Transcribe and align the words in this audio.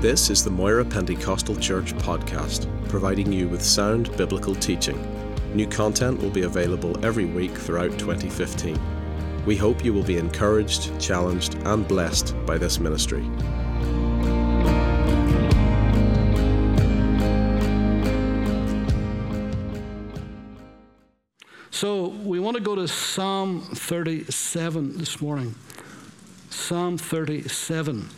This 0.00 0.30
is 0.30 0.42
the 0.42 0.50
Moira 0.50 0.82
Pentecostal 0.82 1.54
Church 1.56 1.92
podcast, 1.92 2.66
providing 2.88 3.30
you 3.30 3.48
with 3.48 3.60
sound 3.62 4.16
biblical 4.16 4.54
teaching. 4.54 4.98
New 5.54 5.66
content 5.66 6.22
will 6.22 6.30
be 6.30 6.44
available 6.44 7.04
every 7.04 7.26
week 7.26 7.50
throughout 7.50 7.98
2015. 7.98 8.80
We 9.44 9.58
hope 9.58 9.84
you 9.84 9.92
will 9.92 10.02
be 10.02 10.16
encouraged, 10.16 10.98
challenged, 10.98 11.56
and 11.66 11.86
blessed 11.86 12.34
by 12.46 12.56
this 12.56 12.80
ministry. 12.80 13.28
So 21.70 22.06
we 22.24 22.40
want 22.40 22.56
to 22.56 22.62
go 22.62 22.74
to 22.74 22.88
Psalm 22.88 23.60
37 23.60 24.96
this 24.96 25.20
morning. 25.20 25.54
Psalm 26.48 26.96
37. 26.96 28.08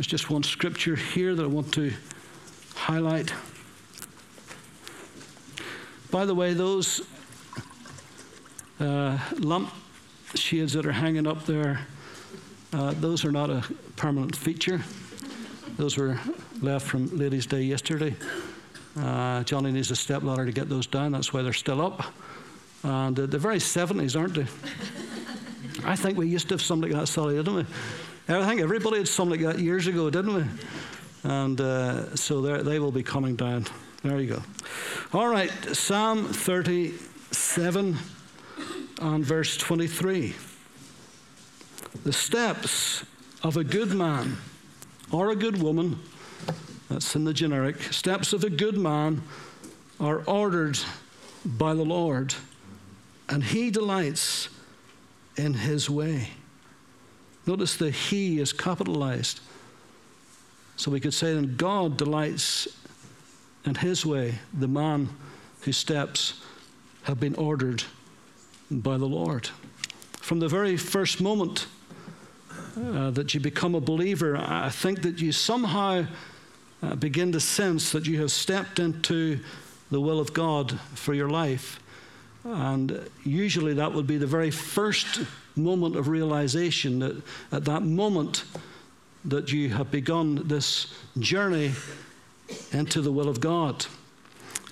There's 0.00 0.06
just 0.06 0.30
one 0.30 0.42
scripture 0.42 0.96
here 0.96 1.34
that 1.34 1.42
I 1.42 1.46
want 1.46 1.74
to 1.74 1.92
highlight. 2.74 3.34
By 6.10 6.24
the 6.24 6.34
way, 6.34 6.54
those 6.54 7.02
uh, 8.80 9.18
lump 9.36 9.70
shades 10.34 10.72
that 10.72 10.86
are 10.86 10.92
hanging 10.92 11.26
up 11.26 11.44
there, 11.44 11.80
uh, 12.72 12.94
those 12.98 13.26
are 13.26 13.30
not 13.30 13.50
a 13.50 13.62
permanent 13.96 14.34
feature. 14.34 14.80
Those 15.76 15.98
were 15.98 16.18
left 16.62 16.86
from 16.86 17.14
Ladies' 17.14 17.44
Day 17.44 17.60
yesterday. 17.60 18.16
Uh, 18.98 19.42
Johnny 19.42 19.70
needs 19.70 19.90
a 19.90 19.96
step 19.96 20.22
ladder 20.22 20.46
to 20.46 20.52
get 20.52 20.70
those 20.70 20.86
down. 20.86 21.12
That's 21.12 21.34
why 21.34 21.42
they're 21.42 21.52
still 21.52 21.82
up. 21.82 22.06
And 22.84 23.20
uh, 23.20 23.26
they're 23.26 23.38
very 23.38 23.58
70s, 23.58 24.18
aren't 24.18 24.32
they? 24.32 24.46
I 25.84 25.94
think 25.94 26.16
we 26.16 26.26
used 26.26 26.48
to 26.48 26.54
have 26.54 26.62
something 26.62 26.90
like 26.90 27.00
that, 27.00 27.06
Sally, 27.06 27.36
didn't 27.36 27.54
we? 27.54 27.66
I 28.38 28.46
think 28.46 28.60
everybody 28.60 28.98
had 28.98 29.08
something 29.08 29.42
like 29.42 29.56
that 29.56 29.60
years 29.60 29.88
ago, 29.88 30.08
didn't 30.08 30.34
we? 30.34 30.44
And 31.24 31.60
uh, 31.60 32.14
so 32.14 32.40
they 32.62 32.78
will 32.78 32.92
be 32.92 33.02
coming 33.02 33.34
down. 33.34 33.66
There 34.04 34.20
you 34.20 34.34
go. 34.34 34.42
All 35.12 35.26
right, 35.26 35.50
Psalm 35.74 36.26
37 36.26 37.96
and 39.00 39.24
verse 39.24 39.56
23. 39.56 40.34
The 42.04 42.12
steps 42.12 43.04
of 43.42 43.56
a 43.56 43.64
good 43.64 43.92
man 43.92 44.36
or 45.10 45.30
a 45.30 45.36
good 45.36 45.60
woman, 45.60 45.98
that's 46.88 47.16
in 47.16 47.24
the 47.24 47.34
generic, 47.34 47.82
steps 47.82 48.32
of 48.32 48.44
a 48.44 48.50
good 48.50 48.78
man 48.78 49.22
are 49.98 50.22
ordered 50.26 50.78
by 51.44 51.74
the 51.74 51.82
Lord, 51.84 52.34
and 53.28 53.42
he 53.42 53.70
delights 53.70 54.50
in 55.36 55.54
his 55.54 55.90
way. 55.90 56.28
Notice 57.50 57.74
the 57.74 57.90
he 57.90 58.38
is 58.38 58.52
capitalized. 58.52 59.40
So 60.76 60.88
we 60.88 61.00
could 61.00 61.12
say 61.12 61.34
then 61.34 61.56
God 61.56 61.96
delights 61.96 62.68
in 63.64 63.74
his 63.74 64.06
way, 64.06 64.36
the 64.56 64.68
man 64.68 65.08
whose 65.62 65.76
steps 65.76 66.44
have 67.02 67.18
been 67.18 67.34
ordered 67.34 67.82
by 68.70 68.98
the 68.98 69.06
Lord. 69.06 69.48
From 70.20 70.38
the 70.38 70.46
very 70.46 70.76
first 70.76 71.20
moment 71.20 71.66
uh, 72.76 73.10
that 73.10 73.34
you 73.34 73.40
become 73.40 73.74
a 73.74 73.80
believer, 73.80 74.36
I 74.36 74.68
think 74.68 75.02
that 75.02 75.20
you 75.20 75.32
somehow 75.32 76.06
uh, 76.84 76.94
begin 76.94 77.32
to 77.32 77.40
sense 77.40 77.90
that 77.90 78.06
you 78.06 78.20
have 78.20 78.30
stepped 78.30 78.78
into 78.78 79.40
the 79.90 80.00
will 80.00 80.20
of 80.20 80.32
God 80.32 80.78
for 80.94 81.14
your 81.14 81.28
life. 81.28 81.80
And 82.44 83.10
usually 83.24 83.74
that 83.74 83.92
would 83.92 84.06
be 84.06 84.18
the 84.18 84.28
very 84.28 84.52
first 84.52 85.22
moment 85.62 85.96
of 85.96 86.08
realization 86.08 86.98
that 87.00 87.22
at 87.52 87.64
that 87.64 87.82
moment 87.82 88.44
that 89.24 89.52
you 89.52 89.68
have 89.70 89.90
begun 89.90 90.48
this 90.48 90.94
journey 91.18 91.72
into 92.72 93.00
the 93.00 93.12
will 93.12 93.28
of 93.28 93.40
God. 93.40 93.86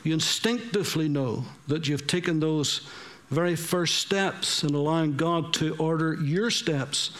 You 0.04 0.14
instinctively 0.14 1.08
know 1.08 1.44
that 1.66 1.88
you've 1.88 2.06
taken 2.06 2.40
those 2.40 2.88
very 3.30 3.56
first 3.56 3.96
steps 3.96 4.64
in 4.64 4.74
allowing 4.74 5.16
God 5.16 5.52
to 5.54 5.76
order 5.76 6.14
your 6.14 6.50
steps 6.50 7.10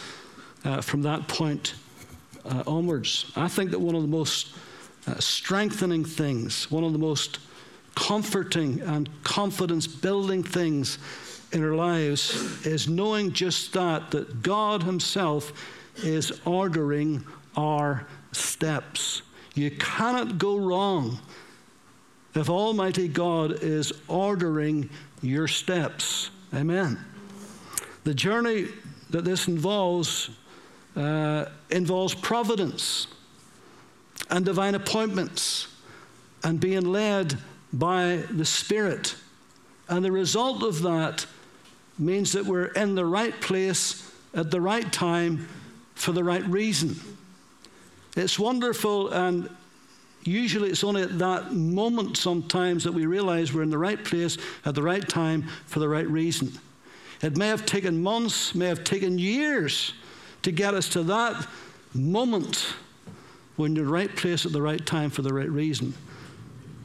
uh, 0.65 0.81
from 0.81 1.03
that 1.03 1.27
point 1.27 1.75
uh, 2.45 2.63
onwards. 2.65 3.31
I 3.35 3.47
think 3.47 3.71
that 3.71 3.79
one 3.79 3.95
of 3.95 4.01
the 4.01 4.07
most 4.07 4.55
uh, 5.07 5.19
strengthening 5.19 6.03
things, 6.03 6.69
one 6.71 6.83
of 6.83 6.93
the 6.93 6.99
most 6.99 7.39
comforting 7.95 8.81
and 8.81 9.09
confidence 9.23 9.85
building 9.85 10.41
things 10.41 10.97
in 11.51 11.63
our 11.63 11.75
lives 11.75 12.65
is 12.65 12.87
knowing 12.87 13.31
just 13.31 13.73
that, 13.73 14.11
that 14.11 14.41
God 14.41 14.83
Himself 14.83 15.51
is 16.03 16.39
ordering 16.45 17.23
our 17.55 18.05
steps. 18.31 19.21
You 19.55 19.71
cannot 19.71 20.37
go 20.37 20.57
wrong 20.57 21.19
if 22.35 22.49
Almighty 22.49 23.07
God 23.07 23.63
is 23.63 23.91
ordering 24.07 24.89
your 25.21 25.47
steps. 25.47 26.29
Amen. 26.53 26.99
The 28.03 28.13
journey 28.13 28.67
that 29.09 29.25
this 29.25 29.47
involves 29.47 30.29
uh, 30.95 31.45
involves 31.69 32.13
providence 32.13 33.07
and 34.29 34.43
divine 34.45 34.75
appointments 34.75 35.67
and 36.43 36.59
being 36.59 36.81
led 36.81 37.37
by 37.71 38.23
the 38.31 38.45
Spirit. 38.45 39.15
And 39.87 40.03
the 40.03 40.11
result 40.11 40.63
of 40.63 40.81
that 40.83 41.25
means 41.99 42.31
that 42.31 42.45
we're 42.45 42.65
in 42.65 42.95
the 42.95 43.05
right 43.05 43.39
place 43.41 44.11
at 44.33 44.51
the 44.51 44.61
right 44.61 44.91
time 44.91 45.47
for 45.95 46.11
the 46.11 46.23
right 46.23 46.45
reason. 46.45 46.95
It's 48.15 48.39
wonderful, 48.39 49.09
and 49.09 49.49
usually 50.23 50.69
it's 50.69 50.83
only 50.83 51.01
at 51.01 51.19
that 51.19 51.53
moment 51.53 52.17
sometimes 52.17 52.83
that 52.85 52.93
we 52.93 53.05
realize 53.05 53.53
we're 53.53 53.63
in 53.63 53.69
the 53.69 53.77
right 53.77 54.03
place 54.03 54.37
at 54.65 54.75
the 54.75 54.83
right 54.83 55.07
time 55.07 55.43
for 55.65 55.79
the 55.79 55.89
right 55.89 56.07
reason. 56.09 56.51
It 57.21 57.37
may 57.37 57.47
have 57.47 57.65
taken 57.65 58.01
months, 58.01 58.55
may 58.55 58.67
have 58.67 58.83
taken 58.83 59.19
years 59.19 59.93
to 60.43 60.51
get 60.51 60.73
us 60.73 60.87
to 60.89 61.03
that 61.03 61.47
moment 61.93 62.73
when 63.57 63.75
you're 63.75 63.83
in 63.83 63.87
the 63.87 63.93
right 63.93 64.15
place 64.15 64.45
at 64.45 64.53
the 64.53 64.61
right 64.61 64.85
time 64.85 65.09
for 65.09 65.21
the 65.21 65.33
right 65.33 65.49
reason. 65.49 65.93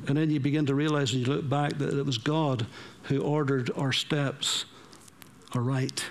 And 0.08 0.16
then 0.16 0.30
you 0.30 0.40
begin 0.40 0.66
to 0.66 0.74
realize 0.74 1.12
when 1.12 1.20
you 1.20 1.26
look 1.26 1.48
back 1.48 1.78
that 1.78 1.96
it 1.96 2.04
was 2.04 2.18
God 2.18 2.66
who 3.04 3.22
ordered 3.22 3.70
our 3.76 3.92
steps 3.92 4.64
right. 5.60 6.04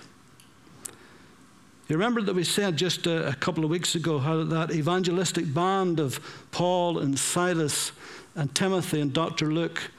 You 1.88 1.98
remember 1.98 2.22
that 2.22 2.34
we 2.34 2.44
said 2.44 2.78
just 2.78 3.08
a, 3.08 3.28
a, 3.28 3.34
couple 3.34 3.64
of 3.64 3.70
weeks 3.70 3.96
ago 3.96 4.18
how 4.18 4.44
that 4.44 4.72
evangelistic 4.72 5.54
band 5.54 6.00
of 6.00 6.20
Paul 6.52 7.00
and 7.00 7.20
Silas 7.20 7.92
and 8.36 8.54
Timothy 8.56 9.02
and 9.02 9.14
Dr. 9.14 9.52
Luke, 9.52 9.92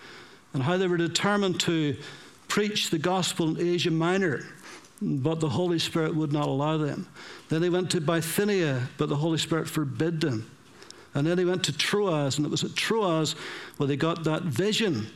and 0.55 0.63
how 0.63 0.77
they 0.77 0.87
were 0.87 0.97
determined 0.97 1.61
to 1.61 1.97
preach 2.49 2.91
the 2.91 2.99
gospel 2.99 3.51
in 3.51 3.67
Asia 3.67 3.91
Minor, 3.91 4.45
but 5.03 5.41
the 5.41 5.49
Holy 5.49 5.79
Spirit 5.79 6.15
would 6.15 6.33
not 6.33 6.49
allow 6.49 6.79
them. 6.79 7.07
Then 7.49 7.61
they 7.61 7.71
went 7.71 7.91
to 7.91 8.01
Bithynia, 8.01 8.89
but 8.97 9.09
the 9.09 9.17
Holy 9.17 9.39
Spirit 9.39 9.69
forbid 9.69 10.21
them. 10.21 10.51
And 11.15 11.27
then 11.27 11.37
they 11.37 11.45
went 11.45 11.65
to 11.65 11.77
Troas, 11.77 12.39
and 12.39 12.47
it 12.47 12.51
was 12.51 12.65
at 12.65 12.75
Troas 12.75 13.35
where 13.77 13.87
they 13.87 13.97
got 13.97 14.25
that 14.25 14.43
vision 14.43 15.07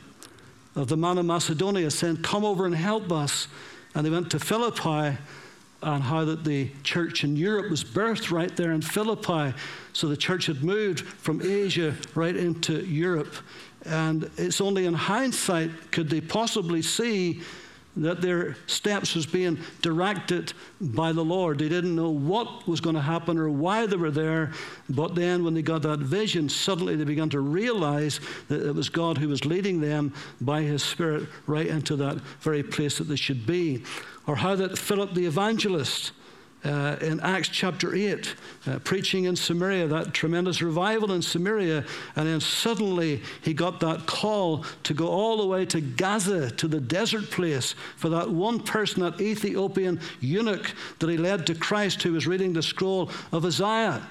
of 0.75 0.87
the 0.87 0.97
man 0.97 1.17
of 1.17 1.25
Macedonia 1.25 1.91
saying, 1.91 2.17
Come 2.17 2.45
over 2.45 2.65
and 2.65 2.75
help 2.75 3.11
us. 3.11 3.47
And 3.95 4.05
they 4.05 4.09
went 4.09 4.31
to 4.31 4.39
Philippi 4.39 5.17
and 5.81 6.03
how 6.03 6.25
that 6.25 6.43
the 6.43 6.69
church 6.83 7.23
in 7.23 7.35
Europe 7.35 7.69
was 7.69 7.83
birthed 7.83 8.31
right 8.31 8.55
there 8.55 8.71
in 8.71 8.81
Philippi. 8.81 9.53
So 9.93 10.07
the 10.07 10.17
church 10.17 10.47
had 10.47 10.63
moved 10.63 11.01
from 11.01 11.41
Asia 11.41 11.95
right 12.15 12.35
into 12.35 12.85
Europe. 12.85 13.33
And 13.85 14.29
it's 14.37 14.59
only 14.59 14.85
in 14.85 14.93
hindsight 14.93 15.91
could 15.91 16.09
they 16.09 16.21
possibly 16.21 16.81
see 16.81 17.41
that 17.97 18.21
their 18.21 18.55
steps 18.67 19.15
was 19.15 19.25
being 19.25 19.59
directed 19.81 20.53
by 20.79 21.11
the 21.11 21.23
Lord. 21.23 21.59
They 21.59 21.69
didn't 21.69 21.95
know 21.95 22.09
what 22.09 22.67
was 22.67 22.79
going 22.79 22.95
to 22.95 23.01
happen 23.01 23.37
or 23.37 23.49
why 23.49 23.85
they 23.85 23.97
were 23.97 24.11
there, 24.11 24.51
but 24.89 25.15
then 25.15 25.43
when 25.43 25.53
they 25.53 25.61
got 25.61 25.81
that 25.81 25.99
vision, 25.99 26.49
suddenly 26.49 26.95
they 26.95 27.03
began 27.03 27.29
to 27.31 27.39
realize 27.39 28.19
that 28.47 28.65
it 28.65 28.73
was 28.73 28.89
God 28.89 29.17
who 29.17 29.27
was 29.27 29.45
leading 29.45 29.81
them 29.81 30.13
by 30.39 30.61
his 30.61 30.83
Spirit 30.83 31.27
right 31.47 31.67
into 31.67 31.95
that 31.97 32.17
very 32.41 32.63
place 32.63 32.97
that 32.99 33.05
they 33.05 33.15
should 33.15 33.45
be. 33.45 33.83
Or 34.27 34.35
how 34.35 34.55
that 34.55 34.77
Philip 34.77 35.13
the 35.13 35.25
evangelist 35.25 36.11
uh, 36.63 36.97
in 37.01 37.19
Acts 37.21 37.49
chapter 37.49 37.95
8, 37.95 38.35
uh, 38.67 38.79
preaching 38.79 39.25
in 39.25 39.35
Samaria, 39.35 39.87
that 39.87 40.13
tremendous 40.13 40.61
revival 40.61 41.11
in 41.13 41.21
Samaria. 41.21 41.85
And 42.15 42.27
then 42.27 42.41
suddenly 42.41 43.21
he 43.41 43.53
got 43.53 43.79
that 43.79 44.05
call 44.05 44.65
to 44.83 44.93
go 44.93 45.07
all 45.07 45.37
the 45.37 45.47
way 45.47 45.65
to 45.67 45.79
Gaza, 45.79 46.51
to 46.51 46.67
the 46.67 46.79
desert 46.79 47.31
place, 47.31 47.75
for 47.95 48.09
that 48.09 48.29
one 48.29 48.59
person, 48.59 49.03
that 49.03 49.21
Ethiopian 49.21 49.99
eunuch 50.19 50.73
that 50.99 51.09
he 51.09 51.17
led 51.17 51.47
to 51.47 51.55
Christ 51.55 52.03
who 52.03 52.13
was 52.13 52.27
reading 52.27 52.53
the 52.53 52.63
scroll 52.63 53.09
of 53.31 53.45
Isaiah. 53.45 54.01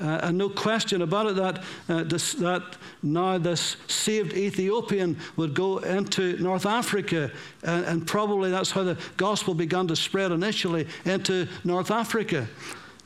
Uh, 0.00 0.20
and 0.22 0.38
no 0.38 0.48
question 0.48 1.02
about 1.02 1.26
it 1.26 1.36
that, 1.36 1.62
uh, 1.88 2.02
this, 2.04 2.32
that 2.34 2.62
now 3.02 3.36
this 3.36 3.76
saved 3.86 4.32
Ethiopian 4.32 5.18
would 5.36 5.52
go 5.52 5.78
into 5.78 6.38
North 6.38 6.64
Africa, 6.64 7.30
and, 7.62 7.84
and, 7.84 8.06
probably 8.06 8.50
that's 8.50 8.70
how 8.70 8.82
the 8.82 8.96
gospel 9.18 9.52
began 9.52 9.86
to 9.86 9.94
spread 9.94 10.32
initially 10.32 10.88
into 11.04 11.46
North 11.64 11.90
Africa. 11.90 12.48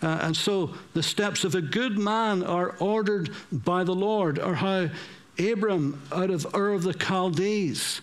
Uh, 0.02 0.18
and 0.22 0.36
so 0.36 0.72
the 0.92 1.02
steps 1.02 1.44
of 1.44 1.54
a 1.54 1.62
good 1.62 1.98
man 1.98 2.44
are 2.44 2.76
ordered 2.78 3.30
by 3.50 3.82
the 3.82 3.94
Lord, 3.94 4.38
or 4.38 4.54
how 4.54 4.88
Abram 5.38 6.00
out 6.12 6.30
of 6.30 6.46
Ur 6.54 6.74
of 6.74 6.84
the 6.84 6.92
Chaldees. 6.92 8.02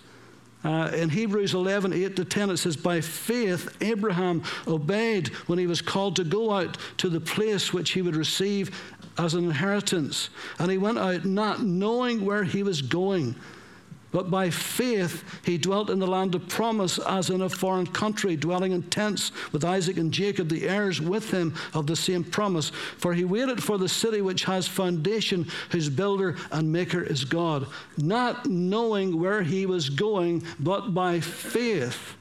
Uh, 0.63 0.92
in 0.94 1.10
Hebrews 1.10 1.56
11, 1.56 1.92
8 1.92 2.16
to 2.18 2.25
10, 2.25 2.50
it 2.52 2.58
says, 2.58 2.78
By 2.78 3.02
faith, 3.02 3.75
Abraham 3.81 4.44
obeyed 4.68 5.30
when 5.48 5.58
he 5.58 5.66
was 5.66 5.81
called 5.81 6.16
to 6.18 6.24
go 6.24 6.52
out 6.52 6.78
to 6.98 7.10
the 7.10 7.19
place 7.19 7.74
which 7.74 7.92
he 7.92 8.02
would 8.02 8.16
receive 8.16 8.80
as 9.18 9.34
an 9.34 9.46
inheritance. 9.46 10.30
And 10.60 10.69
he 10.69 10.78
went 10.78 11.00
out 11.00 11.25
not 11.25 11.63
knowing 11.63 12.24
where 12.25 12.44
he 12.44 12.62
was 12.62 12.81
going. 12.81 13.36
But 14.12 14.30
by 14.30 14.50
faith, 14.50 15.24
he 15.46 15.58
dwelt 15.58 15.90
in 15.90 16.00
the 16.00 16.08
land 16.08 16.36
of 16.36 16.48
promise 16.50 17.00
as 17.00 17.30
in 17.30 17.42
a 17.42 17.50
foreign 17.50 17.88
country, 17.88 18.36
dwelling 18.36 18.74
in 18.74 18.84
tents 18.84 19.31
with 19.54 19.63
Isaac 19.63 19.98
and 19.98 20.12
Jacob, 20.12 20.50
the 20.50 20.68
heirs 20.68 21.00
with 21.00 21.31
him 21.31 21.56
of 21.74 21.88
the 21.88 21.96
same 21.96 22.24
promise. 22.24 22.72
For 22.98 23.13
he 23.13 23.24
waited 23.24 23.63
for 23.63 23.78
the 23.78 23.88
city 23.88 24.22
which 24.22 24.44
has 24.44 24.68
foundation, 24.68 25.48
whose 25.69 25.90
builder 25.90 26.36
and 26.52 26.72
maker 26.72 27.02
is 27.02 27.24
God, 27.24 27.68
not 27.98 28.48
knowing 28.48 29.19
where 29.19 29.44
he 29.44 29.66
was 29.66 29.90
going, 29.90 30.44
but 30.60 30.94
by 30.94 31.22
faith. 31.22 32.16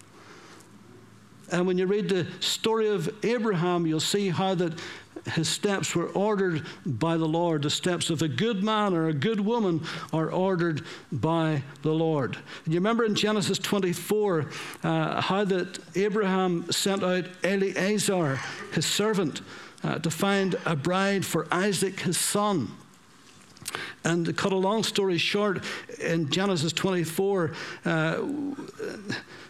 And 1.53 1.67
when 1.67 1.79
you 1.79 1.87
read 1.87 2.09
the 2.09 2.29
story 2.39 2.89
of 2.89 3.13
Abraham, 3.25 3.85
you'll 3.87 3.99
see 3.99 4.29
how 4.29 4.55
that 4.55 4.79
his 5.27 5.49
steps 5.49 5.95
were 5.95 6.09
ordered 6.09 6.67
by 6.85 7.17
the 7.17 7.27
Lord. 7.27 7.63
The 7.63 7.71
steps 7.71 8.11
of 8.11 8.23
a 8.23 8.29
good 8.29 8.63
man 8.63 8.95
or 8.95 9.09
a 9.09 9.13
good 9.13 9.41
woman 9.41 9.83
are 10.13 10.31
ordered 10.31 10.83
by 11.13 11.63
the 11.83 11.93
Lord. 11.93 12.37
And 12.65 12.75
you 12.75 12.81
remember 12.81 13.05
in 13.05 13.15
Genesis 13.15 13.59
24 13.59 14.47
uh, 14.83 15.21
how 15.21 15.45
that 15.45 15.79
Abraham 15.97 16.71
sent 16.71 17.03
out 17.03 17.27
Eliezer, 17.45 18.41
his 18.73 18.87
servant, 18.87 19.41
uh, 19.83 19.99
to 19.99 20.11
find 20.11 20.57
a 20.67 20.77
bride 20.77 21.25
for 21.25 21.47
Isaac, 21.51 22.01
his 22.01 22.19
son. 22.19 22.71
And 24.05 24.25
to 24.26 24.32
cut 24.32 24.52
a 24.52 24.56
long 24.56 24.82
story 24.82 25.19
short, 25.19 25.62
in 26.00 26.31
Genesis 26.31 26.73
24, 26.73 27.52
uh, 27.85 28.23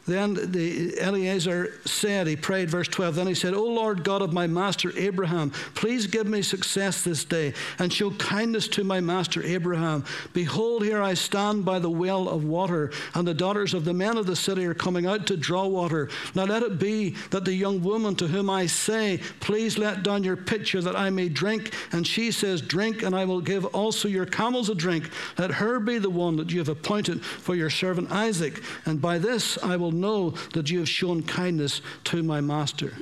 then 0.06 0.35
the 0.35 0.99
Eliezer 1.00 1.75
said, 1.85 2.26
he 2.26 2.35
prayed, 2.35 2.69
verse 2.69 2.88
12, 2.88 3.14
then 3.14 3.26
he 3.26 3.35
said, 3.35 3.55
O 3.55 3.64
Lord 3.64 4.02
God 4.02 4.23
of 4.23 4.32
my 4.32 4.47
master 4.47 4.93
Abraham, 4.97 5.50
please 5.75 6.06
give 6.06 6.26
me 6.26 6.43
success 6.43 7.05
this 7.05 7.25
day 7.25 7.55
and 7.79 7.93
show 7.93 8.11
kindness 8.12 8.67
to 8.69 8.82
my 8.82 9.00
master 9.00 9.43
Abraham. 9.43 10.05
Behold, 10.32 10.82
here 10.82 11.02
I 11.02 11.14
stand 11.14 11.64
by 11.64 11.79
the 11.79 11.91
well 11.91 12.29
of 12.29 12.44
water, 12.44 12.91
and 13.14 13.26
the 13.26 13.35
daughters 13.35 13.73
of 13.73 13.85
the 13.85 13.94
men 13.94 14.17
of 14.17 14.26
the 14.26 14.35
city 14.35 14.67
are 14.67 14.75
coming 14.75 15.06
out 15.06 15.26
to 15.29 15.37
draw 15.37 15.67
water. 15.67 16.08
Now 16.35 16.44
let 16.44 16.62
it 16.62 16.79
be 16.79 17.11
that 17.31 17.44
the 17.44 17.55
young 17.55 17.82
woman 17.82 18.17
to 18.17 18.26
whom 18.26 18.50
I 18.50 18.67
say, 18.67 19.20
Please 19.38 19.79
let 19.79 20.02
down 20.02 20.25
your 20.25 20.37
pitcher 20.37 20.81
that 20.81 20.97
I 20.97 21.11
may 21.11 21.29
drink, 21.29 21.73
and 21.93 22.06
she 22.06 22.32
says, 22.32 22.61
Drink, 22.61 23.02
and 23.02 23.14
I 23.14 23.25
will 23.25 23.41
give 23.41 23.64
also 23.67 24.08
your 24.08 24.26
camels 24.41 24.71
a 24.71 24.75
drink. 24.75 25.11
Let 25.37 25.51
her 25.51 25.79
be 25.79 25.99
the 25.99 26.09
one 26.09 26.37
that 26.37 26.51
you 26.51 26.61
have 26.61 26.71
appointed 26.71 27.23
for 27.23 27.55
your 27.55 27.69
servant 27.69 28.11
Isaac, 28.11 28.63
and 28.87 28.99
by 28.99 29.19
this 29.19 29.59
I 29.63 29.77
will 29.77 29.93
know 29.93 30.31
that 30.55 30.71
you 30.71 30.79
have 30.79 30.89
shown 30.89 31.23
kindness 31.23 31.83
to 32.05 32.23
my 32.23 32.41
master. 32.41 32.95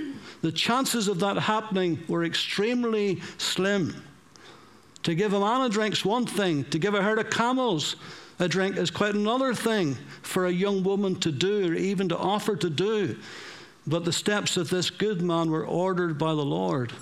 The 0.43 0.51
chances 0.51 1.07
of 1.07 1.21
that 1.21 1.37
happening 1.37 2.03
were 2.09 2.25
extremely 2.25 3.23
slim. 3.39 4.03
To 5.05 5.15
give 5.15 5.33
a 5.33 5.39
man 5.39 5.61
a 5.61 5.69
drink's 5.69 6.05
one 6.05 6.27
thing, 6.27 6.65
to 6.71 6.79
give 6.81 6.95
a 6.95 7.03
herd 7.03 7.21
of 7.21 7.31
camels 7.31 7.95
a 8.41 8.49
drink 8.49 8.77
is 8.77 8.91
quite 8.91 9.15
another 9.15 9.55
thing 9.55 9.97
for 10.23 10.47
a 10.47 10.51
young 10.51 10.83
woman 10.83 11.21
to 11.21 11.31
do 11.31 11.71
or 11.71 11.75
even 11.75 12.09
to 12.09 12.19
offer 12.19 12.57
to 12.57 12.69
do. 12.69 13.17
But 13.87 14.05
the 14.05 14.13
steps 14.13 14.57
of 14.57 14.71
this 14.71 14.91
good 14.91 15.23
man 15.23 15.53
were 15.53 15.65
ordered 15.65 16.19
by 16.19 16.35
the 16.35 16.45
Lord. 16.45 16.93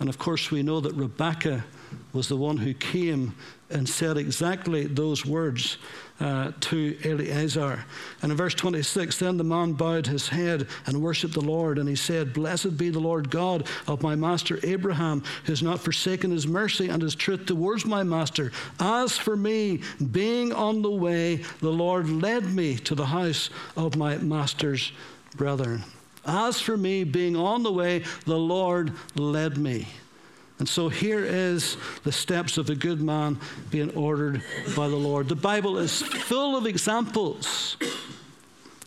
And 0.00 0.08
of 0.08 0.18
course, 0.18 0.50
we 0.50 0.62
know 0.62 0.80
that 0.80 0.94
Rebecca 0.94 1.64
was 2.12 2.28
the 2.28 2.36
one 2.36 2.56
who 2.56 2.74
came 2.74 3.34
and 3.70 3.88
said 3.88 4.18
exactly 4.18 4.86
those 4.86 5.24
words 5.24 5.78
uh, 6.20 6.52
to 6.60 6.96
Eliezer. 7.04 7.84
And 8.20 8.30
in 8.30 8.36
verse 8.36 8.54
26, 8.54 9.18
then 9.18 9.36
the 9.36 9.44
man 9.44 9.72
bowed 9.72 10.06
his 10.06 10.28
head 10.28 10.68
and 10.86 11.02
worshipped 11.02 11.34
the 11.34 11.40
Lord, 11.40 11.78
and 11.78 11.88
he 11.88 11.96
said, 11.96 12.32
Blessed 12.32 12.76
be 12.76 12.90
the 12.90 13.00
Lord 13.00 13.30
God 13.30 13.66
of 13.86 14.02
my 14.02 14.14
master 14.14 14.60
Abraham, 14.62 15.24
who 15.44 15.52
has 15.52 15.62
not 15.62 15.80
forsaken 15.80 16.30
his 16.30 16.46
mercy 16.46 16.88
and 16.88 17.02
his 17.02 17.14
truth 17.14 17.46
towards 17.46 17.84
my 17.86 18.02
master. 18.02 18.52
As 18.78 19.16
for 19.16 19.36
me, 19.36 19.80
being 20.10 20.52
on 20.52 20.82
the 20.82 20.90
way, 20.90 21.36
the 21.60 21.72
Lord 21.72 22.08
led 22.08 22.44
me 22.44 22.76
to 22.76 22.94
the 22.94 23.06
house 23.06 23.50
of 23.76 23.96
my 23.96 24.18
master's 24.18 24.92
brethren. 25.36 25.82
As 26.24 26.60
for 26.60 26.76
me, 26.76 27.04
being 27.04 27.36
on 27.36 27.62
the 27.62 27.72
way, 27.72 28.04
the 28.26 28.38
Lord 28.38 28.92
led 29.16 29.56
me. 29.58 29.88
And 30.62 30.68
so 30.68 30.88
here 30.88 31.24
is 31.24 31.76
the 32.04 32.12
steps 32.12 32.56
of 32.56 32.70
a 32.70 32.76
good 32.76 33.00
man 33.00 33.40
being 33.72 33.90
ordered 33.96 34.44
by 34.76 34.86
the 34.86 34.94
Lord. 34.94 35.28
The 35.28 35.34
Bible 35.34 35.76
is 35.76 36.02
full 36.02 36.56
of 36.56 36.66
examples 36.66 37.76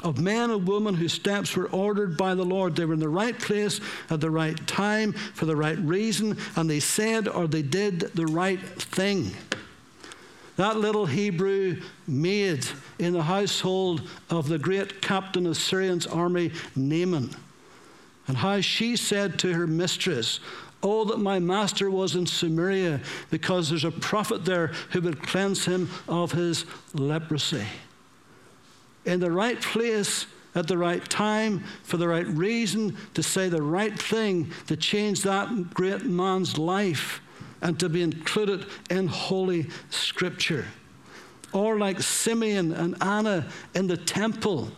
of 0.01 0.17
men 0.17 0.51
and 0.51 0.65
women 0.65 0.93
whose 0.95 1.11
steps 1.11 1.53
were 1.53 1.67
ordered 1.71 2.15
by 2.15 2.33
the 2.33 2.45
Lord. 2.45 2.77
They 2.77 2.85
were 2.85 2.93
in 2.93 3.01
the 3.01 3.09
right 3.09 3.37
place 3.37 3.81
at 4.09 4.21
the 4.21 4.31
right 4.31 4.55
time 4.65 5.11
for 5.11 5.45
the 5.45 5.57
right 5.57 5.77
reason, 5.79 6.37
and 6.55 6.69
they 6.69 6.79
said 6.79 7.27
or 7.27 7.45
they 7.45 7.61
did 7.61 7.99
the 8.15 8.27
right 8.27 8.61
thing. 8.61 9.31
That 10.55 10.77
little 10.77 11.07
Hebrew 11.07 11.81
maid 12.07 12.65
in 12.99 13.11
the 13.11 13.23
household 13.23 14.09
of 14.29 14.47
the 14.47 14.59
great 14.59 15.01
captain 15.01 15.45
of 15.45 15.57
Syrian's 15.57 16.07
army, 16.07 16.53
Naaman, 16.73 17.31
and 18.27 18.37
how 18.37 18.61
she 18.61 18.95
said 18.95 19.37
to 19.39 19.53
her 19.53 19.67
mistress, 19.67 20.39
Oh, 20.87 21.03
that 21.05 21.17
my 21.17 21.39
master 21.39 21.89
was 21.89 22.13
in 22.13 22.27
Samaria, 22.27 23.01
because 23.31 23.69
there's 23.69 23.85
a 23.85 23.89
prophet 23.89 24.45
there 24.45 24.67
who 24.91 25.01
would 25.01 25.23
cleanse 25.23 25.65
him 25.65 25.89
of 26.07 26.31
his 26.31 26.63
leprosy. 26.93 27.65
In 29.03 29.19
the 29.19 29.31
right 29.31 29.59
place, 29.59 30.27
at 30.53 30.67
the 30.67 30.77
right 30.77 31.03
time, 31.09 31.63
for 31.81 31.97
the 31.97 32.07
right 32.07 32.27
reason, 32.27 32.95
to 33.15 33.23
say 33.23 33.49
the 33.49 33.63
right 33.63 33.97
thing, 33.99 34.51
to 34.67 34.77
change 34.77 35.23
that 35.23 35.73
great 35.73 36.05
man's 36.05 36.59
life, 36.59 37.19
and 37.63 37.79
to 37.79 37.89
be 37.89 38.03
included 38.03 38.67
in 38.91 39.07
Holy 39.07 39.67
Scripture. 39.89 40.65
Or 41.51 41.79
like 41.79 41.99
Simeon 41.99 42.71
and 42.73 42.95
Anna 43.01 43.47
in 43.73 43.87
the 43.87 43.97
temple, 43.97 44.69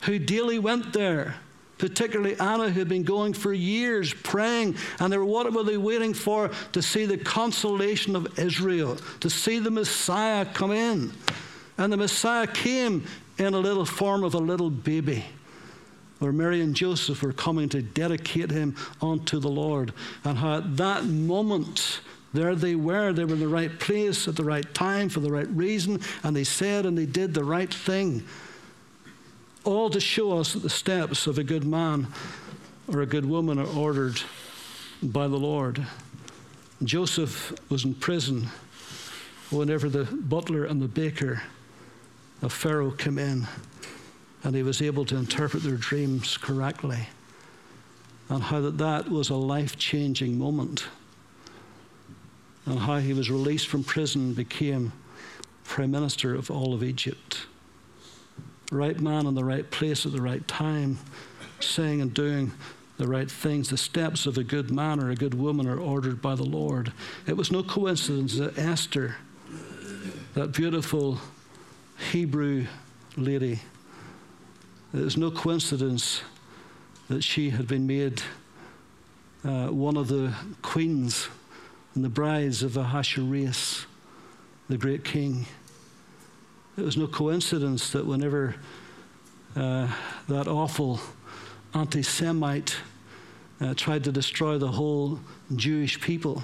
who 0.00 0.18
daily 0.18 0.58
went 0.58 0.92
there 0.92 1.36
particularly 1.84 2.34
Anna, 2.40 2.70
who 2.70 2.78
had 2.78 2.88
been 2.88 3.02
going 3.02 3.34
for 3.34 3.52
years 3.52 4.14
praying, 4.14 4.74
and 5.00 5.12
they 5.12 5.18
were 5.18 5.24
what 5.26 5.52
were 5.52 5.62
they 5.62 5.76
waiting 5.76 6.14
for? 6.14 6.50
To 6.72 6.80
see 6.80 7.04
the 7.04 7.18
consolation 7.18 8.16
of 8.16 8.38
Israel, 8.38 8.96
to 9.20 9.28
see 9.28 9.58
the 9.58 9.70
Messiah 9.70 10.46
come 10.46 10.72
in. 10.72 11.12
And 11.76 11.92
the 11.92 11.98
Messiah 11.98 12.46
came 12.46 13.04
in 13.36 13.52
a 13.52 13.58
little 13.58 13.84
form 13.84 14.24
of 14.24 14.32
a 14.32 14.38
little 14.38 14.70
baby, 14.70 15.26
where 16.20 16.32
Mary 16.32 16.62
and 16.62 16.74
Joseph 16.74 17.22
were 17.22 17.34
coming 17.34 17.68
to 17.68 17.82
dedicate 17.82 18.50
him 18.50 18.76
unto 19.02 19.38
the 19.38 19.50
Lord. 19.50 19.92
And 20.24 20.38
how 20.38 20.56
at 20.56 20.78
that 20.78 21.04
moment, 21.04 22.00
there 22.32 22.54
they 22.54 22.76
were. 22.76 23.12
They 23.12 23.26
were 23.26 23.34
in 23.34 23.40
the 23.40 23.46
right 23.46 23.78
place 23.78 24.26
at 24.26 24.36
the 24.36 24.44
right 24.44 24.72
time 24.72 25.10
for 25.10 25.20
the 25.20 25.30
right 25.30 25.50
reason, 25.50 26.00
and 26.22 26.34
they 26.34 26.44
said 26.44 26.86
and 26.86 26.96
they 26.96 27.04
did 27.04 27.34
the 27.34 27.44
right 27.44 27.72
thing 27.72 28.24
all 29.64 29.88
to 29.90 30.00
show 30.00 30.38
us 30.38 30.52
that 30.52 30.60
the 30.60 30.70
steps 30.70 31.26
of 31.26 31.38
a 31.38 31.44
good 31.44 31.64
man 31.64 32.06
or 32.86 33.00
a 33.00 33.06
good 33.06 33.24
woman 33.24 33.58
are 33.58 33.66
ordered 33.66 34.20
by 35.02 35.26
the 35.26 35.36
Lord. 35.36 35.86
Joseph 36.82 37.52
was 37.70 37.84
in 37.84 37.94
prison 37.94 38.48
whenever 39.50 39.88
the 39.88 40.04
butler 40.04 40.64
and 40.64 40.82
the 40.82 40.88
baker 40.88 41.42
of 42.42 42.52
Pharaoh 42.52 42.90
came 42.90 43.18
in, 43.18 43.46
and 44.42 44.54
he 44.54 44.62
was 44.62 44.82
able 44.82 45.04
to 45.06 45.16
interpret 45.16 45.62
their 45.62 45.76
dreams 45.76 46.36
correctly, 46.36 47.08
and 48.28 48.42
how 48.42 48.60
that, 48.60 48.78
that 48.78 49.08
was 49.08 49.30
a 49.30 49.34
life 49.34 49.78
changing 49.78 50.38
moment, 50.38 50.84
and 52.66 52.78
how 52.80 52.98
he 52.98 53.14
was 53.14 53.30
released 53.30 53.68
from 53.68 53.82
prison 53.82 54.34
became 54.34 54.92
prime 55.64 55.90
minister 55.90 56.34
of 56.34 56.50
all 56.50 56.74
of 56.74 56.82
Egypt 56.82 57.46
right 58.74 59.00
man 59.00 59.26
in 59.26 59.34
the 59.34 59.44
right 59.44 59.70
place 59.70 60.04
at 60.04 60.12
the 60.12 60.22
right 60.22 60.46
time, 60.48 60.98
saying 61.60 62.00
and 62.00 62.12
doing 62.12 62.52
the 62.98 63.08
right 63.08 63.30
things. 63.30 63.70
The 63.70 63.76
steps 63.76 64.26
of 64.26 64.38
a 64.38 64.44
good 64.44 64.70
man 64.70 65.00
or 65.00 65.10
a 65.10 65.14
good 65.14 65.34
woman 65.34 65.66
are 65.66 65.78
ordered 65.78 66.20
by 66.20 66.34
the 66.34 66.44
Lord. 66.44 66.92
It 67.26 67.36
was 67.36 67.50
no 67.50 67.62
coincidence 67.62 68.36
that 68.38 68.58
Esther, 68.58 69.16
that 70.34 70.52
beautiful 70.52 71.18
Hebrew 72.12 72.66
lady, 73.16 73.60
it 74.92 75.00
was 75.00 75.16
no 75.16 75.30
coincidence 75.30 76.22
that 77.08 77.22
she 77.22 77.50
had 77.50 77.66
been 77.66 77.86
made 77.86 78.22
uh, 79.44 79.68
one 79.68 79.96
of 79.96 80.08
the 80.08 80.32
queens 80.62 81.28
and 81.94 82.04
the 82.04 82.08
brides 82.08 82.62
of 82.62 82.76
Ahasuerus, 82.76 83.86
the 84.68 84.78
great 84.78 85.04
king. 85.04 85.46
It 86.76 86.84
was 86.84 86.96
no 86.96 87.06
coincidence 87.06 87.90
that 87.90 88.04
whenever 88.04 88.56
uh, 89.54 89.88
that 90.28 90.48
awful 90.48 91.00
anti 91.72 92.02
Semite 92.02 92.76
uh, 93.60 93.74
tried 93.74 94.04
to 94.04 94.12
destroy 94.12 94.58
the 94.58 94.72
whole 94.72 95.20
Jewish 95.54 96.00
people. 96.00 96.42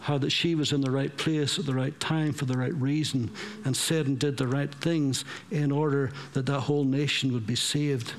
How 0.00 0.18
that 0.18 0.30
she 0.30 0.56
was 0.56 0.72
in 0.72 0.80
the 0.80 0.90
right 0.90 1.16
place 1.16 1.60
at 1.60 1.66
the 1.66 1.74
right 1.74 1.98
time 2.00 2.32
for 2.32 2.44
the 2.44 2.58
right 2.58 2.74
reason 2.74 3.30
and 3.64 3.76
said 3.76 4.08
and 4.08 4.18
did 4.18 4.36
the 4.36 4.48
right 4.48 4.74
things 4.76 5.24
in 5.52 5.70
order 5.70 6.10
that 6.32 6.44
that 6.46 6.60
whole 6.62 6.82
nation 6.82 7.32
would 7.32 7.46
be 7.46 7.54
saved. 7.54 8.14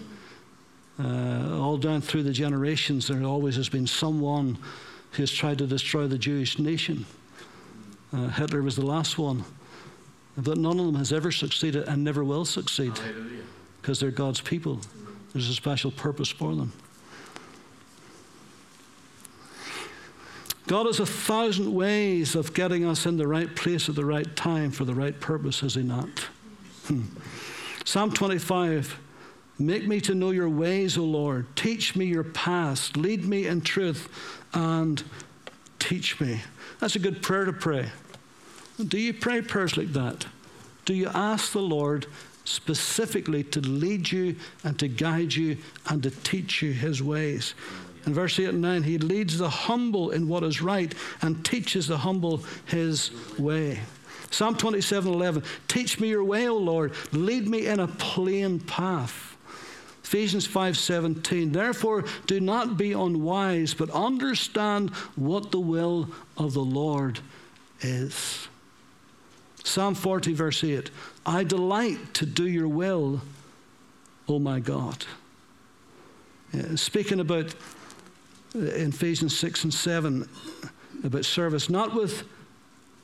Uh, 0.97 1.59
all 1.59 1.75
down 1.75 1.99
through 1.99 2.23
the 2.23 2.31
generations, 2.31 3.09
there 3.09 3.21
always 3.23 3.57
has 3.57 3.67
been 3.67 3.85
someone 3.85 4.57
who 5.11 5.23
has 5.23 5.31
tried 5.31 5.57
to 5.57 5.67
destroy 5.67 6.07
the 6.07 6.17
Jewish 6.17 6.57
nation. 6.57 7.05
Uh, 8.13 8.27
Hitler 8.29 8.61
was 8.61 8.77
the 8.77 8.85
last 8.85 9.17
one. 9.17 9.43
But 10.37 10.57
none 10.57 10.79
of 10.79 10.85
them 10.85 10.95
has 10.95 11.13
ever 11.13 11.31
succeeded 11.31 11.87
and 11.87 12.03
never 12.03 12.23
will 12.23 12.45
succeed 12.45 12.93
because 13.81 13.99
they're 13.99 14.11
God's 14.11 14.41
people. 14.41 14.81
There's 15.33 15.49
a 15.49 15.53
special 15.53 15.91
purpose 15.91 16.29
for 16.29 16.55
them. 16.55 16.73
God 20.65 20.85
has 20.85 20.99
a 20.99 21.05
thousand 21.05 21.73
ways 21.73 22.35
of 22.35 22.53
getting 22.53 22.85
us 22.85 23.05
in 23.05 23.17
the 23.17 23.27
right 23.27 23.53
place 23.53 23.89
at 23.89 23.95
the 23.95 24.05
right 24.05 24.35
time 24.35 24.71
for 24.71 24.85
the 24.85 24.95
right 24.95 25.19
purpose, 25.19 25.59
has 25.59 25.75
He 25.75 25.83
not? 25.83 26.07
Hmm. 26.87 27.03
Psalm 27.85 28.11
25 28.11 28.99
Make 29.59 29.87
me 29.87 30.01
to 30.01 30.15
know 30.15 30.31
your 30.31 30.49
ways, 30.49 30.97
O 30.97 31.03
Lord. 31.03 31.45
Teach 31.55 31.95
me 31.95 32.05
your 32.05 32.23
paths. 32.23 32.95
Lead 32.97 33.23
me 33.23 33.45
in 33.45 33.61
truth 33.61 34.09
and 34.53 35.03
teach 35.77 36.19
me. 36.19 36.41
That's 36.79 36.95
a 36.95 36.99
good 36.99 37.21
prayer 37.21 37.45
to 37.45 37.53
pray. 37.53 37.89
Do 38.81 38.97
you 38.97 39.13
pray 39.13 39.41
prayers 39.41 39.77
like 39.77 39.93
that? 39.93 40.25
Do 40.85 40.93
you 40.93 41.07
ask 41.13 41.51
the 41.51 41.61
Lord 41.61 42.07
specifically 42.45 43.43
to 43.43 43.61
lead 43.61 44.11
you 44.11 44.35
and 44.63 44.77
to 44.79 44.87
guide 44.87 45.33
you 45.33 45.57
and 45.87 46.03
to 46.03 46.09
teach 46.09 46.61
you 46.61 46.73
his 46.73 47.01
ways? 47.01 47.53
In 48.05 48.13
verse 48.13 48.37
8 48.37 48.49
and 48.49 48.61
9, 48.61 48.83
he 48.83 48.97
leads 48.97 49.37
the 49.37 49.49
humble 49.49 50.11
in 50.11 50.27
what 50.27 50.43
is 50.43 50.61
right 50.61 50.93
and 51.21 51.45
teaches 51.45 51.87
the 51.87 51.97
humble 51.97 52.43
his 52.65 53.11
way. 53.37 53.79
Psalm 54.29 54.55
27 54.55 55.13
11, 55.13 55.43
teach 55.67 55.99
me 55.99 56.09
your 56.09 56.23
way, 56.23 56.49
O 56.49 56.57
Lord. 56.57 56.93
Lead 57.13 57.47
me 57.47 57.67
in 57.67 57.79
a 57.79 57.87
plain 57.87 58.59
path. 58.59 59.37
Ephesians 60.03 60.47
5:17 60.47 61.53
Therefore 61.53 62.03
do 62.27 62.39
not 62.39 62.77
be 62.77 62.91
unwise 62.91 63.73
but 63.73 63.89
understand 63.91 64.89
what 65.15 65.51
the 65.51 65.59
will 65.59 66.09
of 66.37 66.53
the 66.53 66.63
Lord 66.63 67.19
is. 67.81 68.47
Psalm 69.63 69.95
40 69.95 70.33
verse 70.33 70.63
8 70.63 70.91
I 71.25 71.43
delight 71.43 72.13
to 72.15 72.25
do 72.25 72.47
your 72.47 72.67
will 72.67 73.21
O 74.27 74.39
my 74.39 74.59
God. 74.59 75.05
Yeah, 76.53 76.75
speaking 76.75 77.19
about 77.19 77.53
uh, 78.55 78.59
in 78.59 78.89
Ephesians 78.89 79.37
6 79.37 79.65
and 79.65 79.73
7 79.73 80.29
about 81.03 81.25
service 81.25 81.69
not 81.69 81.93
with 81.93 82.23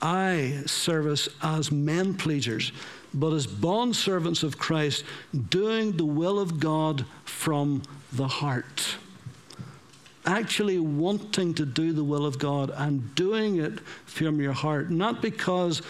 eye 0.01 0.61
service 0.65 1.27
as 1.41 1.71
men 1.71 2.13
pleasers 2.13 2.71
but 3.13 3.33
as 3.33 3.47
bond 3.47 3.95
servants 3.95 4.43
of 4.43 4.57
Christ, 4.57 5.03
doing 5.49 5.93
the 5.93 6.05
will 6.05 6.39
of 6.39 6.59
God 6.59 7.05
from 7.25 7.81
the 8.13 8.27
heart. 8.27 8.95
Actually 10.25 10.79
wanting 10.79 11.53
to 11.55 11.65
do 11.65 11.91
the 11.91 12.03
will 12.03 12.25
of 12.25 12.37
God 12.37 12.71
and 12.75 13.15
doing 13.15 13.57
it 13.57 13.79
from 14.05 14.39
your 14.39 14.53
heart, 14.53 14.91
not 14.91 15.21
because 15.21 15.81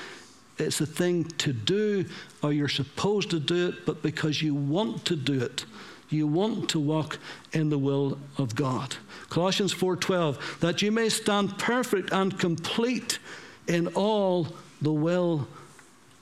it's 0.59 0.81
a 0.81 0.85
thing 0.85 1.25
to 1.39 1.53
do 1.53 2.05
or 2.41 2.51
you're 2.53 2.67
supposed 2.67 3.29
to 3.31 3.39
do 3.39 3.69
it, 3.69 3.85
but 3.85 4.01
because 4.01 4.41
you 4.41 4.53
want 4.53 5.05
to 5.05 5.15
do 5.15 5.39
it. 5.39 5.65
You 6.09 6.25
want 6.25 6.69
to 6.71 6.79
walk 6.79 7.19
in 7.53 7.69
the 7.69 7.77
will 7.77 8.17
of 8.37 8.55
God. 8.55 8.95
Colossians 9.29 9.73
4:12 9.73 10.59
that 10.59 10.81
you 10.81 10.91
may 10.91 11.09
stand 11.09 11.57
perfect 11.59 12.11
and 12.11 12.37
complete 12.39 13.19
in 13.67 13.87
all 13.87 14.47
the 14.81 14.91
will 14.91 15.47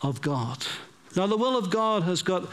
of 0.02 0.22
God. 0.22 0.66
Now, 1.16 1.26
the 1.26 1.38
will 1.38 1.58
of 1.58 1.70
God 1.70 2.04
has 2.04 2.22
got 2.22 2.50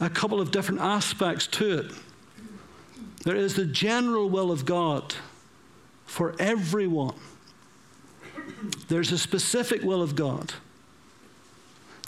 a 0.00 0.10
couple 0.10 0.40
of 0.40 0.50
different 0.50 0.80
aspects 0.80 1.46
to 1.48 1.78
it. 1.78 1.92
There 3.24 3.36
is 3.36 3.54
the 3.54 3.66
general 3.66 4.28
will 4.28 4.50
of 4.50 4.64
God 4.64 5.14
for 6.04 6.34
everyone, 6.38 7.16
there's 8.88 9.10
a 9.10 9.18
specific 9.18 9.82
will 9.82 10.02
of 10.02 10.14
God. 10.14 10.54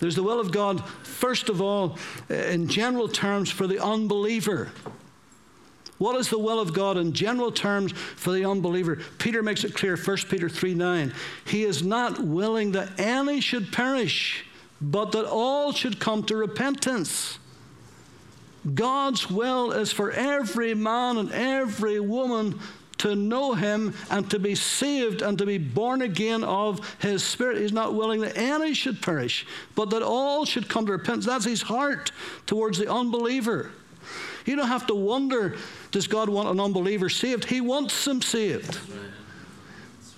There's 0.01 0.15
the 0.15 0.23
will 0.23 0.41
of 0.41 0.53
God, 0.53 0.87
first 1.03 1.49
of 1.49 1.63
all, 1.63 1.99
eh, 2.29 2.53
in 2.53 2.69
general 2.69 3.09
terms, 3.09 3.51
for 3.51 3.67
the 3.67 3.83
unbeliever. 3.83 4.71
What 5.99 6.17
is 6.17 6.29
the 6.29 6.39
will 6.39 6.61
of 6.61 6.75
God 6.75 6.99
in 6.99 7.15
general 7.15 7.51
terms 7.51 7.93
for 7.93 8.33
the 8.33 8.45
unbeliever? 8.45 8.99
Peter 9.19 9.43
makes 9.43 9.65
it 9.65 9.75
clear, 9.75 9.97
1 9.97 10.17
Peter 10.29 10.49
3 10.49 10.75
9. 10.75 11.15
He 11.47 11.65
is 11.65 11.83
not 11.83 12.21
willing 12.21 12.73
that 12.73 13.01
any 13.01 13.41
should 13.41 13.73
perish, 13.73 14.45
but 14.81 15.13
that 15.13 15.25
all 15.25 15.73
should 15.73 15.99
come 15.99 16.23
to 16.25 16.37
repentance. 16.37 17.39
God's 18.75 19.31
will 19.31 19.73
is 19.73 19.93
for 19.93 20.11
every 20.11 20.75
man 20.75 21.17
and 21.17 21.33
every 21.33 22.01
woman 22.01 22.59
to 22.99 23.15
know 23.15 23.55
Him 23.55 23.95
and 24.11 24.31
to 24.31 24.39
be 24.39 24.55
saved 24.55 25.23
and 25.23 25.37
to 25.39 25.47
be 25.47 25.59
born 25.59 26.03
again 26.03 26.45
of 26.45 26.97
His 26.99 27.23
Spirit. 27.23 27.59
He's 27.59 27.73
not 27.73 27.95
willing 27.95 28.21
that 28.23 28.37
any 28.37 28.75
should 28.75 29.03
perish, 29.03 29.47
but 29.75 29.91
that 29.91 30.03
all 30.03 30.45
should 30.45 30.69
come 30.69 30.87
to 30.87 30.93
repentance. 30.93 31.27
That's 31.27 31.45
His 31.45 31.63
heart 31.63 32.13
towards 32.47 32.79
the 32.79 32.91
unbeliever. 32.91 33.71
You 34.45 34.57
don't 34.57 34.69
have 34.69 34.87
to 34.87 34.95
wonder 34.95 35.57
does 35.91 36.07
God 36.07 36.29
want 36.29 36.49
an 36.49 36.61
unbeliever 36.61 37.09
saved? 37.09 37.47
He 37.47 37.61
wants 37.61 38.05
them 38.05 38.23
saved. 38.23 38.79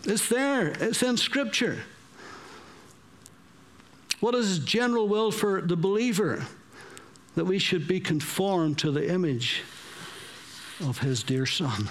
It's 0.04 0.28
there, 0.28 0.68
it's 0.80 1.02
in 1.02 1.16
Scripture. 1.16 1.78
What 4.20 4.35
is 4.35 4.49
his 4.49 4.58
general 4.58 5.06
will 5.06 5.30
for 5.30 5.61
the 5.61 5.76
believer? 5.76 6.44
That 7.37 7.44
we 7.44 7.58
should 7.58 7.87
be 7.87 8.00
conformed 8.00 8.78
to 8.78 8.90
the 8.90 9.08
image 9.08 9.62
of 10.80 10.99
his 10.99 11.23
dear 11.23 11.47
Son. 11.47 11.88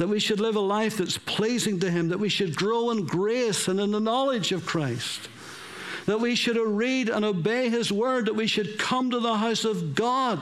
That 0.00 0.08
we 0.08 0.18
should 0.18 0.40
live 0.40 0.56
a 0.56 0.60
life 0.60 0.96
that's 0.96 1.18
pleasing 1.18 1.78
to 1.80 1.90
him, 1.90 2.08
that 2.08 2.18
we 2.18 2.30
should 2.30 2.56
grow 2.56 2.90
in 2.90 3.04
grace 3.04 3.68
and 3.68 3.78
in 3.78 3.90
the 3.90 4.00
knowledge 4.00 4.50
of 4.50 4.64
Christ. 4.64 5.28
That 6.06 6.20
we 6.20 6.34
should 6.34 6.56
read 6.56 7.10
and 7.10 7.22
obey 7.22 7.68
his 7.68 7.92
word, 7.92 8.24
that 8.24 8.34
we 8.34 8.46
should 8.46 8.78
come 8.78 9.10
to 9.10 9.20
the 9.20 9.36
house 9.36 9.66
of 9.66 9.94
God. 9.94 10.40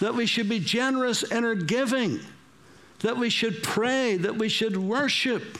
That 0.00 0.14
we 0.14 0.24
should 0.24 0.48
be 0.48 0.60
generous 0.60 1.22
in 1.24 1.44
our 1.44 1.54
giving. 1.54 2.20
That 3.00 3.18
we 3.18 3.28
should 3.28 3.62
pray, 3.62 4.16
that 4.16 4.36
we 4.36 4.48
should 4.48 4.78
worship 4.78 5.58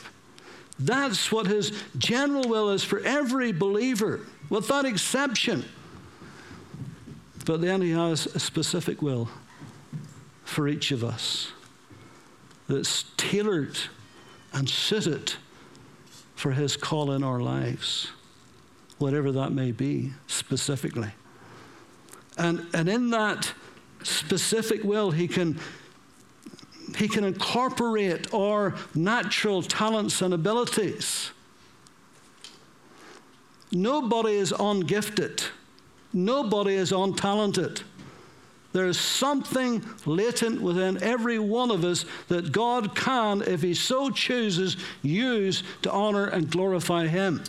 that's 0.79 1.31
what 1.31 1.47
his 1.47 1.71
general 1.97 2.47
will 2.47 2.69
is 2.69 2.83
for 2.83 2.99
every 2.99 3.51
believer, 3.51 4.21
without 4.49 4.85
exception. 4.85 5.65
But 7.45 7.61
then 7.61 7.81
he 7.81 7.91
has 7.91 8.25
a 8.27 8.39
specific 8.39 9.01
will 9.01 9.29
for 10.43 10.67
each 10.67 10.91
of 10.91 11.03
us 11.03 11.51
that's 12.67 13.05
tailored 13.17 13.77
and 14.53 14.69
suited 14.69 15.33
for 16.35 16.51
his 16.51 16.77
call 16.77 17.11
in 17.11 17.23
our 17.23 17.39
lives, 17.39 18.11
whatever 18.97 19.31
that 19.31 19.51
may 19.51 19.71
be 19.71 20.11
specifically. 20.27 21.11
And, 22.37 22.65
and 22.73 22.87
in 22.87 23.09
that 23.09 23.53
specific 24.03 24.83
will, 24.83 25.11
he 25.11 25.27
can 25.27 25.59
he 26.95 27.07
can 27.09 27.25
incorporate 27.25 28.33
our 28.33 28.75
natural 28.95 29.61
talents 29.61 30.21
and 30.21 30.33
abilities. 30.33 31.31
Nobody 33.71 34.35
is 34.35 34.53
ungifted. 34.53 35.43
Nobody 36.13 36.75
is 36.75 36.91
untalented. 36.91 37.81
There 38.77 38.85
is 38.85 38.99
something 38.99 39.83
latent 40.05 40.61
within 40.61 41.01
every 41.01 41.39
one 41.39 41.71
of 41.71 41.83
us 41.83 42.05
that 42.27 42.51
God 42.51 42.93
can, 42.95 43.41
if 43.41 43.63
He 43.63 43.73
so 43.73 44.11
chooses, 44.11 44.77
use 45.01 45.63
to 45.81 45.91
honor 45.91 46.27
and 46.27 46.47
glorify 46.47 47.07
Him. 47.07 47.43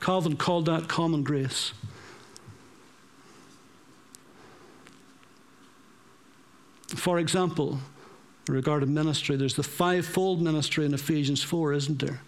Calvin 0.00 0.36
called 0.36 0.66
that 0.66 0.86
common 0.86 1.24
grace. 1.24 1.72
For 6.86 7.18
example, 7.18 7.80
regarding 8.46 8.94
ministry, 8.94 9.34
there's 9.34 9.56
the 9.56 9.64
fivefold 9.64 10.40
ministry 10.40 10.86
in 10.86 10.94
Ephesians 10.94 11.42
4, 11.42 11.72
isn't 11.72 11.98
there? 11.98 12.20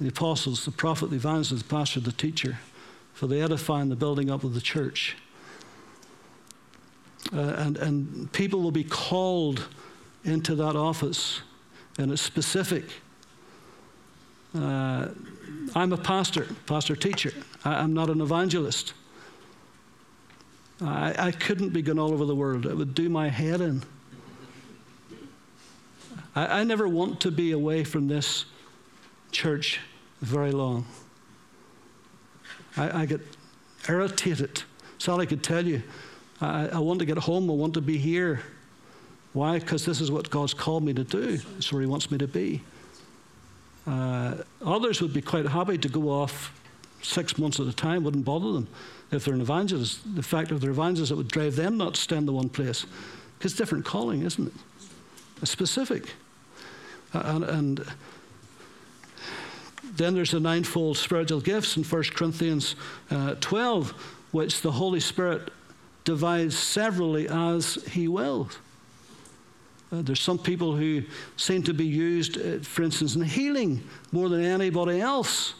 The 0.00 0.08
apostles, 0.08 0.64
the 0.64 0.72
prophet, 0.72 1.10
the 1.10 1.16
evangelist, 1.16 1.68
the 1.68 1.72
pastor, 1.72 2.00
the 2.00 2.10
teacher, 2.10 2.58
for 3.14 3.28
the 3.28 3.40
edifying, 3.40 3.90
the 3.90 3.94
building 3.94 4.28
up 4.28 4.42
of 4.42 4.54
the 4.54 4.60
church. 4.60 5.16
Uh, 7.32 7.40
and, 7.40 7.76
and 7.76 8.32
people 8.32 8.60
will 8.60 8.72
be 8.72 8.84
called 8.84 9.68
into 10.24 10.54
that 10.56 10.76
office, 10.76 11.40
and 11.98 12.10
it's 12.10 12.22
specific. 12.22 12.84
Uh, 14.54 15.08
I'm 15.74 15.92
a 15.92 15.96
pastor, 15.96 16.46
pastor 16.66 16.96
teacher. 16.96 17.32
I, 17.64 17.76
I'm 17.76 17.94
not 17.94 18.10
an 18.10 18.20
evangelist. 18.20 18.94
I, 20.82 21.14
I 21.26 21.30
couldn't 21.30 21.70
be 21.70 21.82
going 21.82 21.98
all 21.98 22.12
over 22.12 22.24
the 22.24 22.34
world. 22.34 22.66
It 22.66 22.76
would 22.76 22.94
do 22.94 23.08
my 23.08 23.28
head 23.28 23.60
in. 23.60 23.82
I, 26.34 26.60
I 26.60 26.64
never 26.64 26.88
want 26.88 27.20
to 27.20 27.30
be 27.30 27.52
away 27.52 27.84
from 27.84 28.08
this 28.08 28.44
church 29.30 29.80
very 30.20 30.52
long. 30.52 30.86
I, 32.76 33.02
I 33.02 33.06
get 33.06 33.20
irritated. 33.88 34.62
Sally 34.98 35.26
could 35.26 35.42
tell 35.42 35.66
you, 35.66 35.82
I, 36.40 36.68
I 36.68 36.78
want 36.78 37.00
to 37.00 37.06
get 37.06 37.18
home, 37.18 37.50
I 37.50 37.54
want 37.54 37.74
to 37.74 37.80
be 37.80 37.98
here. 37.98 38.40
Why? 39.32 39.58
Because 39.58 39.84
this 39.84 40.00
is 40.00 40.10
what 40.10 40.30
God's 40.30 40.54
called 40.54 40.82
me 40.82 40.92
to 40.94 41.04
do. 41.04 41.38
It's 41.56 41.72
where 41.72 41.80
He 41.80 41.86
wants 41.86 42.10
me 42.10 42.18
to 42.18 42.26
be. 42.26 42.62
Uh, 43.86 44.36
others 44.64 45.00
would 45.00 45.12
be 45.12 45.22
quite 45.22 45.46
happy 45.46 45.78
to 45.78 45.88
go 45.88 46.10
off 46.10 46.52
six 47.02 47.38
months 47.38 47.60
at 47.60 47.66
a 47.66 47.72
time, 47.72 48.04
wouldn't 48.04 48.24
bother 48.24 48.52
them. 48.52 48.68
If 49.10 49.24
they're 49.24 49.34
an 49.34 49.40
evangelist, 49.40 50.14
the 50.14 50.22
fact 50.22 50.50
of 50.50 50.60
they're 50.60 50.70
evangelists, 50.70 51.10
it 51.10 51.16
would 51.16 51.28
drive 51.28 51.56
them 51.56 51.76
not 51.76 51.94
to 51.94 52.00
stand 52.00 52.28
in 52.28 52.34
one 52.34 52.48
place. 52.48 52.86
Because 53.38 53.54
different 53.54 53.84
calling, 53.84 54.22
isn't 54.22 54.48
it? 54.48 54.52
A 55.42 55.46
specific. 55.46 56.12
And, 57.12 57.44
and, 57.44 57.86
then 59.96 60.14
there's 60.14 60.30
the 60.30 60.40
ninefold 60.40 60.96
spiritual 60.96 61.40
gifts 61.40 61.76
in 61.76 61.82
1 61.82 62.02
Corinthians 62.14 62.76
uh, 63.10 63.34
12, 63.40 63.90
which 64.30 64.60
the 64.60 64.70
Holy 64.70 65.00
Spirit 65.00 65.50
divides 66.04 66.58
severally 66.58 67.28
as 67.28 67.74
He 67.90 68.08
wills. 68.08 68.58
Uh, 69.92 70.02
there's 70.02 70.20
some 70.20 70.38
people 70.38 70.76
who 70.76 71.02
seem 71.36 71.62
to 71.64 71.74
be 71.74 71.86
used, 71.86 72.38
uh, 72.38 72.58
for 72.60 72.82
instance, 72.82 73.16
in 73.16 73.22
healing 73.22 73.82
more 74.12 74.28
than 74.28 74.44
anybody 74.44 75.00
else. 75.00 75.54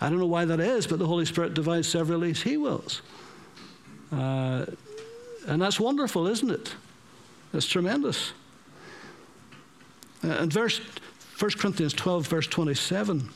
I 0.00 0.08
don't 0.08 0.20
know 0.20 0.26
why 0.26 0.44
that 0.44 0.60
is, 0.60 0.86
but 0.86 1.00
the 1.00 1.06
Holy 1.06 1.24
Spirit 1.24 1.54
divides 1.54 1.88
severally 1.88 2.30
as 2.30 2.42
He 2.42 2.56
wills. 2.56 3.02
Uh, 4.12 4.66
and 5.46 5.60
that's 5.60 5.80
wonderful, 5.80 6.28
isn't 6.28 6.50
it? 6.50 6.74
That's 7.52 7.66
tremendous. 7.66 8.32
Uh, 10.22 10.28
and 10.28 10.52
verse 10.52 10.80
1 11.38 11.50
Corinthians 11.52 11.94
12, 11.94 12.26
verse 12.26 12.46
27. 12.46 13.28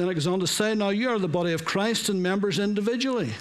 Then 0.00 0.08
it 0.08 0.14
goes 0.14 0.26
on 0.26 0.40
to 0.40 0.46
say, 0.46 0.74
Now 0.74 0.88
you 0.88 1.10
are 1.10 1.18
the 1.18 1.28
body 1.28 1.52
of 1.52 1.64
Christ 1.64 2.08
and 2.08 2.22
members 2.22 2.58
individually. 2.58 3.32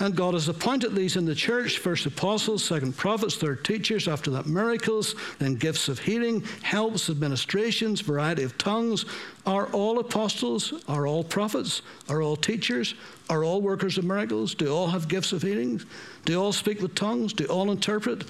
And 0.00 0.14
God 0.14 0.34
has 0.34 0.48
appointed 0.48 0.94
these 0.94 1.16
in 1.16 1.24
the 1.24 1.34
church 1.34 1.78
first 1.78 2.06
apostles, 2.06 2.64
second 2.64 2.96
prophets, 2.96 3.36
third 3.36 3.64
teachers, 3.64 4.06
after 4.06 4.30
that 4.30 4.46
miracles, 4.46 5.14
then 5.38 5.56
gifts 5.56 5.88
of 5.88 5.98
healing, 5.98 6.42
helps, 6.62 7.10
administrations, 7.10 8.00
variety 8.00 8.44
of 8.44 8.56
tongues. 8.58 9.04
Are 9.44 9.66
all 9.72 9.98
apostles? 9.98 10.72
Are 10.88 11.06
all 11.06 11.24
prophets? 11.24 11.82
Are 12.08 12.22
all 12.22 12.36
teachers? 12.36 12.94
Are 13.28 13.42
all 13.42 13.60
workers 13.60 13.98
of 13.98 14.04
miracles? 14.04 14.54
Do 14.54 14.72
all 14.72 14.88
have 14.88 15.08
gifts 15.08 15.32
of 15.32 15.42
healing? 15.42 15.82
Do 16.24 16.40
all 16.40 16.52
speak 16.52 16.80
with 16.80 16.94
tongues? 16.94 17.32
Do 17.32 17.44
all 17.46 17.70
interpret? 17.70 18.24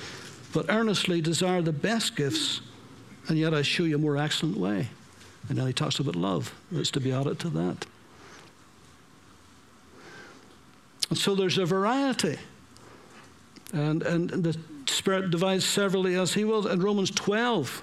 But 0.54 0.66
earnestly 0.70 1.20
desire 1.20 1.60
the 1.60 1.72
best 1.72 2.16
gifts, 2.16 2.62
and 3.28 3.38
yet 3.38 3.52
I 3.52 3.62
show 3.62 3.84
you 3.84 3.96
a 3.96 3.98
more 3.98 4.16
excellent 4.16 4.56
way. 4.56 4.88
And 5.48 5.56
then 5.56 5.66
he 5.66 5.72
talks 5.72 5.98
about 5.98 6.16
love. 6.16 6.54
It's 6.72 6.90
to 6.92 7.00
be 7.00 7.12
added 7.12 7.38
to 7.40 7.48
that. 7.50 7.86
And 11.08 11.18
so 11.18 11.34
there's 11.34 11.58
a 11.58 11.64
variety. 11.64 12.36
And, 13.72 14.02
and 14.02 14.30
the 14.30 14.58
Spirit 14.86 15.30
divides 15.30 15.64
severally 15.64 16.14
as 16.14 16.34
He 16.34 16.44
will. 16.44 16.66
In 16.66 16.80
Romans 16.80 17.10
12, 17.10 17.82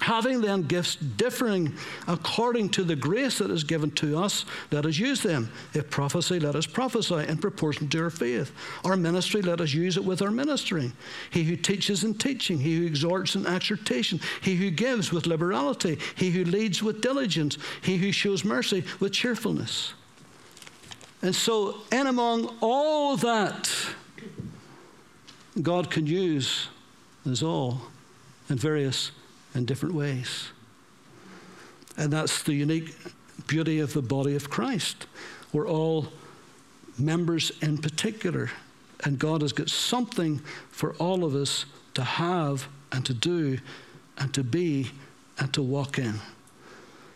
Having 0.00 0.40
then 0.40 0.62
gifts 0.62 0.96
differing 0.96 1.74
according 2.08 2.70
to 2.70 2.84
the 2.84 2.96
grace 2.96 3.38
that 3.38 3.50
is 3.50 3.64
given 3.64 3.90
to 3.92 4.18
us, 4.18 4.46
let 4.70 4.86
us 4.86 4.96
use 4.96 5.22
them. 5.22 5.52
If 5.74 5.90
prophecy, 5.90 6.40
let 6.40 6.56
us 6.56 6.66
prophesy 6.66 7.26
in 7.28 7.36
proportion 7.36 7.86
to 7.90 8.04
our 8.04 8.10
faith. 8.10 8.52
Our 8.82 8.96
ministry, 8.96 9.42
let 9.42 9.60
us 9.60 9.74
use 9.74 9.98
it 9.98 10.04
with 10.04 10.22
our 10.22 10.30
ministering. 10.30 10.94
He 11.30 11.44
who 11.44 11.54
teaches 11.54 12.02
in 12.02 12.14
teaching, 12.14 12.58
he 12.58 12.78
who 12.78 12.86
exhorts 12.86 13.34
in 13.34 13.46
exhortation, 13.46 14.20
he 14.40 14.56
who 14.56 14.70
gives 14.70 15.12
with 15.12 15.26
liberality, 15.26 15.98
he 16.16 16.30
who 16.30 16.44
leads 16.44 16.82
with 16.82 17.02
diligence, 17.02 17.58
he 17.82 17.98
who 17.98 18.10
shows 18.10 18.42
mercy 18.42 18.84
with 19.00 19.12
cheerfulness. 19.12 19.92
And 21.20 21.34
so, 21.34 21.82
in 21.92 22.06
among 22.06 22.56
all 22.62 23.18
that, 23.18 23.70
God 25.60 25.90
can 25.90 26.06
use 26.06 26.68
us 27.26 27.42
all 27.42 27.82
in 28.48 28.56
various 28.56 29.10
in 29.54 29.64
different 29.64 29.94
ways. 29.94 30.48
And 31.96 32.12
that's 32.12 32.42
the 32.42 32.54
unique 32.54 32.94
beauty 33.46 33.80
of 33.80 33.92
the 33.92 34.02
body 34.02 34.36
of 34.36 34.50
Christ. 34.50 35.06
We're 35.52 35.68
all 35.68 36.08
members 36.98 37.52
in 37.60 37.78
particular, 37.78 38.50
and 39.04 39.18
God 39.18 39.42
has 39.42 39.52
got 39.52 39.68
something 39.68 40.38
for 40.70 40.94
all 40.94 41.24
of 41.24 41.34
us 41.34 41.64
to 41.94 42.04
have 42.04 42.68
and 42.92 43.04
to 43.06 43.14
do 43.14 43.58
and 44.18 44.32
to 44.34 44.44
be 44.44 44.90
and 45.38 45.52
to 45.54 45.62
walk 45.62 45.98
in. 45.98 46.14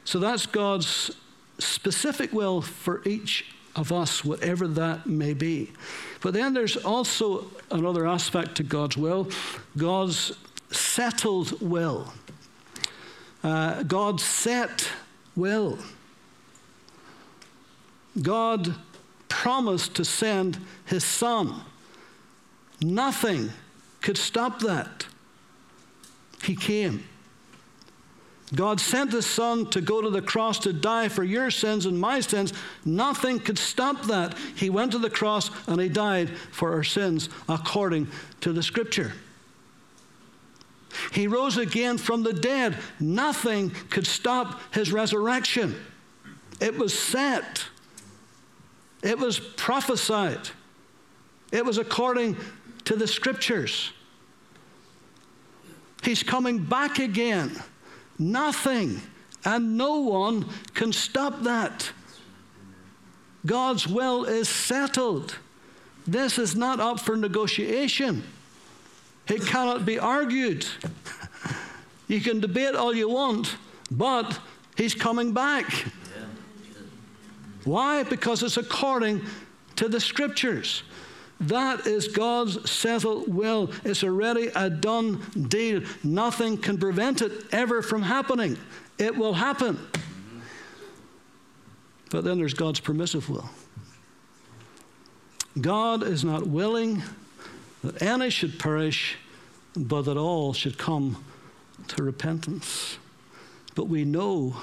So 0.05 0.19
that's 0.19 0.47
God's 0.47 1.11
specific 1.59 2.33
will 2.33 2.61
for 2.61 3.03
each 3.07 3.47
of 3.77 3.93
us, 3.93 4.25
whatever 4.25 4.67
that 4.69 5.07
may 5.07 5.35
be. 5.35 5.73
But 6.21 6.35
then 6.35 6.55
there's 6.55 6.77
also 6.77 7.47
another 7.71 8.07
aspect 8.07 8.57
to 8.57 8.63
God's 8.63 8.97
will 8.97 9.29
God's 9.77 10.33
settled 10.71 11.61
will 11.61 12.13
uh, 13.45 13.85
God 13.85 14.21
set 14.21 14.89
will. 15.37 15.79
God 18.21 18.75
promised 19.29 19.95
to 19.97 20.05
send 20.05 20.59
his 20.87 21.05
son. 21.05 21.61
Nothing 22.81 23.51
could 24.01 24.17
stop 24.17 24.61
that. 24.61 25.07
He 26.43 26.57
came. 26.57 27.05
God 28.55 28.81
sent 28.81 29.13
his 29.13 29.27
son 29.27 29.69
to 29.71 29.81
go 29.81 30.01
to 30.01 30.11
the 30.11 30.23
cross 30.23 30.59
to 30.61 30.73
die 30.73 31.09
for 31.09 31.25
your 31.25 31.51
sins 31.51 31.87
and 31.87 31.99
my 31.99 32.21
sins. 32.21 32.53
Nothing 32.85 33.41
could 33.41 33.59
stop 33.59 34.03
that. 34.05 34.37
He 34.55 34.71
went 34.71 34.93
to 34.93 34.99
the 34.99 35.11
cross 35.11 35.51
and 35.67 35.81
he 35.81 35.89
died 35.89 36.31
for 36.31 36.73
our 36.73 36.85
sins 36.85 37.29
according 37.49 38.09
to 38.43 38.53
the 38.53 38.63
scripture. 38.63 39.13
He 41.13 41.27
rose 41.27 41.57
again 41.57 41.99
from 41.99 42.23
the 42.23 42.33
dead. 42.33 42.77
Nothing 43.01 43.71
could 43.91 44.07
stop 44.07 44.61
his 44.73 44.93
resurrection. 44.93 45.75
It 46.61 46.77
was 46.79 46.97
set, 46.97 47.65
it 49.03 49.19
was 49.19 49.39
prophesied, 49.39 50.49
it 51.53 51.65
was 51.65 51.79
according 51.79 52.37
to 52.85 52.97
the 52.97 53.07
scriptures. 53.07 53.93
He's 56.03 56.23
coming 56.23 56.59
back 56.59 56.99
again. 56.99 57.63
Nothing 58.19 59.01
and 59.45 59.77
no 59.77 60.01
one 60.01 60.47
can 60.75 60.93
stop 60.93 61.43
that. 61.43 61.91
God's 63.45 63.87
will 63.87 64.25
is 64.25 64.49
settled. 64.49 65.37
This 66.07 66.39
is 66.39 66.57
not 66.57 66.81
up 66.81 67.01
for 67.01 67.17
negotiation. 67.17 68.23
It 69.29 69.47
cannot 69.47 69.87
be 69.87 69.99
argued. 69.99 70.67
You 72.09 72.21
can 72.21 72.41
debate 72.41 72.75
all 72.75 72.95
you 72.95 73.09
want, 73.09 73.57
but 73.91 74.39
he's 74.77 74.95
coming 74.95 75.33
back. 75.33 75.87
Why? 77.65 78.03
Because 78.03 78.43
it's 78.43 78.59
according 78.59 79.23
to 79.77 79.89
the 79.89 80.01
scriptures. 80.01 80.83
That 81.41 81.87
is 81.87 82.09
God's 82.09 82.71
settled 82.71 83.33
will. 83.33 83.71
It's 83.85 84.05
already 84.05 84.51
a 84.55 84.71
done 84.71 85.23
deal. 85.49 85.83
Nothing 86.03 86.59
can 86.59 86.79
prevent 86.79 87.23
it 87.23 87.33
ever 87.53 87.83
from 87.83 88.03
happening. 88.03 88.59
It 88.99 89.17
will 89.17 89.35
happen. 89.35 89.79
But 92.11 92.23
then 92.25 92.39
there's 92.39 92.55
God's 92.55 92.81
permissive 92.81 93.29
will. 93.29 93.49
God 95.61 96.03
is 96.03 96.25
not 96.25 96.47
willing 96.47 97.03
that 97.85 98.01
any 98.01 98.31
should 98.31 98.59
perish, 98.59 99.17
but 99.77 100.03
that 100.03 100.17
all 100.17 100.55
should 100.55 100.79
come 100.79 101.23
to 101.87 102.03
repentance. 102.03 102.99
But 103.75 103.89
we 103.89 104.05
know 104.05 104.57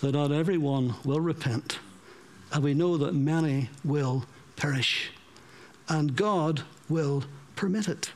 that 0.00 0.12
not 0.12 0.30
everyone 0.30 0.94
will 1.04 1.20
repent, 1.20 1.80
and 2.52 2.62
we 2.62 2.74
know 2.74 2.96
that 2.96 3.12
many 3.12 3.70
will 3.84 4.24
perish. 4.54 5.10
And 5.88 6.14
God 6.14 6.62
will 6.88 7.24
permit 7.56 7.88
it. 7.88 8.12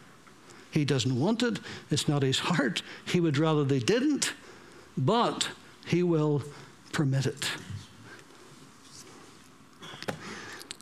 He 0.71 0.85
doesn't 0.85 1.19
want 1.19 1.43
it, 1.43 1.59
it's 1.91 2.07
not 2.07 2.23
his 2.23 2.39
heart. 2.39 2.83
He 3.05 3.19
would 3.19 3.39
rather 3.39 3.65
they 3.65 3.81
didn't, 3.81 4.35
but 4.97 5.49
he 5.85 6.05
will 6.05 6.45
permit 6.93 7.27
it. 7.27 7.51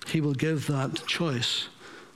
He 0.09 0.20
will 0.20 0.35
give 0.35 0.66
that 0.66 1.07
choice. 1.07 1.68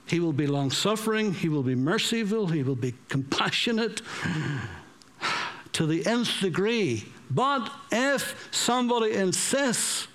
He 0.07 0.19
will 0.19 0.33
be 0.33 0.47
long 0.47 0.71
suffering, 0.71 1.33
he 1.33 1.49
will 1.49 1.63
be 1.63 1.75
merciful, 1.75 2.47
he 2.47 2.63
will 2.63 2.75
be 2.75 2.93
compassionate 3.09 4.01
to 5.73 5.85
the 5.85 6.05
nth 6.05 6.41
degree. 6.41 7.05
But 7.31 7.71
if 7.91 8.49
somebody 8.51 9.13
insists, 9.13 10.07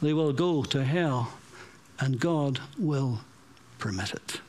they 0.00 0.12
will 0.12 0.32
go 0.32 0.62
to 0.64 0.84
hell, 0.84 1.32
and 2.00 2.18
God 2.18 2.60
will 2.78 3.20
permit 3.78 4.14
it. 4.14 4.40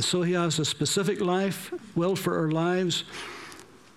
So 0.00 0.22
he 0.22 0.34
has 0.34 0.58
a 0.58 0.64
specific 0.64 1.20
life, 1.20 1.72
will 1.94 2.16
for 2.16 2.38
our 2.38 2.50
lives. 2.50 3.04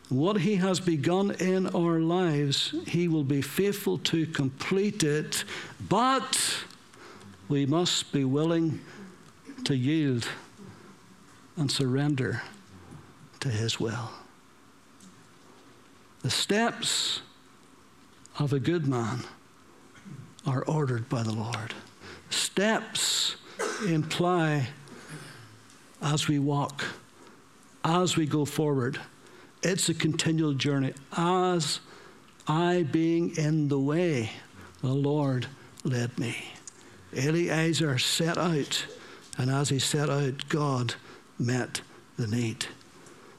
What 0.08 0.42
he 0.42 0.56
has 0.56 0.80
begun 0.80 1.32
in 1.32 1.68
our 1.68 2.00
lives, 2.00 2.74
he 2.88 3.08
will 3.08 3.24
be 3.24 3.42
faithful 3.42 3.98
to 4.00 4.26
complete 4.26 5.04
it, 5.04 5.44
but 5.88 6.64
we 7.50 7.66
must 7.66 8.12
be 8.12 8.24
willing 8.24 8.80
to 9.66 9.76
yield 9.76 10.28
and 11.58 11.70
surrender 11.70 12.44
to 13.40 13.50
his 13.50 13.80
will. 13.80 14.12
The 16.22 16.30
steps 16.30 17.22
of 18.38 18.54
a 18.54 18.60
good 18.60 18.88
man 18.88 19.22
are 20.46 20.64
ordered 20.66 21.10
by 21.10 21.24
the 21.24 21.34
Lord. 21.34 21.74
Steps 22.30 23.36
imply 23.86 24.68
as 26.02 26.28
we 26.28 26.38
walk, 26.38 26.86
as 27.84 28.16
we 28.16 28.28
go 28.28 28.46
forward. 28.46 29.00
It's 29.64 29.90
a 29.90 29.94
continual 29.94 30.54
journey. 30.54 30.94
As 31.18 31.80
I 32.48 32.84
being 32.84 33.36
in 33.36 33.70
the 33.70 33.80
way, 33.80 34.32
the 34.82 34.94
Lord 34.94 35.48
led 35.84 36.18
me. 36.20 36.36
Eliezer 37.16 37.98
set 37.98 38.38
out, 38.38 38.86
and 39.38 39.50
as 39.50 39.70
he 39.70 39.80
set 39.80 40.10
out, 40.10 40.48
God 40.50 40.96
met 41.38 41.82
the 42.18 42.28
need. 42.28 42.68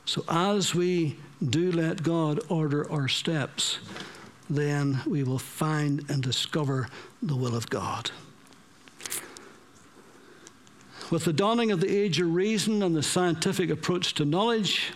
So 0.05 0.25
as 0.29 0.75
we 0.75 1.17
do 1.47 1.71
let 1.71 2.03
God 2.03 2.41
order 2.49 2.91
our 2.91 3.09
steps, 3.09 3.79
then 4.49 5.01
we 5.07 5.23
will 5.23 5.39
find 5.39 6.05
and 6.09 6.23
discover 6.23 6.89
the 7.23 7.37
will 7.37 7.55
of 7.55 7.71
God. 7.71 8.11
With 11.11 11.25
the 11.25 11.33
dawning 11.33 11.71
of 11.71 11.81
the 11.81 11.89
age 11.89 12.21
of 12.21 12.35
reason 12.35 12.83
and 12.83 12.95
the 12.95 13.03
scientific 13.03 13.71
approach 13.71 14.15
to 14.15 14.25
knowledge, 14.25 14.93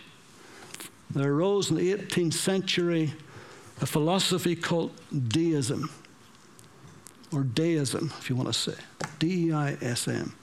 there 1.11 1.33
arose 1.33 1.71
in 1.71 1.77
the 1.77 1.93
18th 1.93 2.35
century 2.35 3.13
a 3.81 3.87
philosophy 3.87 4.55
called 4.57 4.93
deism, 5.29 5.91
or 7.35 7.43
deism, 7.43 8.13
if 8.19 8.31
you 8.31 8.37
want 8.37 8.49
to 8.49 8.55
say, 8.55 8.75
D 9.19 9.49
E 9.49 9.53
I 9.53 9.77
S 9.81 10.09
M. 10.09 10.35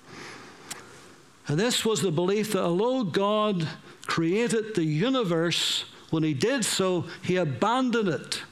And 1.47 1.59
this 1.59 1.85
was 1.85 2.01
the 2.01 2.11
belief 2.11 2.53
that 2.53 2.63
although 2.63 3.03
God 3.03 3.67
created 4.05 4.75
the 4.75 4.83
universe, 4.83 5.85
when 6.09 6.23
He 6.23 6.33
did 6.33 6.65
so, 6.65 7.05
He 7.23 7.37
abandoned 7.37 8.09
it. 8.09 8.43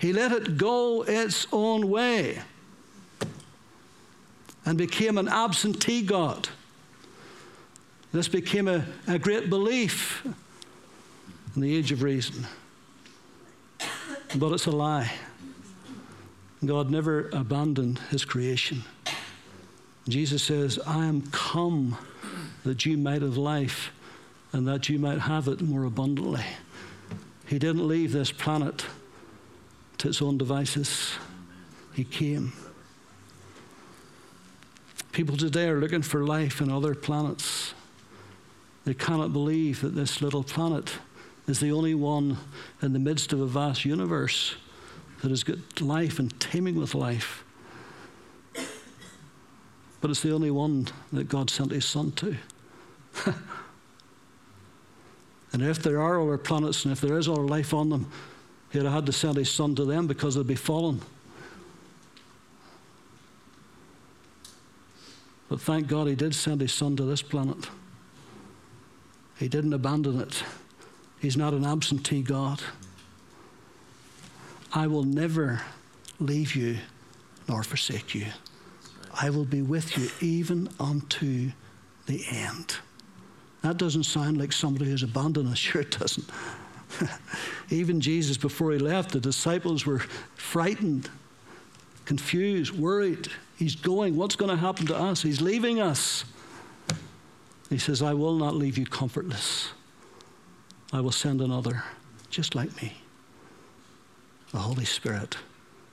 He 0.00 0.12
let 0.12 0.32
it 0.32 0.56
go 0.58 1.02
its 1.02 1.46
own 1.52 1.88
way 1.88 2.40
and 4.64 4.76
became 4.76 5.16
an 5.16 5.28
absentee 5.28 6.02
God. 6.02 6.48
This 8.12 8.28
became 8.28 8.68
a, 8.68 8.84
a 9.06 9.18
great 9.18 9.48
belief 9.48 10.26
in 11.54 11.62
the 11.62 11.74
age 11.74 11.92
of 11.92 12.02
reason. 12.02 12.46
But 14.34 14.52
it's 14.52 14.66
a 14.66 14.70
lie. 14.70 15.10
God 16.64 16.90
never 16.90 17.28
abandoned 17.32 17.98
his 18.10 18.24
creation. 18.24 18.84
Jesus 20.08 20.42
says, 20.42 20.78
I 20.86 21.06
am 21.06 21.22
come 21.30 21.96
that 22.64 22.86
you 22.86 22.96
might 22.96 23.22
have 23.22 23.36
life 23.36 23.92
and 24.52 24.66
that 24.68 24.88
you 24.88 24.98
might 24.98 25.20
have 25.20 25.48
it 25.48 25.60
more 25.60 25.84
abundantly. 25.84 26.44
He 27.46 27.58
didn't 27.58 27.86
leave 27.86 28.12
this 28.12 28.30
planet 28.30 28.86
to 29.98 30.08
its 30.08 30.22
own 30.22 30.38
devices, 30.38 31.12
He 31.92 32.04
came. 32.04 32.52
People 35.12 35.36
today 35.36 35.68
are 35.68 35.78
looking 35.78 36.02
for 36.02 36.24
life 36.24 36.60
in 36.60 36.70
other 36.70 36.94
planets. 36.94 37.74
They 38.84 38.94
cannot 38.94 39.32
believe 39.32 39.80
that 39.82 39.94
this 39.94 40.22
little 40.22 40.42
planet 40.42 40.94
is 41.46 41.60
the 41.60 41.70
only 41.70 41.94
one 41.94 42.38
in 42.80 42.92
the 42.92 42.98
midst 42.98 43.32
of 43.32 43.40
a 43.40 43.46
vast 43.46 43.84
universe 43.84 44.54
that 45.22 45.30
has 45.30 45.42
got 45.44 45.80
life 45.80 46.18
and 46.18 46.38
teeming 46.40 46.74
with 46.74 46.94
life. 46.94 47.44
But 50.00 50.10
it's 50.10 50.20
the 50.20 50.32
only 50.32 50.50
one 50.50 50.88
that 51.12 51.28
God 51.28 51.48
sent 51.48 51.70
his 51.70 51.84
son 51.84 52.10
to. 52.12 52.36
and 55.52 55.62
if 55.62 55.80
there 55.80 56.02
are 56.02 56.20
other 56.20 56.38
planets 56.38 56.84
and 56.84 56.90
if 56.92 57.00
there 57.00 57.16
is 57.18 57.28
other 57.28 57.46
life 57.46 57.72
on 57.72 57.88
them, 57.88 58.10
he'd 58.72 58.82
have 58.82 58.92
had 58.92 59.06
to 59.06 59.12
send 59.12 59.36
his 59.36 59.50
son 59.50 59.76
to 59.76 59.84
them 59.84 60.08
because 60.08 60.34
they'd 60.34 60.46
be 60.46 60.56
fallen. 60.56 61.00
But 65.48 65.60
thank 65.60 65.86
God 65.86 66.08
he 66.08 66.16
did 66.16 66.34
send 66.34 66.60
his 66.60 66.72
son 66.72 66.96
to 66.96 67.04
this 67.04 67.22
planet. 67.22 67.68
He 69.38 69.46
didn't 69.48 69.72
abandon 69.72 70.20
it. 70.20 70.42
He's 71.20 71.36
not 71.36 71.52
an 71.52 71.64
absentee 71.64 72.22
God. 72.22 72.60
I 74.74 74.86
will 74.86 75.04
never 75.04 75.60
leave 76.18 76.56
you 76.56 76.78
nor 77.48 77.62
forsake 77.62 78.14
you. 78.14 78.26
I 79.12 79.28
will 79.28 79.44
be 79.44 79.60
with 79.60 79.98
you 79.98 80.08
even 80.20 80.68
unto 80.80 81.52
the 82.06 82.24
end. 82.30 82.76
That 83.60 83.76
doesn't 83.76 84.04
sound 84.04 84.38
like 84.38 84.52
somebody 84.52 84.90
who's 84.90 85.02
abandoned 85.02 85.48
us. 85.48 85.58
Sure, 85.62 85.82
it 85.82 85.90
doesn't. 85.98 86.28
even 87.70 88.00
Jesus, 88.00 88.36
before 88.36 88.72
he 88.72 88.78
left, 88.78 89.12
the 89.12 89.20
disciples 89.20 89.84
were 89.84 90.00
frightened, 90.34 91.10
confused, 92.04 92.72
worried. 92.72 93.28
He's 93.56 93.76
going. 93.76 94.16
What's 94.16 94.36
going 94.36 94.50
to 94.50 94.56
happen 94.56 94.86
to 94.86 94.96
us? 94.96 95.22
He's 95.22 95.40
leaving 95.40 95.80
us. 95.80 96.24
He 97.68 97.78
says, 97.78 98.02
I 98.02 98.14
will 98.14 98.34
not 98.34 98.54
leave 98.54 98.76
you 98.76 98.86
comfortless. 98.86 99.70
I 100.92 101.00
will 101.00 101.12
send 101.12 101.40
another 101.40 101.84
just 102.30 102.54
like 102.54 102.82
me 102.82 103.01
the 104.52 104.58
Holy 104.58 104.84
Spirit. 104.84 105.36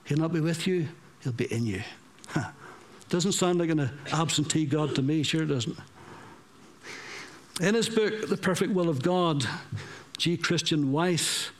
He'll 0.04 0.18
not 0.18 0.32
be 0.32 0.40
with 0.40 0.66
you, 0.66 0.88
He'll 1.20 1.32
be 1.32 1.52
in 1.52 1.66
you. 1.66 1.82
Huh. 2.28 2.50
Doesn't 3.08 3.32
sound 3.32 3.58
like 3.58 3.70
an 3.70 3.90
absentee 4.12 4.64
God 4.64 4.94
to 4.94 5.02
me, 5.02 5.22
sure 5.22 5.44
doesn't. 5.44 5.76
In 7.60 7.74
his 7.74 7.88
book, 7.88 8.28
The 8.28 8.36
Perfect 8.36 8.72
Will 8.72 8.88
of 8.88 9.02
God, 9.02 9.44
G. 10.16 10.36
Christian 10.36 10.92
Weiss 10.92 11.50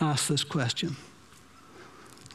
asked 0.00 0.28
this 0.28 0.44
question 0.44 0.96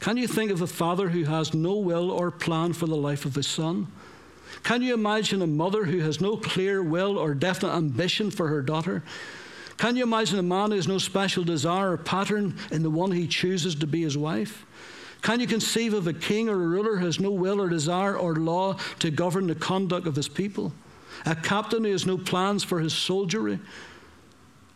Can 0.00 0.16
you 0.16 0.26
think 0.26 0.50
of 0.50 0.60
a 0.60 0.66
father 0.66 1.08
who 1.08 1.24
has 1.24 1.54
no 1.54 1.76
will 1.76 2.10
or 2.10 2.30
plan 2.30 2.72
for 2.72 2.86
the 2.86 2.96
life 2.96 3.24
of 3.24 3.36
his 3.36 3.46
son? 3.46 3.86
Can 4.64 4.82
you 4.82 4.94
imagine 4.94 5.40
a 5.40 5.46
mother 5.46 5.84
who 5.84 6.00
has 6.00 6.20
no 6.20 6.36
clear 6.36 6.82
will 6.82 7.16
or 7.18 7.34
definite 7.34 7.74
ambition 7.74 8.30
for 8.30 8.48
her 8.48 8.62
daughter? 8.62 9.02
Can 9.76 9.96
you 9.96 10.02
imagine 10.02 10.38
a 10.38 10.42
man 10.42 10.70
who 10.70 10.76
has 10.76 10.88
no 10.88 10.98
special 10.98 11.44
desire 11.44 11.92
or 11.92 11.96
pattern 11.96 12.56
in 12.70 12.82
the 12.82 12.90
one 12.90 13.12
he 13.12 13.26
chooses 13.26 13.74
to 13.76 13.86
be 13.86 14.02
his 14.02 14.16
wife? 14.16 14.66
Can 15.22 15.38
you 15.38 15.46
conceive 15.46 15.94
of 15.94 16.08
a 16.08 16.12
king 16.12 16.48
or 16.48 16.54
a 16.54 16.66
ruler 16.66 16.96
who 16.96 17.06
has 17.06 17.20
no 17.20 17.30
will 17.30 17.60
or 17.60 17.68
desire 17.68 18.16
or 18.16 18.34
law 18.34 18.76
to 18.98 19.10
govern 19.10 19.46
the 19.46 19.54
conduct 19.54 20.06
of 20.06 20.16
his 20.16 20.28
people? 20.28 20.72
A 21.26 21.36
captain 21.36 21.84
who 21.84 21.92
has 21.92 22.06
no 22.06 22.18
plans 22.18 22.64
for 22.64 22.80
his 22.80 22.92
soldiery? 22.92 23.60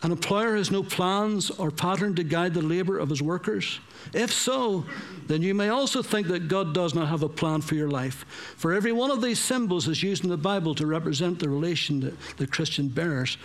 An 0.03 0.13
employer 0.13 0.51
who 0.51 0.59
has 0.59 0.71
no 0.71 0.83
plans 0.83 1.51
or 1.51 1.71
pattern 1.71 2.15
to 2.15 2.23
guide 2.23 2.55
the 2.55 2.63
labor 2.63 2.99
of 2.99 3.09
his 3.09 3.23
workers? 3.23 3.81
If 4.13 4.33
so, 4.33 4.85
then 5.27 5.43
you 5.43 5.55
may 5.55 5.71
also 5.71 6.03
think 6.03 6.29
that 6.29 6.49
God 6.49 6.75
does 6.75 6.95
not 6.95 7.09
have 7.09 7.23
a 7.23 7.29
plan 7.29 7.61
for 7.61 7.75
your 7.75 7.89
life. 7.89 8.25
For 8.57 8.73
every 8.73 8.93
one 8.93 9.11
of 9.11 9.23
these 9.23 9.41
symbols 9.41 9.89
is 9.89 10.03
used 10.03 10.23
in 10.23 10.31
the 10.31 10.37
Bible 10.37 10.75
to 10.77 10.87
represent 10.87 11.41
the 11.41 11.49
relation 11.49 12.01
that 12.01 12.15
the 12.37 12.47
Christian 12.47 12.89
bears 12.89 13.37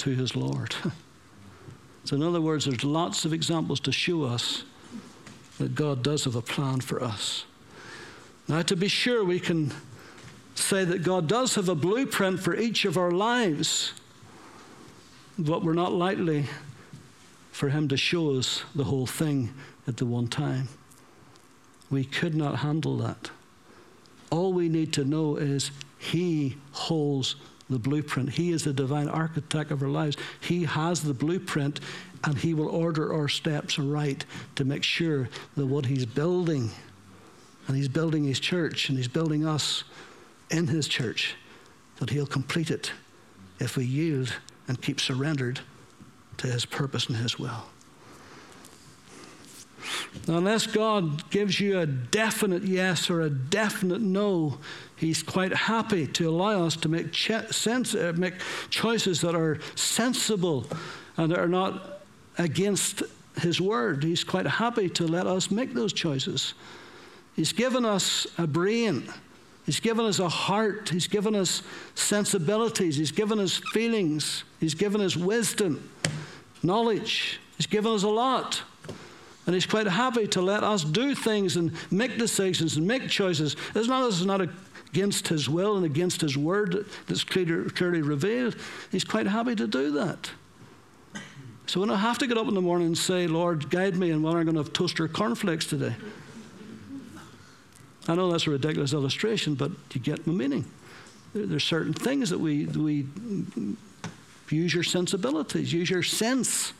to 0.00 0.10
his 0.10 0.34
Lord. 0.34 0.74
so, 2.04 2.16
in 2.16 2.22
other 2.22 2.40
words, 2.40 2.64
there's 2.64 2.84
lots 2.84 3.24
of 3.24 3.32
examples 3.32 3.80
to 3.80 3.92
show 3.92 4.24
us 4.24 4.64
that 5.58 5.74
God 5.74 6.02
does 6.02 6.24
have 6.24 6.36
a 6.36 6.42
plan 6.42 6.80
for 6.80 7.02
us. 7.02 7.44
Now, 8.48 8.62
to 8.62 8.76
be 8.76 8.88
sure, 8.88 9.24
we 9.24 9.38
can 9.38 9.72
say 10.54 10.84
that 10.84 11.02
God 11.02 11.28
does 11.28 11.54
have 11.54 11.68
a 11.68 11.74
blueprint 11.74 12.40
for 12.40 12.56
each 12.56 12.84
of 12.84 12.96
our 12.96 13.10
lives, 13.10 13.92
but 15.38 15.62
we're 15.62 15.74
not 15.74 15.92
likely 15.92 16.46
for 17.52 17.68
Him 17.68 17.86
to 17.88 17.96
show 17.96 18.36
us 18.36 18.64
the 18.74 18.84
whole 18.84 19.06
thing 19.06 19.52
at 19.86 19.98
the 19.98 20.06
one 20.06 20.28
time. 20.28 20.68
We 21.90 22.04
could 22.04 22.34
not 22.34 22.56
handle 22.56 22.96
that. 22.98 23.30
All 24.30 24.52
we 24.52 24.68
need 24.68 24.92
to 24.94 25.04
know 25.04 25.36
is 25.36 25.70
He 25.98 26.56
holds 26.72 27.36
the 27.70 27.78
blueprint. 27.78 28.30
He 28.30 28.50
is 28.50 28.64
the 28.64 28.72
divine 28.72 29.08
architect 29.08 29.70
of 29.70 29.82
our 29.82 29.88
lives. 29.88 30.16
He 30.40 30.64
has 30.64 31.02
the 31.02 31.14
blueprint, 31.14 31.80
and 32.24 32.36
He 32.36 32.52
will 32.52 32.68
order 32.68 33.14
our 33.14 33.28
steps 33.28 33.78
right 33.78 34.24
to 34.56 34.64
make 34.64 34.82
sure 34.82 35.28
that 35.56 35.66
what 35.66 35.86
He's 35.86 36.04
building, 36.04 36.70
and 37.66 37.76
He's 37.76 37.88
building 37.88 38.24
His 38.24 38.40
church, 38.40 38.88
and 38.88 38.98
He's 38.98 39.08
building 39.08 39.46
us 39.46 39.84
in 40.50 40.66
His 40.66 40.88
church, 40.88 41.36
that 41.96 42.10
He'll 42.10 42.26
complete 42.26 42.70
it 42.70 42.92
if 43.58 43.76
we 43.76 43.84
yield 43.84 44.34
and 44.68 44.82
keep 44.82 45.00
surrendered 45.00 45.60
to 46.38 46.48
His 46.48 46.66
purpose 46.66 47.06
and 47.06 47.16
His 47.16 47.38
will. 47.38 47.64
Now, 50.26 50.38
unless 50.38 50.66
God 50.66 51.30
gives 51.30 51.60
you 51.60 51.78
a 51.78 51.86
definite 51.86 52.64
yes 52.64 53.08
or 53.08 53.20
a 53.20 53.30
definite 53.30 54.00
no, 54.00 54.58
He's 55.00 55.22
quite 55.22 55.54
happy 55.54 56.06
to 56.08 56.28
allow 56.28 56.66
us 56.66 56.76
to 56.76 56.88
make, 56.90 57.14
sense, 57.14 57.94
uh, 57.94 58.12
make 58.14 58.34
choices 58.68 59.22
that 59.22 59.34
are 59.34 59.58
sensible 59.74 60.66
and 61.16 61.32
that 61.32 61.38
are 61.38 61.48
not 61.48 62.02
against 62.36 63.02
His 63.40 63.62
word. 63.62 64.04
He's 64.04 64.24
quite 64.24 64.46
happy 64.46 64.90
to 64.90 65.06
let 65.06 65.26
us 65.26 65.50
make 65.50 65.72
those 65.72 65.94
choices. 65.94 66.52
He's 67.34 67.54
given 67.54 67.86
us 67.86 68.26
a 68.36 68.46
brain. 68.46 69.10
He's 69.64 69.80
given 69.80 70.04
us 70.04 70.18
a 70.18 70.28
heart. 70.28 70.90
He's 70.90 71.06
given 71.06 71.34
us 71.34 71.62
sensibilities. 71.94 72.98
He's 72.98 73.12
given 73.12 73.40
us 73.40 73.56
feelings. 73.72 74.44
He's 74.60 74.74
given 74.74 75.00
us 75.00 75.16
wisdom, 75.16 75.88
knowledge. 76.62 77.40
He's 77.56 77.64
given 77.66 77.90
us 77.94 78.02
a 78.02 78.08
lot. 78.08 78.60
And 79.46 79.54
he's 79.54 79.64
quite 79.64 79.86
happy 79.86 80.26
to 80.28 80.42
let 80.42 80.62
us 80.62 80.84
do 80.84 81.14
things 81.14 81.56
and 81.56 81.72
make 81.90 82.18
decisions 82.18 82.76
and 82.76 82.86
make 82.86 83.08
choices 83.08 83.56
as 83.74 83.88
long 83.88 84.06
as 84.06 84.18
it's 84.18 84.26
not 84.26 84.42
against 84.92 85.28
his 85.28 85.48
will 85.48 85.76
and 85.76 85.86
against 85.86 86.20
his 86.20 86.36
word 86.36 86.86
that's 87.06 87.24
clearly 87.24 88.02
revealed. 88.02 88.56
He's 88.90 89.04
quite 89.04 89.26
happy 89.26 89.54
to 89.54 89.66
do 89.66 89.92
that. 89.92 90.30
So 91.66 91.78
when 91.78 91.88
don't 91.88 91.98
have 91.98 92.18
to 92.18 92.26
get 92.26 92.36
up 92.36 92.48
in 92.48 92.54
the 92.54 92.60
morning 92.60 92.88
and 92.88 92.98
say, 92.98 93.28
Lord, 93.28 93.70
guide 93.70 93.96
me, 93.96 94.10
and 94.10 94.24
when 94.24 94.36
I'm 94.36 94.44
going 94.44 94.56
to 94.56 94.62
have 94.62 94.72
toaster 94.72 95.06
cornflakes 95.06 95.66
today. 95.66 95.94
I 98.08 98.16
know 98.16 98.32
that's 98.32 98.48
a 98.48 98.50
ridiculous 98.50 98.92
illustration, 98.92 99.54
but 99.54 99.70
you 99.92 100.00
get 100.00 100.26
my 100.26 100.32
meaning. 100.32 100.64
There, 101.32 101.46
There's 101.46 101.62
certain 101.62 101.92
things 101.92 102.30
that 102.30 102.40
we, 102.40 102.66
we 102.66 103.06
use 104.48 104.74
your 104.74 104.82
sensibilities, 104.82 105.72
use 105.72 105.88
your 105.88 106.02
sense 106.02 106.72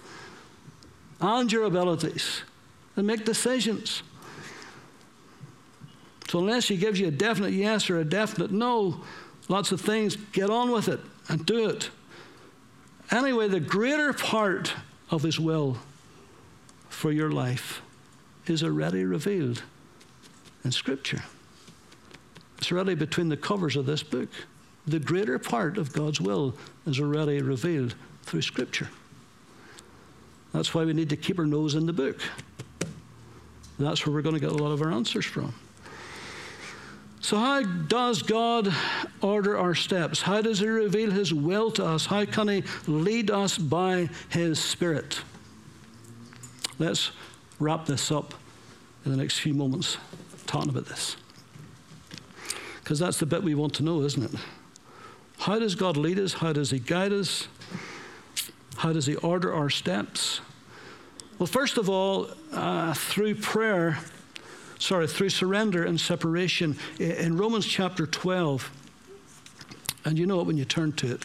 and 1.20 1.52
your 1.52 1.64
abilities 1.64 2.42
and 2.96 3.06
make 3.06 3.24
decisions. 3.24 4.02
So, 6.30 6.38
unless 6.38 6.68
he 6.68 6.76
gives 6.76 7.00
you 7.00 7.08
a 7.08 7.10
definite 7.10 7.54
yes 7.54 7.90
or 7.90 7.98
a 7.98 8.04
definite 8.04 8.52
no, 8.52 9.00
lots 9.48 9.72
of 9.72 9.80
things, 9.80 10.14
get 10.14 10.48
on 10.48 10.70
with 10.70 10.86
it 10.86 11.00
and 11.28 11.44
do 11.44 11.68
it. 11.68 11.90
Anyway, 13.10 13.48
the 13.48 13.58
greater 13.58 14.12
part 14.12 14.72
of 15.10 15.24
his 15.24 15.40
will 15.40 15.78
for 16.88 17.10
your 17.10 17.32
life 17.32 17.82
is 18.46 18.62
already 18.62 19.04
revealed 19.04 19.64
in 20.62 20.70
Scripture. 20.70 21.24
It's 22.58 22.70
already 22.70 22.94
between 22.94 23.28
the 23.28 23.36
covers 23.36 23.74
of 23.74 23.86
this 23.86 24.04
book. 24.04 24.28
The 24.86 25.00
greater 25.00 25.36
part 25.36 25.78
of 25.78 25.92
God's 25.92 26.20
will 26.20 26.54
is 26.86 27.00
already 27.00 27.42
revealed 27.42 27.96
through 28.22 28.42
Scripture. 28.42 28.88
That's 30.52 30.72
why 30.72 30.84
we 30.84 30.92
need 30.92 31.10
to 31.10 31.16
keep 31.16 31.40
our 31.40 31.44
nose 31.44 31.74
in 31.74 31.86
the 31.86 31.92
book. 31.92 32.20
That's 33.80 34.06
where 34.06 34.14
we're 34.14 34.22
going 34.22 34.36
to 34.36 34.40
get 34.40 34.52
a 34.52 34.62
lot 34.62 34.70
of 34.70 34.80
our 34.80 34.92
answers 34.92 35.26
from. 35.26 35.52
So, 37.22 37.36
how 37.36 37.62
does 37.62 38.22
God 38.22 38.72
order 39.20 39.56
our 39.56 39.74
steps? 39.74 40.22
How 40.22 40.40
does 40.40 40.58
He 40.58 40.66
reveal 40.66 41.10
His 41.10 41.34
will 41.34 41.70
to 41.72 41.84
us? 41.84 42.06
How 42.06 42.24
can 42.24 42.48
He 42.48 42.64
lead 42.86 43.30
us 43.30 43.58
by 43.58 44.08
His 44.30 44.58
Spirit? 44.58 45.20
Let's 46.78 47.10
wrap 47.58 47.84
this 47.84 48.10
up 48.10 48.32
in 49.04 49.10
the 49.10 49.18
next 49.18 49.38
few 49.40 49.52
moments 49.52 49.98
talking 50.46 50.70
about 50.70 50.86
this. 50.86 51.16
Because 52.82 52.98
that's 52.98 53.18
the 53.18 53.26
bit 53.26 53.42
we 53.42 53.54
want 53.54 53.74
to 53.74 53.82
know, 53.82 54.00
isn't 54.02 54.34
it? 54.34 54.40
How 55.40 55.58
does 55.58 55.74
God 55.74 55.98
lead 55.98 56.18
us? 56.18 56.32
How 56.32 56.54
does 56.54 56.70
He 56.70 56.78
guide 56.78 57.12
us? 57.12 57.48
How 58.76 58.94
does 58.94 59.04
He 59.04 59.16
order 59.16 59.52
our 59.52 59.68
steps? 59.68 60.40
Well, 61.38 61.46
first 61.46 61.76
of 61.76 61.90
all, 61.90 62.28
uh, 62.52 62.94
through 62.94 63.36
prayer, 63.36 63.98
sorry, 64.80 65.06
through 65.06 65.28
surrender 65.28 65.84
and 65.84 66.00
separation. 66.00 66.76
In 66.98 67.36
Romans 67.36 67.66
chapter 67.66 68.06
12, 68.06 68.70
and 70.04 70.18
you 70.18 70.26
know 70.26 70.40
it 70.40 70.46
when 70.46 70.56
you 70.56 70.64
turn 70.64 70.92
to 70.94 71.12
it. 71.12 71.22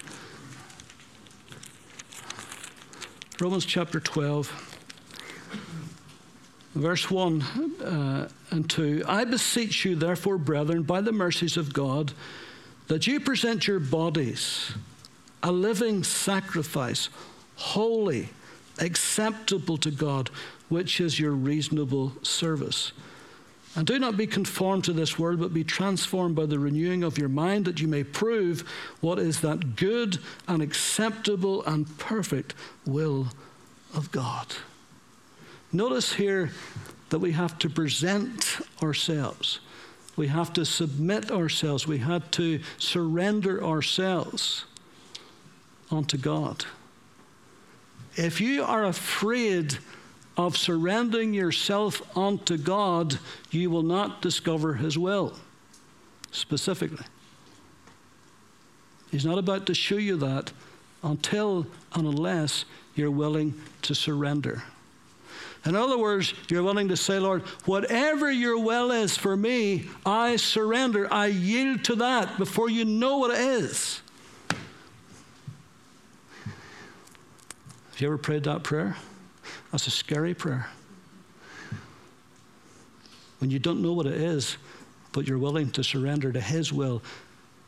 Romans 3.41 3.65
chapter 3.65 3.99
12, 3.99 4.81
verse 6.75 7.09
1 7.09 7.41
uh, 7.81 8.29
and 8.51 8.69
2. 8.69 9.03
I 9.07 9.23
beseech 9.23 9.85
you, 9.85 9.95
therefore, 9.95 10.37
brethren, 10.37 10.83
by 10.83 11.01
the 11.01 11.11
mercies 11.11 11.57
of 11.57 11.73
God, 11.73 12.13
that 12.87 13.07
you 13.07 13.19
present 13.19 13.67
your 13.67 13.79
bodies 13.79 14.73
a 15.43 15.51
living 15.51 16.03
sacrifice, 16.03 17.09
holy 17.55 18.29
acceptable 18.79 19.77
to 19.77 19.91
God, 19.91 20.29
which 20.69 20.99
is 20.99 21.19
your 21.19 21.31
reasonable 21.31 22.13
service. 22.23 22.91
And 23.75 23.85
do 23.85 23.99
not 23.99 24.15
be 24.15 24.25
conformed 24.25 24.85
to 24.85 24.93
this 24.93 25.19
world, 25.19 25.39
but 25.39 25.53
be 25.53 25.65
transformed 25.65 26.35
by 26.35 26.45
the 26.45 26.59
renewing 26.59 27.03
of 27.03 27.17
your 27.17 27.27
mind, 27.27 27.65
that 27.65 27.81
you 27.81 27.89
may 27.89 28.05
prove 28.05 28.61
what 29.01 29.19
is 29.19 29.41
that 29.41 29.75
good 29.75 30.17
and 30.47 30.61
acceptable 30.61 31.63
and 31.65 31.97
perfect 31.97 32.53
will 32.85 33.27
of 33.93 34.11
God. 34.13 34.47
Notice 35.73 36.13
here 36.13 36.51
that 37.09 37.19
we 37.19 37.33
have 37.33 37.59
to 37.59 37.69
present 37.69 38.61
ourselves. 38.81 39.59
We 40.15 40.27
have 40.27 40.53
to 40.53 40.63
submit 40.63 41.29
ourselves. 41.29 41.85
We 41.85 41.97
have 41.97 42.31
to 42.31 42.61
surrender 42.77 43.61
ourselves 43.61 44.65
unto 45.91 46.17
God. 46.17 46.65
If 48.15 48.39
you 48.39 48.63
are 48.63 48.85
afraid 48.85 49.79
of 50.37 50.57
surrendering 50.57 51.33
yourself 51.33 52.01
unto 52.17 52.57
God, 52.57 53.19
you 53.51 53.69
will 53.69 53.83
not 53.83 54.21
discover 54.21 54.75
His 54.75 54.97
will 54.97 55.33
specifically. 56.31 57.05
He's 59.11 59.25
not 59.25 59.37
about 59.37 59.65
to 59.67 59.73
show 59.73 59.95
you 59.95 60.17
that 60.17 60.51
until 61.03 61.67
and 61.93 62.07
unless 62.07 62.65
you're 62.95 63.11
willing 63.11 63.53
to 63.83 63.95
surrender. 63.95 64.63
In 65.65 65.75
other 65.75 65.97
words, 65.97 66.33
you're 66.49 66.63
willing 66.63 66.89
to 66.89 66.97
say, 66.97 67.17
Lord, 67.17 67.41
whatever 67.65 68.29
your 68.29 68.59
will 68.59 68.91
is 68.91 69.17
for 69.17 69.35
me, 69.35 69.87
I 70.05 70.35
surrender. 70.35 71.11
I 71.11 71.27
yield 71.27 71.83
to 71.85 71.95
that 71.95 72.37
before 72.37 72.69
you 72.69 72.85
know 72.85 73.17
what 73.17 73.31
it 73.31 73.39
is. 73.39 74.01
Have 77.91 78.01
you 78.01 78.07
ever 78.07 78.17
prayed 78.17 78.43
that 78.43 78.63
prayer? 78.63 78.97
That's 79.75 79.87
a 79.87 79.91
scary 79.91 80.33
prayer. 80.33 80.67
When 83.39 83.51
you 83.51 83.59
don't 83.59 83.81
know 83.81 83.91
what 83.91 84.05
it 84.05 84.13
is, 84.13 84.55
but 85.11 85.27
you're 85.27 85.37
willing 85.37 85.69
to 85.71 85.83
surrender 85.83 86.31
to 86.31 86.39
His 86.39 86.71
will, 86.71 87.03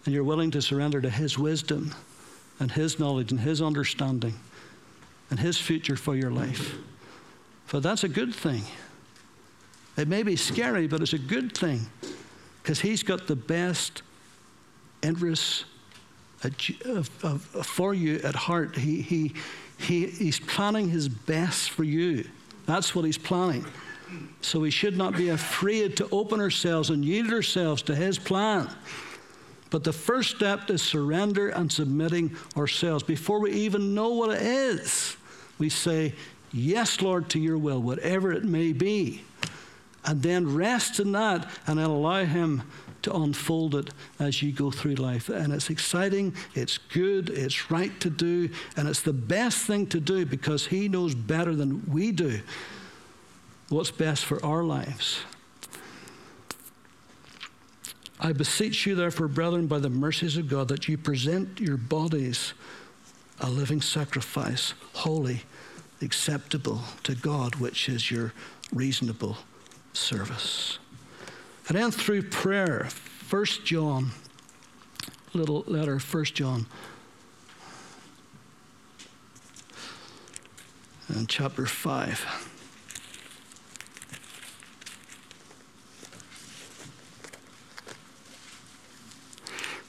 and 0.05 0.15
you're 0.15 0.23
willing 0.23 0.49
to 0.51 0.61
surrender 0.61 1.01
to 1.01 1.09
His 1.09 1.37
wisdom, 1.37 1.93
and 2.61 2.71
His 2.71 2.97
knowledge, 2.97 3.31
and 3.31 3.41
His 3.41 3.61
understanding, 3.61 4.35
and 5.29 5.37
His 5.37 5.57
future 5.57 5.97
for 5.97 6.15
your 6.15 6.31
life. 6.31 6.75
But 7.69 7.83
that's 7.83 8.05
a 8.05 8.07
good 8.07 8.33
thing. 8.33 8.63
It 9.97 10.07
may 10.07 10.23
be 10.23 10.37
scary, 10.37 10.87
but 10.87 11.01
it's 11.01 11.11
a 11.11 11.19
good 11.19 11.57
thing 11.57 11.87
because 12.63 12.79
He's 12.79 13.03
got 13.03 13.27
the 13.27 13.35
best 13.35 14.01
interests 15.03 15.65
for 17.63 17.93
you 17.93 18.21
at 18.23 18.35
heart. 18.35 18.77
He, 18.77 19.01
he, 19.01 19.33
he, 19.77 20.07
he's 20.07 20.39
planning 20.39 20.89
his 20.89 21.07
best 21.09 21.69
for 21.69 21.83
you. 21.83 22.27
That's 22.65 22.95
what 22.95 23.05
he's 23.05 23.17
planning. 23.17 23.65
So 24.41 24.59
we 24.59 24.71
should 24.71 24.97
not 24.97 25.15
be 25.15 25.29
afraid 25.29 25.97
to 25.97 26.07
open 26.11 26.39
ourselves 26.39 26.89
and 26.89 27.03
yield 27.03 27.31
ourselves 27.31 27.81
to 27.83 27.95
his 27.95 28.17
plan. 28.17 28.69
But 29.69 29.83
the 29.83 29.91
first 29.93 30.35
step 30.35 30.69
is 30.69 30.81
surrender 30.81 31.49
and 31.49 31.71
submitting 31.71 32.35
ourselves. 32.55 33.03
Before 33.03 33.39
we 33.41 33.51
even 33.51 33.93
know 33.93 34.09
what 34.09 34.31
it 34.31 34.41
is, 34.41 35.17
we 35.59 35.69
say, 35.69 36.13
Yes, 36.53 37.01
Lord, 37.01 37.29
to 37.31 37.39
your 37.39 37.57
will, 37.57 37.81
whatever 37.81 38.31
it 38.31 38.45
may 38.45 38.71
be. 38.71 39.23
and 40.05 40.21
then 40.23 40.55
rest 40.55 41.01
in 41.01 41.11
that 41.11 41.49
and 41.67 41.79
allow 41.79 42.23
Him 42.23 42.63
to 43.03 43.15
unfold 43.15 43.75
it 43.75 43.89
as 44.19 44.41
you 44.41 44.51
go 44.51 44.71
through 44.71 44.95
life. 44.95 45.29
And 45.29 45.53
it's 45.53 45.69
exciting, 45.69 46.35
it's 46.55 46.77
good, 46.77 47.29
it's 47.29 47.71
right 47.71 47.97
to 47.99 48.09
do, 48.09 48.49
and 48.75 48.87
it's 48.87 49.01
the 49.01 49.13
best 49.13 49.65
thing 49.65 49.87
to 49.87 49.99
do 49.99 50.25
because 50.25 50.67
He 50.67 50.87
knows 50.87 51.15
better 51.15 51.55
than 51.55 51.83
we 51.91 52.11
do 52.11 52.41
what's 53.69 53.91
best 53.91 54.25
for 54.25 54.43
our 54.45 54.63
lives. 54.63 55.19
I 58.19 58.33
beseech 58.33 58.85
you, 58.85 58.95
therefore, 58.95 59.27
brethren, 59.27 59.67
by 59.67 59.79
the 59.79 59.89
mercies 59.89 60.37
of 60.37 60.47
God, 60.47 60.69
that 60.69 60.87
you 60.87 60.97
present 60.97 61.59
your 61.59 61.77
bodies 61.77 62.53
a 63.39 63.49
living 63.49 63.81
sacrifice, 63.81 64.73
holy, 64.93 65.41
acceptable 66.01 66.81
to 67.03 67.13
God, 67.13 67.55
which 67.55 67.87
is 67.87 68.09
your 68.09 68.33
reasonable 68.73 69.37
service. 69.93 70.79
And 71.67 71.77
then 71.77 71.91
through 71.91 72.23
prayer, 72.23 72.87
1 73.29 73.45
John, 73.65 74.11
little 75.33 75.65
letter, 75.67 75.99
1 75.99 76.23
John, 76.25 76.65
and 81.09 81.27
chapter 81.27 81.65
5. 81.65 82.43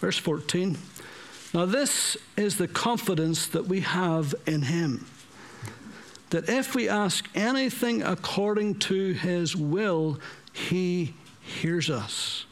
Verse 0.01 0.19
14. 0.19 0.79
Now, 1.55 1.65
this 1.65 2.17
is 2.37 2.57
the 2.57 2.69
confidence 2.69 3.47
that 3.49 3.67
we 3.67 3.81
have 3.81 4.35
in 4.47 4.63
Him. 4.63 5.07
That 6.31 6.49
if 6.49 6.75
we 6.75 6.89
ask 6.89 7.29
anything 7.37 8.03
according 8.03 8.81
to 8.81 9.13
His 9.13 9.55
will, 9.55 10.19
He 10.53 11.15
hears 11.49 11.91
us. 11.91 12.45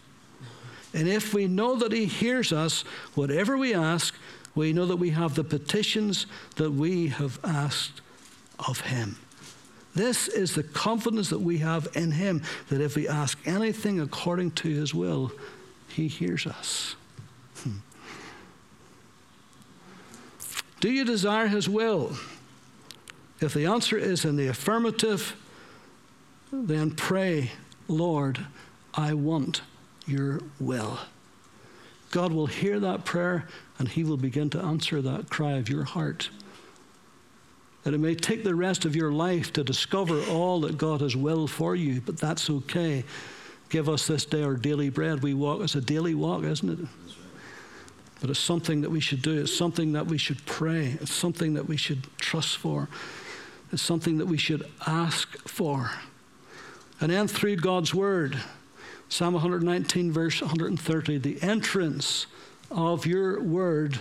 And 0.94 1.09
if 1.09 1.35
we 1.35 1.46
know 1.46 1.76
that 1.76 1.92
He 1.92 2.06
hears 2.06 2.52
us, 2.52 2.82
whatever 3.14 3.56
we 3.56 3.74
ask, 3.74 4.14
we 4.54 4.72
know 4.72 4.87
that 4.87 4.96
we 4.96 5.11
have 5.11 5.35
the 5.35 5.44
petitions 5.44 6.26
that 6.56 6.70
we 6.70 7.09
have 7.09 7.38
asked 7.44 8.00
of 8.66 8.80
Him. 8.80 9.16
This 9.94 10.28
is 10.28 10.54
the 10.54 10.62
confidence 10.62 11.30
that 11.30 11.40
we 11.40 11.59
have 11.59 11.88
in 11.94 12.11
Him 12.11 12.42
that 12.68 12.80
if 12.80 12.96
we 12.96 13.09
ask 13.09 13.38
anything 13.46 14.00
according 14.00 14.52
to 14.52 14.68
His 14.68 14.94
will, 14.94 15.32
He 15.88 16.09
hears 16.09 16.46
us. 16.46 16.96
Hmm. 17.62 17.78
Do 20.80 20.90
you 20.90 21.04
desire 21.04 21.46
His 21.46 21.68
will? 21.68 22.16
If 23.40 23.52
the 23.52 23.66
answer 23.66 23.98
is 23.98 24.24
in 24.24 24.37
the 24.37 24.48
affirmative, 24.48 25.37
then 26.50 26.90
pray, 26.90 27.50
Lord, 27.88 28.46
I 28.96 29.14
want 29.14 29.62
your 30.06 30.40
will. 30.59 30.98
God 32.11 32.32
will 32.32 32.46
hear 32.46 32.80
that 32.80 33.04
prayer 33.04 33.46
and 33.78 33.88
He 33.88 34.04
will 34.04 34.16
begin 34.16 34.48
to 34.50 34.61
answer 34.61 35.02
that 35.02 35.28
cry 35.28 35.52
of 35.52 35.68
your 35.68 35.85
heart. 35.85 36.30
And 37.85 37.94
it 37.94 37.98
may 37.98 38.14
take 38.14 38.42
the 38.42 38.54
rest 38.54 38.85
of 38.85 38.96
your 38.96 39.12
life 39.12 39.52
to 39.52 39.62
discover 39.62 40.20
all 40.24 40.61
that 40.62 40.78
God 40.78 41.02
has 41.02 41.14
willed 41.14 41.50
for 41.50 41.76
you, 41.76 42.00
but 42.00 42.18
that's 42.18 42.50
okay. 42.50 43.04
Give 43.68 43.88
us 43.88 44.06
this 44.06 44.24
day 44.24 44.42
our 44.42 44.54
daily 44.54 44.88
bread. 44.88 45.22
We 45.22 45.35
walk, 45.35 45.61
it's 45.61 45.74
a 45.74 45.80
daily 45.80 46.14
walk, 46.14 46.44
isn't 46.44 46.80
it? 46.80 46.88
But 48.20 48.30
it's 48.30 48.40
something 48.40 48.80
that 48.80 48.90
we 48.90 49.00
should 49.00 49.22
do. 49.22 49.40
It's 49.40 49.54
something 49.54 49.92
that 49.92 50.06
we 50.06 50.18
should 50.18 50.44
pray. 50.46 50.96
It's 51.00 51.12
something 51.12 51.54
that 51.54 51.68
we 51.68 51.76
should 51.76 52.06
trust 52.18 52.56
for. 52.56 52.88
It's 53.72 53.82
something 53.82 54.18
that 54.18 54.26
we 54.26 54.38
should 54.38 54.66
ask 54.87 55.37
for. 55.46 55.90
And 57.00 57.12
then 57.12 57.28
through 57.28 57.56
God's 57.56 57.94
word, 57.94 58.38
Psalm 59.09 59.35
119, 59.35 60.11
verse 60.12 60.40
130, 60.40 61.19
the 61.19 61.40
entrance 61.42 62.27
of 62.71 63.07
your 63.07 63.40
word 63.40 64.01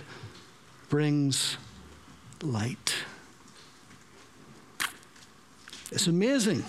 brings 0.88 1.56
light. 2.42 2.94
It's 5.92 6.08
amazing 6.08 6.64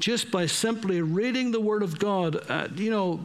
just 0.00 0.30
by 0.30 0.46
simply 0.46 1.02
reading 1.02 1.50
the 1.50 1.60
Word 1.60 1.82
of 1.82 1.98
God. 1.98 2.44
Uh, 2.48 2.66
you 2.74 2.90
know, 2.90 3.20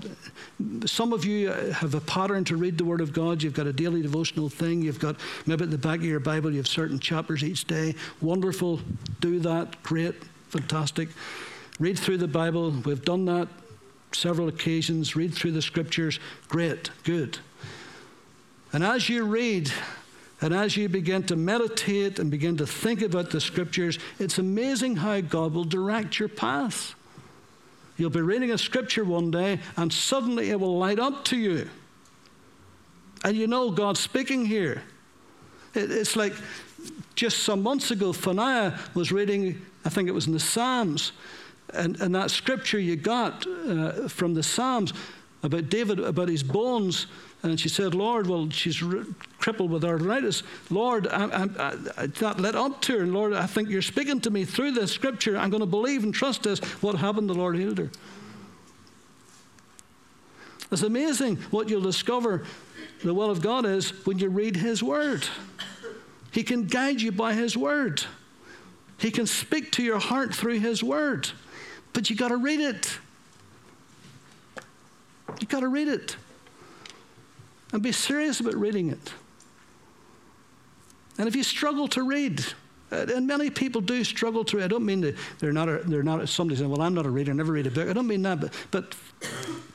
some 0.86 1.14
of 1.14 1.24
you 1.24 1.50
have 1.50 1.96
a 1.96 2.02
pattern 2.02 2.44
to 2.44 2.58
read 2.58 2.78
the 2.78 2.86
Word 2.86 3.02
of 3.02 3.14
God. 3.14 3.42
You've 3.42 3.54
got 3.54 3.68
a 3.68 3.74
daily 3.74 4.02
devotional 4.02 4.50
thing. 4.50 4.82
You've 4.82 5.00
got 5.00 5.16
maybe 5.46 5.64
at 5.64 5.72
the 5.72 5.78
back 5.78 6.00
of 6.00 6.06
your 6.06 6.20
Bible, 6.20 6.52
you 6.52 6.58
have 6.58 6.68
certain 6.68 7.00
chapters 7.00 7.44
each 7.44 7.66
day. 7.66 7.96
Wonderful. 8.22 8.82
Do 9.22 9.40
that. 9.40 9.82
Great. 9.82 10.16
Fantastic. 10.50 11.10
Read 11.80 11.98
through 11.98 12.18
the 12.18 12.28
Bible. 12.28 12.72
We've 12.72 13.04
done 13.04 13.26
that 13.26 13.48
several 14.12 14.48
occasions. 14.48 15.16
Read 15.16 15.34
through 15.34 15.52
the 15.52 15.62
Scriptures. 15.62 16.20
Great. 16.48 16.90
Good. 17.04 17.40
And 18.74 18.84
as 18.84 19.10
you 19.10 19.24
read, 19.24 19.72
and 20.42 20.54
as 20.54 20.78
you 20.78 20.88
begin 20.88 21.24
to 21.24 21.36
meditate 21.36 22.20
and 22.20 22.30
begin 22.30 22.58
to 22.58 22.68
think 22.68 23.02
about 23.02 23.32
the 23.32 23.42
scriptures, 23.42 23.98
it's 24.20 24.38
amazing 24.38 24.98
how 24.98 25.20
God 25.22 25.54
will 25.54 25.64
direct 25.64 26.20
your 26.20 26.30
path. 26.30 26.94
You'll 27.98 28.12
be 28.12 28.22
reading 28.22 28.52
a 28.52 28.58
scripture 28.58 29.04
one 29.04 29.32
day, 29.32 29.60
and 29.76 29.92
suddenly 29.92 30.52
it 30.52 30.60
will 30.60 30.78
light 30.78 31.00
up 31.00 31.26
to 31.26 31.38
you. 31.38 31.70
And 33.24 33.36
you 33.36 33.48
know 33.48 33.72
God's 33.72 34.00
speaking 34.00 34.46
here. 34.46 34.84
it's 35.74 36.16
like 36.16 36.34
just 37.16 37.40
some 37.40 37.64
months 37.64 37.90
ago, 37.90 38.14
Fanaya 38.14 38.78
was 38.94 39.12
reading, 39.12 39.60
I 39.84 39.90
think 39.90 40.08
it 40.08 40.12
was 40.12 40.28
in 40.28 40.34
the 40.34 40.40
Psalms, 40.40 41.14
and, 41.74 42.00
and 42.02 42.16
that 42.16 42.32
scripture 42.32 42.80
you 42.80 42.96
got 42.96 43.46
uh, 43.48 44.08
from 44.08 44.34
the 44.34 44.44
Psalms 44.44 44.94
about 45.44 45.70
David, 45.70 46.00
about 46.00 46.30
his 46.30 46.44
bones 46.44 47.08
and 47.44 47.60
she 47.60 47.70
said, 47.70 47.94
Lord, 47.94 48.28
well, 48.28 48.50
she's 48.50 48.82
r- 48.82 49.06
crippled 49.38 49.70
with 49.70 49.86
arthritis. 49.86 50.42
Lord, 50.70 51.08
I, 51.08 51.26
I, 51.26 51.76
I, 51.98 52.08
not 52.20 52.40
let 52.40 52.56
up 52.56 52.82
to 52.84 52.98
her. 52.98 53.04
And 53.04 53.14
Lord, 53.14 53.34
I 53.34 53.46
think 53.46 53.70
you're 53.70 53.82
speaking 53.82 54.20
to 54.22 54.32
me 54.32 54.44
through 54.44 54.72
this 54.72 54.92
scripture. 54.92 55.38
I'm 55.38 55.50
going 55.50 55.62
to 55.62 55.68
believe 55.68 56.04
and 56.04 56.14
trust 56.14 56.44
this. 56.44 56.60
What 56.82 56.96
happened? 56.96 57.30
The 57.30 57.36
Lord 57.36 57.56
healed 57.56 57.78
her. 57.78 57.92
It's 60.72 60.82
amazing 60.82 61.38
what 61.52 61.70
you'll 61.70 61.82
discover 61.82 62.44
the 63.04 63.14
will 63.14 63.30
of 63.30 63.42
God 63.42 63.66
is 63.66 63.92
when 64.06 64.18
you 64.18 64.30
read 64.30 64.56
His 64.56 64.82
Word. 64.82 65.28
He 66.32 66.44
can 66.44 66.66
guide 66.66 67.00
you 67.00 67.12
by 67.12 67.34
His 67.34 67.56
Word, 67.56 68.04
He 68.98 69.12
can 69.12 69.28
speak 69.28 69.72
to 69.74 69.84
your 69.84 70.00
heart 70.00 70.34
through 70.34 70.60
His 70.60 70.84
Word. 70.84 71.30
But 71.98 72.12
you 72.12 72.16
got 72.16 72.28
to 72.28 72.38
read 72.38 72.60
it. 72.60 73.00
You 75.42 75.48
got 75.48 75.62
to 75.62 75.68
read 75.68 75.88
it 75.88 76.16
and 77.74 77.82
be 77.82 77.92
serious 77.92 78.40
about 78.40 78.54
reading 78.54 78.92
it. 78.92 79.14
And 81.18 81.28
if 81.28 81.36
you 81.36 81.42
struggle 81.42 81.88
to 81.88 82.04
read, 82.04 82.46
uh, 82.92 83.08
and 83.16 83.26
many 83.26 83.50
people 83.50 83.82
do 83.82 84.04
struggle 84.04 84.46
to 84.46 84.58
read. 84.58 84.66
I 84.66 84.68
don't 84.68 84.86
mean 84.86 85.02
that 85.02 85.16
they're 85.40 85.52
not, 85.52 85.70
a, 85.70 85.80
they're 85.88 86.04
not 86.04 86.30
somebody 86.30 86.60
saying, 86.60 86.70
well, 86.70 86.84
I'm 86.84 86.94
not 86.94 87.08
a 87.08 87.10
reader, 87.10 87.32
I 87.32 87.34
never 87.34 87.54
read 87.54 87.66
a 87.66 87.72
book. 87.72 87.90
I 87.90 87.94
don't 87.94 88.06
mean 88.06 88.22
that, 88.22 88.42
but, 88.42 88.54
but 88.70 88.96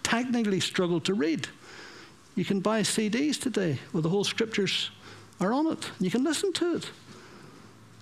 technically 0.04 0.60
struggle 0.60 1.00
to 1.00 1.14
read. 1.14 1.48
You 2.36 2.44
can 2.44 2.60
buy 2.60 2.82
CDs 2.82 3.36
today 3.40 3.80
where 3.90 4.02
the 4.02 4.08
whole 4.08 4.22
scriptures 4.22 4.92
are 5.40 5.52
on 5.52 5.66
it. 5.72 5.90
You 5.98 6.12
can 6.12 6.22
listen 6.22 6.52
to 6.52 6.76
it. 6.76 6.88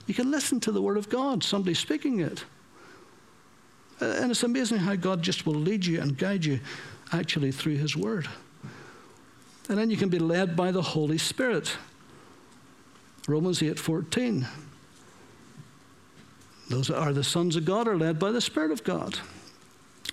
You 0.06 0.12
can 0.12 0.30
listen 0.30 0.60
to 0.60 0.72
the 0.72 0.82
Word 0.82 0.98
of 0.98 1.08
God, 1.08 1.42
somebody 1.42 1.72
speaking 1.72 2.20
it. 2.20 2.44
And 4.00 4.30
it's 4.30 4.42
amazing 4.42 4.78
how 4.78 4.96
God 4.96 5.22
just 5.22 5.46
will 5.46 5.54
lead 5.54 5.84
you 5.84 6.00
and 6.00 6.16
guide 6.16 6.44
you 6.44 6.60
actually 7.12 7.52
through 7.52 7.76
His 7.76 7.96
Word. 7.96 8.28
And 9.68 9.78
then 9.78 9.90
you 9.90 9.96
can 9.96 10.08
be 10.08 10.18
led 10.18 10.56
by 10.56 10.72
the 10.72 10.82
Holy 10.82 11.18
Spirit. 11.18 11.76
Romans 13.28 13.60
8:14. 13.60 14.46
Those 16.68 16.88
that 16.88 16.98
are 16.98 17.12
the 17.12 17.24
sons 17.24 17.56
of 17.56 17.64
God 17.64 17.88
are 17.88 17.98
led 17.98 18.18
by 18.18 18.30
the 18.30 18.40
Spirit 18.40 18.70
of 18.70 18.84
God. 18.84 19.18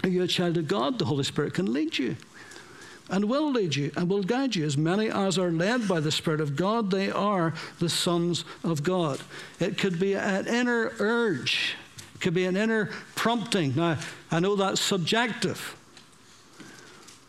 Are 0.03 0.09
you 0.09 0.23
a 0.23 0.27
child 0.27 0.57
of 0.57 0.67
God? 0.67 0.99
The 0.99 1.05
Holy 1.05 1.23
Spirit 1.23 1.53
can 1.53 1.71
lead 1.71 1.97
you 1.97 2.17
and 3.09 3.25
will 3.25 3.51
lead 3.51 3.75
you 3.75 3.91
and 3.95 4.09
will 4.09 4.23
guide 4.23 4.55
you. 4.55 4.65
As 4.65 4.77
many 4.77 5.09
as 5.09 5.37
are 5.37 5.51
led 5.51 5.87
by 5.87 5.99
the 5.99 6.11
Spirit 6.11 6.41
of 6.41 6.55
God, 6.55 6.91
they 6.91 7.09
are 7.09 7.53
the 7.79 7.89
sons 7.89 8.43
of 8.63 8.83
God. 8.83 9.19
It 9.59 9.77
could 9.77 9.99
be 9.99 10.13
an 10.13 10.47
inner 10.47 10.93
urge, 10.99 11.75
it 12.17 12.21
could 12.21 12.33
be 12.33 12.45
an 12.45 12.57
inner 12.57 12.89
prompting. 13.15 13.75
Now, 13.75 13.99
I 14.31 14.39
know 14.39 14.55
that's 14.55 14.81
subjective. 14.81 15.75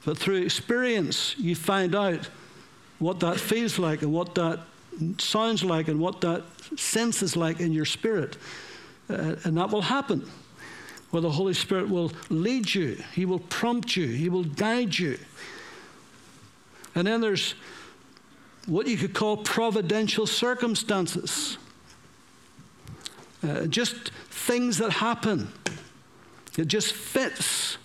But 0.07 0.17
through 0.17 0.37
experience, 0.37 1.37
you 1.37 1.55
find 1.55 1.95
out 1.95 2.31
what 2.99 3.21
that 3.21 3.39
feels 3.39 3.79
like 3.79 4.01
and 4.01 4.15
what 4.15 4.35
that 4.37 4.61
sounds 5.19 5.63
like 5.63 5.89
and 5.89 6.01
what 6.01 6.23
that 6.23 6.43
sense 6.79 7.23
is 7.23 7.37
like 7.37 7.61
in 7.61 7.71
your 7.71 7.85
spirit. 7.85 8.39
Uh, 9.11 9.37
and 9.45 9.59
that 9.59 9.69
will 9.69 9.83
happen. 9.83 10.27
Where 11.11 11.21
the 11.21 11.31
Holy 11.31 11.55
Spirit 11.55 11.91
will 11.91 12.11
lead 12.31 12.75
you, 12.75 12.97
He 13.15 13.27
will 13.27 13.41
prompt 13.41 13.95
you, 13.95 14.07
He 14.07 14.31
will 14.31 14.45
guide 14.45 14.99
you. 14.99 15.19
And 16.95 17.07
then 17.07 17.21
there's 17.21 17.55
what 18.65 18.87
you 18.87 18.97
could 18.97 19.13
call 19.13 19.37
providential 19.37 20.27
circumstances. 20.27 21.59
Uh, 23.43 23.67
just 23.67 24.11
things 24.31 24.79
that 24.79 24.91
happen 24.91 25.53
It 26.57 26.67
just 26.67 26.93
fits. 26.93 27.79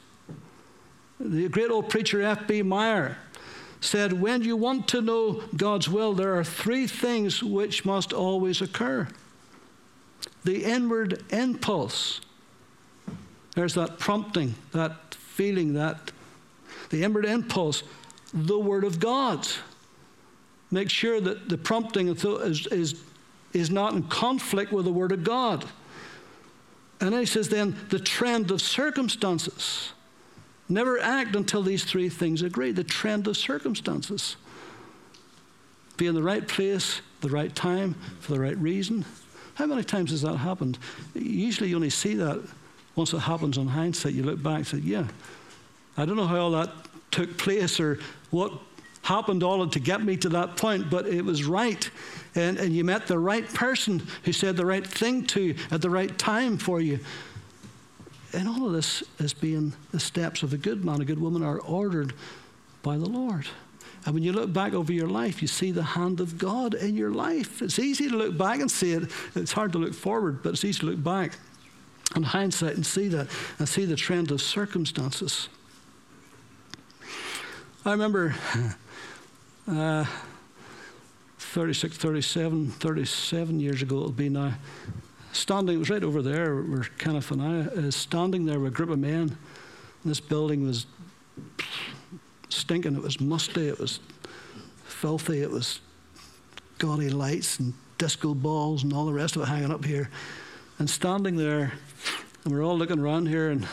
The 1.20 1.48
great 1.48 1.70
old 1.70 1.90
preacher 1.90 2.22
F.B. 2.22 2.64
Meyer 2.64 3.18
said, 3.80 4.14
When 4.14 4.42
you 4.42 4.56
want 4.56 4.88
to 4.90 5.02
know 5.02 5.44
God's 5.56 5.88
will, 5.88 6.14
there 6.14 6.36
are 6.38 6.44
three 6.44 6.88
things 6.88 7.44
which 7.44 7.86
must 7.86 8.14
always 8.14 8.62
occur 8.62 9.08
the 10.44 10.66
inward 10.66 11.24
impulse. 11.30 12.20
There's 13.56 13.76
that 13.76 13.98
prompting, 13.98 14.56
that 14.72 15.16
feeling, 15.16 15.74
that 15.74 16.12
the 16.90 17.04
inward 17.04 17.26
impulse, 17.26 17.84
the 18.34 18.60
Word 18.60 18.84
of 18.84 19.00
God. 19.00 19.48
Make 20.70 20.90
sure 20.90 21.22
that 21.22 21.50
the 21.50 21.58
prompting 21.58 22.08
is, 22.10 22.68
is, 22.68 23.02
is 23.54 23.70
not 23.70 23.94
in 23.94 24.04
conflict 24.04 24.72
with 24.72 24.86
the 24.86 24.92
Word 24.92 25.12
of 25.12 25.24
God. 25.24 25.66
And 27.00 27.14
he 27.14 27.26
says, 27.26 27.50
then 27.50 27.76
the 27.90 28.00
trend 28.00 28.50
of 28.52 28.62
circumstances. 28.62 29.92
Never 30.70 31.00
act 31.00 31.36
until 31.36 31.62
these 31.62 31.84
three 31.84 32.10
things 32.10 32.42
agree. 32.42 32.72
The 32.72 32.84
trend 32.84 33.28
of 33.28 33.38
circumstances. 33.38 34.38
Be 35.98 36.08
in 36.08 36.16
the 36.16 36.24
right 36.24 36.48
place, 36.48 37.02
the 37.22 37.30
right 37.30 37.54
time, 37.54 37.96
for 38.20 38.32
the 38.32 38.40
right 38.40 38.58
reason. 38.58 39.06
How 39.56 39.66
many 39.66 39.84
times 39.84 40.12
has 40.12 40.22
that 40.22 40.38
happened? 40.38 40.80
Usually 41.14 41.70
you 41.70 41.76
only 41.76 41.90
see 41.90 42.16
that 42.16 42.42
once 42.96 43.14
it 43.14 43.20
happens 43.20 43.58
on 43.58 43.68
hindsight. 43.68 44.14
You 44.14 44.24
look 44.24 44.42
back 44.42 44.58
and 44.58 44.68
say, 44.68 44.78
yeah, 44.78 45.08
I 45.98 46.06
don't 46.06 46.16
know 46.16 46.26
how 46.26 46.38
all 46.38 46.52
that 46.52 46.72
took 47.12 47.38
place 47.38 47.80
or 47.80 48.00
what 48.32 48.54
happened 49.04 49.44
all 49.44 49.68
to 49.68 49.80
get 49.80 50.02
me 50.02 50.18
to 50.18 50.30
that 50.30 50.56
point, 50.58 50.90
but 50.90 51.06
it 51.06 51.24
was 51.24 51.44
right. 51.44 51.90
And, 52.36 52.58
and 52.58 52.76
you 52.76 52.84
met 52.84 53.08
the 53.08 53.20
right 53.20 53.48
person 53.54 54.08
who 54.24 54.34
said 54.34 54.58
the 54.58 54.66
right 54.66 54.86
thing 54.86 55.26
to 55.28 55.42
you 55.42 55.56
at 55.72 55.82
the 55.82 55.90
right 55.90 56.18
time 56.18 56.58
for 56.58 56.82
you. 56.82 57.00
And 58.34 58.48
all 58.48 58.66
of 58.66 58.74
this 58.74 59.04
is 59.20 59.34
being 59.34 59.74
the 59.92 60.00
steps 60.00 60.42
of 60.42 60.54
a 60.54 60.58
good 60.58 60.84
man, 60.84 61.02
a 61.02 61.06
good 61.06 61.20
woman 61.20 61.44
are 61.44 61.60
ordered 61.60 62.14
by 62.82 62.98
the 62.98 63.06
Lord. 63.06 63.46
And 64.06 64.14
when 64.14 64.24
you 64.24 64.34
look 64.34 64.52
back 64.52 64.74
over 64.74 64.92
your 64.92 65.08
life, 65.08 65.42
you 65.42 65.48
see 65.48 65.72
the 65.72 65.84
hand 65.84 66.20
of 66.20 66.38
God 66.38 66.74
in 66.74 66.96
your 66.96 67.12
life. 67.12 67.62
It's 67.62 67.80
easy 67.80 68.10
to 68.10 68.18
look 68.18 68.38
back 68.38 68.60
and 68.60 68.70
see 68.70 68.92
it. 68.92 69.10
It's 69.36 69.54
hard 69.54 69.72
to 69.74 69.78
look 69.78 69.94
forward, 69.94 70.44
but 70.44 70.54
it's 70.54 70.66
easy 70.66 70.80
to 70.80 70.86
look 70.88 71.04
back 71.04 71.38
in 72.16 72.24
hindsight 72.24 72.76
and 72.76 72.86
see 72.86 73.08
that 73.10 73.28
and 73.60 73.70
see 73.70 73.86
the 73.86 73.96
trend 73.96 74.32
of 74.32 74.42
circumstances. 74.42 75.48
I 77.86 77.92
remember 77.92 78.36
uh, 79.68 80.06
36, 81.54 81.98
37, 81.98 82.72
37 82.72 83.60
years 83.60 83.84
ago 83.84 83.98
it'll 83.98 84.12
be 84.12 84.28
now, 84.28 84.54
standing, 85.34 85.76
it 85.76 85.78
was 85.78 85.92
right 85.92 86.04
over 86.04 86.24
there 86.24 86.56
where 86.56 86.82
Kenneth 86.98 87.30
and 87.30 87.44
I 87.44 87.60
is 87.78 87.86
uh, 87.86 87.92
standing 87.92 88.46
there 88.46 88.60
with 88.60 88.72
a 88.72 88.76
group 88.76 88.90
of 88.90 88.98
men. 88.98 89.38
This 90.04 90.20
building 90.20 90.66
was 90.66 90.88
stinking, 92.50 92.96
it 92.96 93.04
was 93.04 93.22
musty, 93.22 93.68
it 93.68 93.80
was 93.80 94.00
filthy, 94.84 95.44
it 95.44 95.52
was 95.52 95.80
gaudy 96.80 97.12
lights 97.12 97.60
and 97.60 97.76
disco 98.00 98.34
balls 98.34 98.82
and 98.82 98.92
all 98.92 99.06
the 99.06 99.14
rest 99.14 99.36
of 99.36 99.44
it 99.44 99.46
hanging 99.46 99.72
up 99.72 99.86
here. 99.86 100.10
And 100.80 100.90
standing 100.90 101.36
there, 101.36 101.74
and 102.46 102.52
we're 102.52 102.64
all 102.64 102.80
looking 102.80 102.98
around 102.98 103.28
here, 103.28 103.52
and 103.52 103.68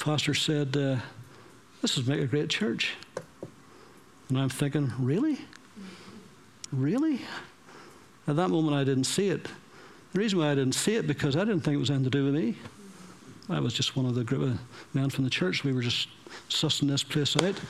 Pastor 0.00 0.34
said, 0.34 0.76
uh, 0.76 0.96
This 1.80 1.96
would 1.96 2.08
make 2.08 2.22
a 2.22 2.26
great 2.26 2.50
church. 2.50 2.94
And 4.28 4.36
I'm 4.36 4.48
thinking, 4.48 4.92
really? 4.98 5.38
Really? 6.72 7.20
At 8.26 8.36
that 8.36 8.48
moment, 8.48 8.76
I 8.76 8.84
didn't 8.84 9.04
see 9.04 9.28
it. 9.28 9.44
The 10.12 10.18
reason 10.18 10.38
why 10.38 10.50
I 10.50 10.54
didn't 10.54 10.74
see 10.74 10.94
it 10.94 11.06
because 11.06 11.36
I 11.36 11.40
didn't 11.40 11.60
think 11.60 11.74
it 11.74 11.78
was 11.78 11.90
anything 11.90 12.04
to 12.04 12.10
do 12.10 12.24
with 12.24 12.34
me. 12.34 12.56
I 13.48 13.60
was 13.60 13.74
just 13.74 13.96
one 13.96 14.06
of 14.06 14.14
the 14.14 14.24
group 14.24 14.42
of 14.42 14.58
men 14.94 15.10
from 15.10 15.24
the 15.24 15.30
church. 15.30 15.64
We 15.64 15.72
were 15.72 15.82
just 15.82 16.08
sussing 16.48 16.88
this 16.88 17.02
place 17.02 17.36
out. 17.36 17.60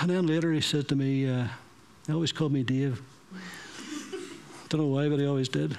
And 0.00 0.10
then 0.10 0.26
later 0.26 0.52
he 0.52 0.60
said 0.60 0.88
to 0.88 0.96
me, 0.96 1.28
uh, 1.28 1.46
he 2.06 2.12
always 2.12 2.32
called 2.32 2.52
me 2.52 2.62
Dave. 2.62 3.00
Don't 4.68 4.80
know 4.80 4.86
why, 4.88 5.08
but 5.08 5.20
he 5.20 5.26
always 5.26 5.48
did. 5.48 5.78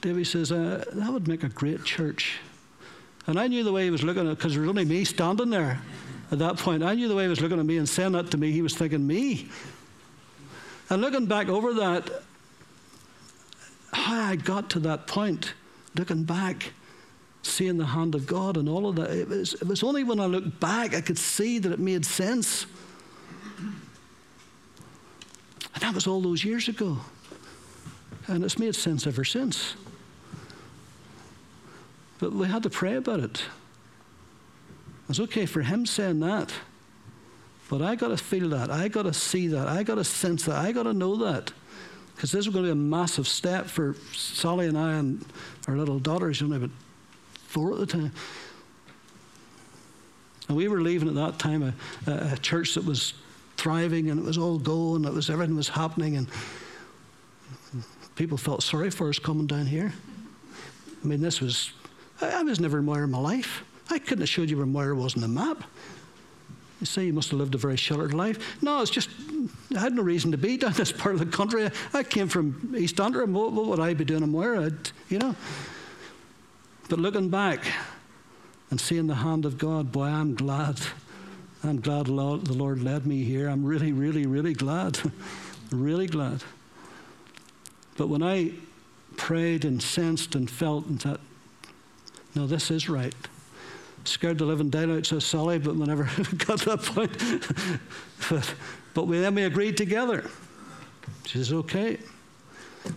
Dave, 0.00 0.16
he 0.16 0.24
says, 0.24 0.52
uh, 0.52 0.84
that 0.92 1.12
would 1.12 1.26
make 1.26 1.42
a 1.42 1.48
great 1.48 1.84
church. 1.84 2.38
And 3.26 3.38
I 3.38 3.48
knew 3.48 3.64
the 3.64 3.72
way 3.72 3.84
he 3.84 3.90
was 3.90 4.04
looking 4.04 4.26
at 4.26 4.32
it 4.32 4.38
because 4.38 4.52
there 4.52 4.62
was 4.62 4.70
only 4.70 4.84
me 4.84 5.04
standing 5.04 5.50
there 5.50 5.80
at 6.30 6.38
that 6.38 6.56
point. 6.58 6.82
I 6.84 6.94
knew 6.94 7.08
the 7.08 7.16
way 7.16 7.24
he 7.24 7.28
was 7.28 7.40
looking 7.40 7.58
at 7.58 7.66
me 7.66 7.78
and 7.78 7.88
saying 7.88 8.12
that 8.12 8.30
to 8.30 8.38
me, 8.38 8.52
he 8.52 8.62
was 8.62 8.76
thinking 8.76 9.06
me. 9.06 9.48
And 10.90 11.02
looking 11.02 11.26
back 11.26 11.48
over 11.48 11.74
that, 11.74 12.22
how 13.92 14.30
I 14.30 14.36
got 14.36 14.70
to 14.70 14.80
that 14.80 15.06
point, 15.06 15.52
looking 15.94 16.24
back, 16.24 16.72
seeing 17.42 17.76
the 17.76 17.86
hand 17.86 18.14
of 18.14 18.26
God 18.26 18.56
and 18.56 18.68
all 18.68 18.88
of 18.88 18.96
that, 18.96 19.10
it 19.10 19.28
was, 19.28 19.54
it 19.54 19.66
was 19.66 19.82
only 19.82 20.04
when 20.04 20.20
I 20.20 20.26
looked 20.26 20.60
back 20.60 20.94
I 20.94 21.00
could 21.00 21.18
see 21.18 21.58
that 21.58 21.72
it 21.72 21.78
made 21.78 22.06
sense. 22.06 22.66
And 25.74 25.82
that 25.82 25.94
was 25.94 26.06
all 26.06 26.20
those 26.20 26.44
years 26.44 26.68
ago. 26.68 26.98
And 28.26 28.44
it's 28.44 28.58
made 28.58 28.74
sense 28.74 29.06
ever 29.06 29.24
since. 29.24 29.74
But 32.18 32.32
we 32.32 32.48
had 32.48 32.62
to 32.64 32.70
pray 32.70 32.96
about 32.96 33.20
it. 33.20 33.42
It's 35.08 35.20
okay 35.20 35.46
for 35.46 35.62
him 35.62 35.86
saying 35.86 36.20
that. 36.20 36.52
But 37.68 37.82
I 37.82 37.94
got 37.96 38.08
to 38.08 38.16
feel 38.16 38.48
that. 38.50 38.70
I 38.70 38.88
got 38.88 39.02
to 39.02 39.12
see 39.12 39.48
that. 39.48 39.68
I 39.68 39.82
got 39.82 39.96
to 39.96 40.04
sense 40.04 40.44
that. 40.44 40.56
I 40.56 40.72
got 40.72 40.84
to 40.84 40.94
know 40.94 41.16
that. 41.16 41.52
Because 42.14 42.32
this 42.32 42.46
is 42.46 42.52
going 42.52 42.64
to 42.64 42.68
be 42.68 42.72
a 42.72 42.74
massive 42.74 43.28
step 43.28 43.66
for 43.66 43.94
Sally 44.12 44.66
and 44.66 44.76
I 44.76 44.94
and 44.94 45.24
our 45.68 45.76
little 45.76 45.98
daughter. 45.98 46.32
She's 46.32 46.42
only 46.42 46.56
about 46.56 46.70
four 47.34 47.72
at 47.72 47.78
the 47.78 47.86
time. 47.86 48.12
And 50.48 50.56
we 50.56 50.66
were 50.66 50.80
leaving 50.80 51.08
at 51.08 51.14
that 51.14 51.38
time 51.38 51.62
a, 51.62 52.10
a, 52.10 52.32
a 52.32 52.36
church 52.38 52.74
that 52.74 52.84
was 52.84 53.12
thriving 53.58 54.08
and 54.10 54.18
it 54.18 54.24
was 54.24 54.38
all 54.38 54.58
going. 54.58 55.04
It 55.04 55.12
was 55.12 55.28
everything 55.28 55.56
was 55.56 55.68
happening, 55.68 56.16
and 56.16 56.26
people 58.14 58.38
felt 58.38 58.62
sorry 58.62 58.90
for 58.90 59.08
us 59.10 59.18
coming 59.18 59.46
down 59.46 59.66
here. 59.66 59.92
I 61.02 61.06
mean, 61.06 61.20
this 61.20 61.40
was 61.40 61.72
I, 62.20 62.40
I 62.40 62.42
was 62.42 62.60
never 62.60 62.78
in 62.78 62.86
Moira 62.86 63.04
in 63.04 63.10
my 63.10 63.18
life. 63.18 63.62
I 63.90 63.98
couldn't 63.98 64.20
have 64.20 64.28
showed 64.28 64.48
you 64.48 64.56
where 64.56 64.66
Moira 64.66 64.94
was 64.94 65.14
on 65.14 65.20
the 65.20 65.28
map. 65.28 65.64
You 66.80 66.86
say 66.86 67.06
you 67.06 67.12
must 67.12 67.30
have 67.30 67.40
lived 67.40 67.54
a 67.54 67.58
very 67.58 67.76
sheltered 67.76 68.14
life. 68.14 68.62
No, 68.62 68.80
it's 68.82 68.90
just, 68.90 69.10
I 69.74 69.80
had 69.80 69.94
no 69.94 70.02
reason 70.02 70.30
to 70.30 70.38
be 70.38 70.56
down 70.56 70.72
this 70.74 70.92
part 70.92 71.14
of 71.14 71.20
the 71.20 71.26
country. 71.26 71.70
I 71.92 72.02
came 72.04 72.28
from 72.28 72.74
East 72.76 73.00
Antrim. 73.00 73.32
What, 73.32 73.52
what 73.52 73.66
would 73.66 73.80
I 73.80 73.94
be 73.94 74.04
doing 74.04 74.22
in 74.22 74.30
Moira? 74.30 74.66
I'd, 74.66 74.90
you 75.08 75.18
know. 75.18 75.34
But 76.88 77.00
looking 77.00 77.30
back 77.30 77.66
and 78.70 78.80
seeing 78.80 79.08
the 79.08 79.16
hand 79.16 79.44
of 79.44 79.58
God, 79.58 79.90
boy, 79.90 80.04
I'm 80.04 80.34
glad. 80.34 80.80
I'm 81.64 81.80
glad 81.80 82.06
the 82.06 82.12
Lord 82.12 82.82
led 82.82 83.06
me 83.06 83.24
here. 83.24 83.48
I'm 83.48 83.64
really, 83.64 83.92
really, 83.92 84.26
really 84.26 84.54
glad. 84.54 85.00
really 85.72 86.06
glad. 86.06 86.44
But 87.96 88.08
when 88.08 88.22
I 88.22 88.52
prayed 89.16 89.64
and 89.64 89.82
sensed 89.82 90.36
and 90.36 90.48
felt 90.48 90.86
and 90.86 91.02
thought, 91.02 91.20
no, 92.36 92.46
this 92.46 92.70
is 92.70 92.88
right 92.88 93.14
scared 94.08 94.38
the 94.38 94.44
living 94.44 94.70
daylight, 94.70 95.06
says 95.06 95.24
Sally, 95.24 95.58
but 95.58 95.76
we 95.76 95.86
never 95.86 96.04
got 96.46 96.60
to 96.60 96.76
that 96.76 96.82
point. 96.82 97.50
but, 98.28 98.54
but 98.94 99.06
we, 99.06 99.20
then 99.20 99.34
we 99.34 99.44
agreed 99.44 99.76
together. 99.76 100.28
She 101.26 101.38
says, 101.38 101.52
okay, 101.52 101.98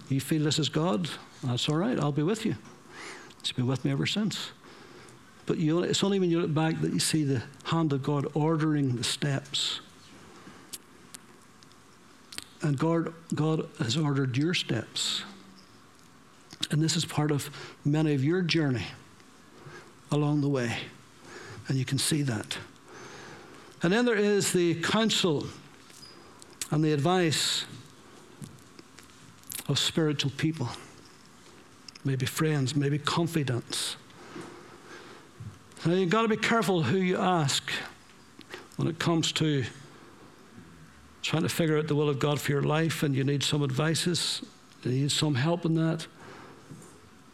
you 0.09 0.19
feel 0.19 0.43
this 0.43 0.59
is 0.59 0.69
God? 0.69 1.09
That's 1.43 1.67
all 1.69 1.75
right, 1.75 1.99
I'll 1.99 2.11
be 2.11 2.23
with 2.23 2.45
you. 2.45 2.55
She's 3.43 3.53
been 3.53 3.67
with 3.67 3.83
me 3.83 3.91
ever 3.91 4.05
since. 4.05 4.51
But 5.45 5.57
you, 5.57 5.81
it's 5.83 6.03
only 6.03 6.19
when 6.19 6.29
you 6.29 6.41
look 6.41 6.53
back 6.53 6.79
that 6.81 6.93
you 6.93 6.99
see 6.99 7.23
the 7.23 7.41
hand 7.65 7.91
of 7.93 8.03
God 8.03 8.27
ordering 8.33 8.95
the 8.95 9.03
steps. 9.03 9.81
And 12.61 12.77
God, 12.77 13.13
God 13.33 13.67
has 13.79 13.97
ordered 13.97 14.37
your 14.37 14.53
steps. 14.53 15.23
And 16.69 16.81
this 16.81 16.95
is 16.95 17.05
part 17.05 17.31
of 17.31 17.49
many 17.83 18.13
of 18.13 18.23
your 18.23 18.41
journey 18.41 18.85
along 20.11 20.41
the 20.41 20.49
way. 20.49 20.77
And 21.71 21.79
you 21.79 21.85
can 21.85 21.99
see 21.99 22.21
that. 22.23 22.57
And 23.81 23.93
then 23.93 24.03
there 24.03 24.17
is 24.17 24.51
the 24.51 24.75
counsel 24.81 25.47
and 26.69 26.83
the 26.83 26.91
advice 26.91 27.63
of 29.69 29.79
spiritual 29.79 30.33
people, 30.35 30.67
maybe 32.03 32.25
friends, 32.25 32.75
maybe 32.75 32.97
confidants. 32.99 33.95
Now 35.85 35.93
you've 35.93 36.09
got 36.09 36.23
to 36.23 36.27
be 36.27 36.35
careful 36.35 36.83
who 36.83 36.97
you 36.97 37.15
ask 37.15 37.71
when 38.75 38.89
it 38.89 38.99
comes 38.99 39.31
to 39.31 39.63
trying 41.21 41.43
to 41.43 41.49
figure 41.49 41.77
out 41.77 41.87
the 41.87 41.95
will 41.95 42.09
of 42.09 42.19
God 42.19 42.41
for 42.41 42.51
your 42.51 42.63
life, 42.63 43.01
and 43.01 43.15
you 43.15 43.23
need 43.23 43.43
some 43.43 43.63
advices, 43.63 44.41
you 44.83 44.91
need 44.91 45.11
some 45.13 45.35
help 45.35 45.63
in 45.63 45.75
that. 45.75 46.05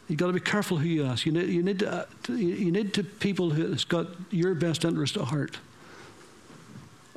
You've 0.08 0.18
got 0.18 0.28
to 0.28 0.32
be 0.32 0.40
careful 0.40 0.78
who 0.78 0.88
you 0.88 1.04
ask. 1.04 1.26
You 1.26 1.32
need, 1.32 1.50
you 1.50 1.62
need, 1.62 1.80
to, 1.80 1.92
uh, 1.92 2.32
you 2.32 2.72
need 2.72 2.94
to 2.94 3.04
people 3.04 3.50
who's 3.50 3.84
got 3.84 4.06
your 4.30 4.54
best 4.54 4.84
interest 4.84 5.18
at 5.18 5.24
heart 5.24 5.58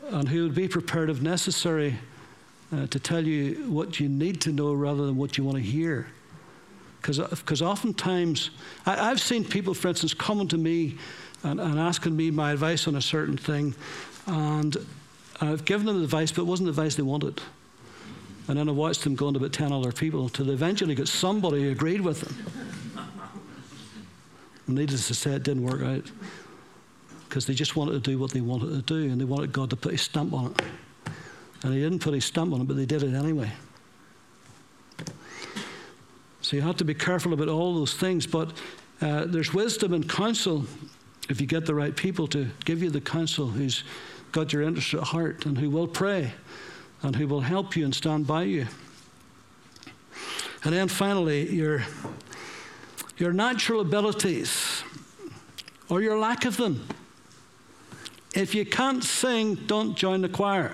and 0.09 0.27
who 0.27 0.43
would 0.43 0.55
be 0.55 0.67
prepared, 0.67 1.09
if 1.09 1.21
necessary, 1.21 1.97
uh, 2.73 2.87
to 2.87 2.99
tell 2.99 3.25
you 3.25 3.71
what 3.71 3.99
you 3.99 4.09
need 4.09 4.41
to 4.41 4.51
know 4.51 4.73
rather 4.73 5.05
than 5.05 5.15
what 5.15 5.37
you 5.37 5.43
want 5.43 5.57
to 5.57 5.63
hear. 5.63 6.07
Because 7.01 7.61
oftentimes, 7.61 8.51
I, 8.85 9.07
have 9.07 9.21
seen 9.21 9.45
people, 9.45 9.73
for 9.73 9.87
instance, 9.87 10.13
coming 10.13 10.47
to 10.49 10.57
me 10.57 10.97
and, 11.43 11.59
and, 11.59 11.79
asking 11.79 12.15
me 12.15 12.29
my 12.29 12.51
advice 12.51 12.87
on 12.87 12.95
a 12.95 13.01
certain 13.01 13.37
thing, 13.37 13.73
and 14.27 14.77
I've 15.39 15.65
given 15.65 15.87
them 15.87 16.03
advice, 16.03 16.31
but 16.31 16.43
it 16.43 16.45
wasn't 16.45 16.67
the 16.67 16.71
advice 16.71 16.95
they 16.95 17.03
wanted. 17.03 17.41
And 18.47 18.59
then 18.59 18.69
I 18.69 18.71
watched 18.71 19.03
them 19.03 19.15
going 19.15 19.33
to 19.33 19.39
about 19.39 19.53
10 19.53 19.71
other 19.71 19.91
people 19.91 20.23
until 20.23 20.45
they 20.45 20.53
eventually 20.53 20.93
got 20.93 21.07
somebody 21.07 21.63
who 21.63 21.71
agreed 21.71 22.01
with 22.01 22.21
them. 22.21 22.60
And 24.71 24.79
needless 24.79 25.09
to 25.09 25.13
say, 25.13 25.31
it 25.31 25.43
didn't 25.43 25.63
work 25.63 25.81
out 25.81 26.09
because 27.27 27.45
they 27.45 27.53
just 27.53 27.75
wanted 27.75 27.91
to 27.91 27.99
do 27.99 28.17
what 28.17 28.31
they 28.31 28.39
wanted 28.39 28.69
to 28.69 28.81
do 28.81 29.11
and 29.11 29.19
they 29.19 29.25
wanted 29.25 29.51
God 29.51 29.69
to 29.71 29.75
put 29.75 29.91
his 29.91 30.01
stamp 30.01 30.31
on 30.31 30.51
it. 30.51 30.61
And 31.63 31.73
he 31.73 31.81
didn't 31.81 31.99
put 31.99 32.13
his 32.13 32.23
stamp 32.23 32.53
on 32.53 32.61
it, 32.61 32.67
but 32.69 32.77
they 32.77 32.85
did 32.85 33.03
it 33.03 33.13
anyway. 33.13 33.51
So 36.39 36.55
you 36.55 36.61
have 36.61 36.77
to 36.77 36.85
be 36.85 36.93
careful 36.93 37.33
about 37.33 37.49
all 37.49 37.75
those 37.75 37.95
things. 37.95 38.25
But 38.25 38.53
uh, 39.01 39.25
there's 39.25 39.53
wisdom 39.53 39.93
and 39.93 40.09
counsel 40.09 40.63
if 41.27 41.41
you 41.41 41.47
get 41.47 41.65
the 41.65 41.75
right 41.75 41.93
people 41.93 42.25
to 42.27 42.47
give 42.63 42.81
you 42.81 42.89
the 42.89 43.01
counsel 43.01 43.47
who's 43.47 43.83
got 44.31 44.53
your 44.53 44.61
interest 44.61 44.93
at 44.93 45.03
heart 45.03 45.45
and 45.45 45.57
who 45.57 45.69
will 45.69 45.87
pray 45.87 46.31
and 47.03 47.13
who 47.13 47.27
will 47.27 47.41
help 47.41 47.75
you 47.75 47.83
and 47.83 47.93
stand 47.93 48.25
by 48.25 48.43
you. 48.43 48.67
And 50.63 50.73
then 50.73 50.87
finally, 50.87 51.53
your, 51.53 51.83
your 53.21 53.31
natural 53.31 53.79
abilities 53.81 54.83
or 55.89 56.01
your 56.01 56.17
lack 56.17 56.43
of 56.43 56.57
them. 56.57 56.87
If 58.33 58.55
you 58.55 58.65
can't 58.65 59.03
sing, 59.03 59.53
don't 59.67 59.95
join 59.95 60.21
the 60.21 60.29
choir. 60.29 60.73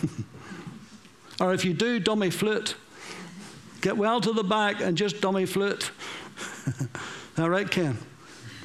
or 1.40 1.52
if 1.52 1.64
you 1.64 1.74
do, 1.74 1.98
dummy 1.98 2.30
flute. 2.30 2.76
Get 3.80 3.96
well 3.96 4.20
to 4.20 4.32
the 4.32 4.44
back 4.44 4.80
and 4.80 4.96
just 4.96 5.20
dummy 5.20 5.46
flute. 5.46 5.90
All 7.38 7.50
right, 7.50 7.68
Ken? 7.68 7.98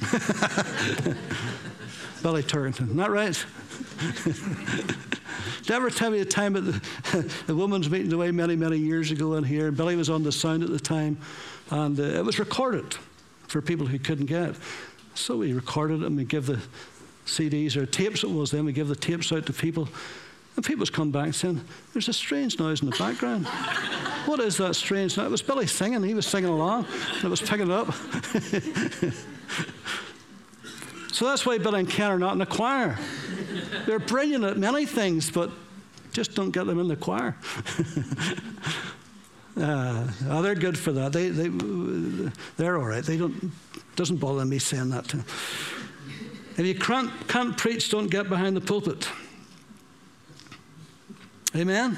Billy 2.22 2.44
Turrington, 2.44 2.84
isn't 2.84 2.96
that 2.96 3.10
right? 3.10 3.44
Did 5.62 5.72
I 5.72 5.76
ever 5.76 5.90
tell 5.90 6.14
you 6.14 6.22
a 6.22 6.24
time 6.24 6.56
at 6.56 6.64
the, 6.64 7.32
the 7.46 7.54
women's 7.54 7.88
meeting 7.88 8.12
away 8.12 8.30
many, 8.30 8.56
many 8.56 8.76
years 8.78 9.10
ago 9.10 9.34
in 9.34 9.44
here? 9.44 9.70
Billy 9.70 9.96
was 9.96 10.10
on 10.10 10.22
the 10.22 10.32
sound 10.32 10.62
at 10.62 10.70
the 10.70 10.80
time, 10.80 11.18
and 11.70 11.98
uh, 11.98 12.02
it 12.02 12.24
was 12.24 12.38
recorded 12.38 12.94
for 13.46 13.62
people 13.62 13.86
who 13.86 13.98
couldn't 13.98 14.26
get. 14.26 14.54
So 15.14 15.36
we 15.36 15.52
recorded 15.52 16.02
it 16.02 16.06
and 16.06 16.16
we 16.16 16.24
give 16.24 16.46
the 16.46 16.60
CDs 17.26 17.76
or 17.76 17.86
tapes 17.86 18.24
it 18.24 18.30
was 18.30 18.50
then, 18.50 18.64
we 18.64 18.72
give 18.72 18.88
the 18.88 18.96
tapes 18.96 19.32
out 19.32 19.46
to 19.46 19.52
people. 19.52 19.88
And 20.56 20.64
people's 20.64 20.90
come 20.90 21.12
back 21.12 21.32
saying, 21.34 21.64
There's 21.92 22.08
a 22.08 22.12
strange 22.12 22.58
noise 22.58 22.82
in 22.82 22.90
the 22.90 22.96
background. 22.96 23.46
what 24.26 24.40
is 24.40 24.56
that 24.56 24.74
strange 24.74 25.16
noise? 25.16 25.26
It 25.26 25.30
was 25.30 25.42
Billy 25.42 25.66
singing. 25.66 26.02
He 26.02 26.14
was 26.14 26.26
singing 26.26 26.50
along, 26.50 26.86
and 27.14 27.24
it 27.24 27.28
was 27.28 27.40
picking 27.40 27.70
it 27.70 27.72
up. 27.72 27.94
so 31.12 31.26
that's 31.26 31.46
why 31.46 31.58
Billy 31.58 31.80
and 31.80 31.88
Ken 31.88 32.10
are 32.10 32.18
not 32.18 32.32
in 32.32 32.38
the 32.38 32.46
choir. 32.46 32.98
They're 33.86 34.00
brilliant 34.00 34.44
at 34.44 34.58
many 34.58 34.86
things, 34.86 35.30
but 35.30 35.50
just 36.12 36.34
don't 36.34 36.50
get 36.50 36.66
them 36.66 36.80
in 36.80 36.88
the 36.88 36.96
choir. 36.96 37.36
uh, 39.60 40.08
oh, 40.28 40.42
they're 40.42 40.54
good 40.54 40.78
for 40.78 40.92
that. 40.92 41.12
They, 41.12 41.28
they, 41.28 41.48
they're 42.56 42.78
all 42.78 42.86
right. 42.86 43.04
They 43.04 43.16
don't, 43.16 43.52
doesn't 43.96 44.16
bother 44.16 44.44
me 44.44 44.58
saying 44.58 44.90
that 44.90 45.08
to 45.08 45.18
them. 45.18 45.26
If 46.56 46.66
you 46.66 46.74
can't, 46.74 47.10
can't 47.28 47.56
preach, 47.56 47.90
don't 47.90 48.08
get 48.08 48.28
behind 48.28 48.56
the 48.56 48.60
pulpit. 48.60 49.08
Amen? 51.54 51.96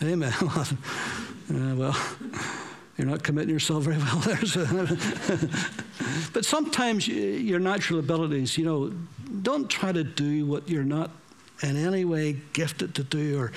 Yeah. 0.00 0.08
Amen. 0.08 0.32
uh, 0.42 1.74
well, 1.76 1.96
you're 2.96 3.06
not 3.06 3.22
committing 3.22 3.50
yourself 3.50 3.84
very 3.84 3.98
well 3.98 4.18
there. 4.18 4.44
So. 4.44 4.64
but 6.32 6.44
sometimes 6.44 7.06
your 7.06 7.60
natural 7.60 7.98
abilities, 7.98 8.58
you 8.58 8.64
know, 8.64 8.92
don't 9.42 9.68
try 9.68 9.92
to 9.92 10.04
do 10.04 10.46
what 10.46 10.68
you're 10.68 10.84
not 10.84 11.10
in 11.62 11.76
any 11.76 12.04
way 12.04 12.36
gifted 12.52 12.94
to 12.96 13.04
do 13.04 13.38
or 13.38 13.52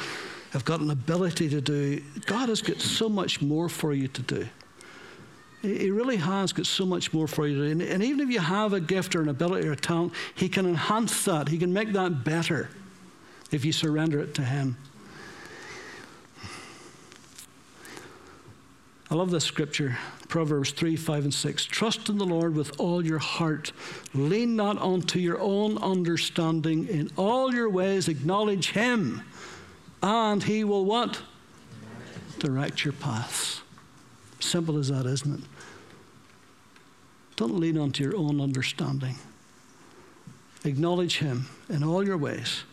have 0.52 0.66
got 0.66 0.82
an 0.82 0.91
ability 0.91 1.49
to 1.49 1.62
do. 1.62 2.02
God 2.26 2.49
has 2.49 2.62
got 2.62 2.80
so 2.80 3.10
much 3.10 3.41
more 3.41 3.70
for 3.70 3.93
you 3.93 4.08
to 4.10 4.22
do. 4.22 4.47
He 5.62 5.91
really 5.91 6.18
has 6.18 6.54
got 6.54 6.66
so 6.66 6.86
much 6.86 7.14
more 7.14 7.28
for 7.28 7.47
you 7.47 7.56
to 7.56 7.76
do. 7.76 7.86
And 7.86 8.04
even 8.04 8.20
if 8.20 8.30
you 8.30 8.39
have 8.39 8.74
a 8.74 8.80
gift 8.80 9.16
or 9.16 9.22
an 9.22 9.30
ability 9.30 9.68
or 9.68 9.74
a 9.74 9.78
talent, 9.78 10.14
He 10.36 10.49
can 10.49 10.66
enhance 10.66 11.24
that. 11.26 11.49
He 11.49 11.58
can 11.58 11.72
make 11.72 11.93
that 11.93 12.24
better 12.24 12.70
if 13.52 13.64
you 13.64 13.72
surrender 13.72 14.20
it 14.20 14.34
to 14.36 14.43
Him. 14.43 14.78
I 19.12 19.16
love 19.16 19.30
this 19.30 19.43
scripture, 19.43 19.97
Proverbs 20.30 20.72
3, 20.72 20.95
5, 20.95 21.24
and 21.26 21.34
6. 21.34 21.66
Trust 21.66 22.08
in 22.08 22.18
the 22.18 22.26
Lord 22.26 22.56
with 22.56 22.80
all 22.80 23.06
your 23.06 23.20
heart. 23.20 23.74
Lean 24.14 24.56
not 24.56 24.78
unto 24.82 25.20
your 25.20 25.39
own 25.41 25.78
understanding. 25.80 26.88
In 26.88 27.12
all 27.18 27.54
your 27.54 27.70
ways 27.70 28.08
acknowledge 28.08 28.72
Him, 28.72 29.22
and 30.02 30.43
He 30.43 30.64
will 30.64 30.86
what? 30.86 31.22
Direct 32.39 32.84
your 32.84 32.93
paths. 32.93 33.62
Simple 34.39 34.78
as 34.78 34.89
that, 34.89 35.06
isn't 35.06 35.39
it? 35.39 35.45
Don't 37.36 37.60
lean 37.60 37.78
onto 37.78 38.04
your 38.04 38.16
own 38.18 38.41
understanding. 38.41 39.16
Acknowledge 40.64 41.20
Him 41.20 41.47
in 41.70 41.84
all 41.84 42.06
your 42.06 42.18
ways, 42.18 42.64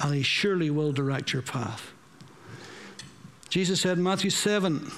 and 0.00 0.14
He 0.14 0.22
surely 0.22 0.70
will 0.70 0.92
direct 0.92 1.32
your 1.32 1.42
path. 1.42 1.92
Jesus 3.48 3.80
said 3.80 3.98
in 3.98 4.04
Matthew 4.04 4.30
7, 4.30 4.90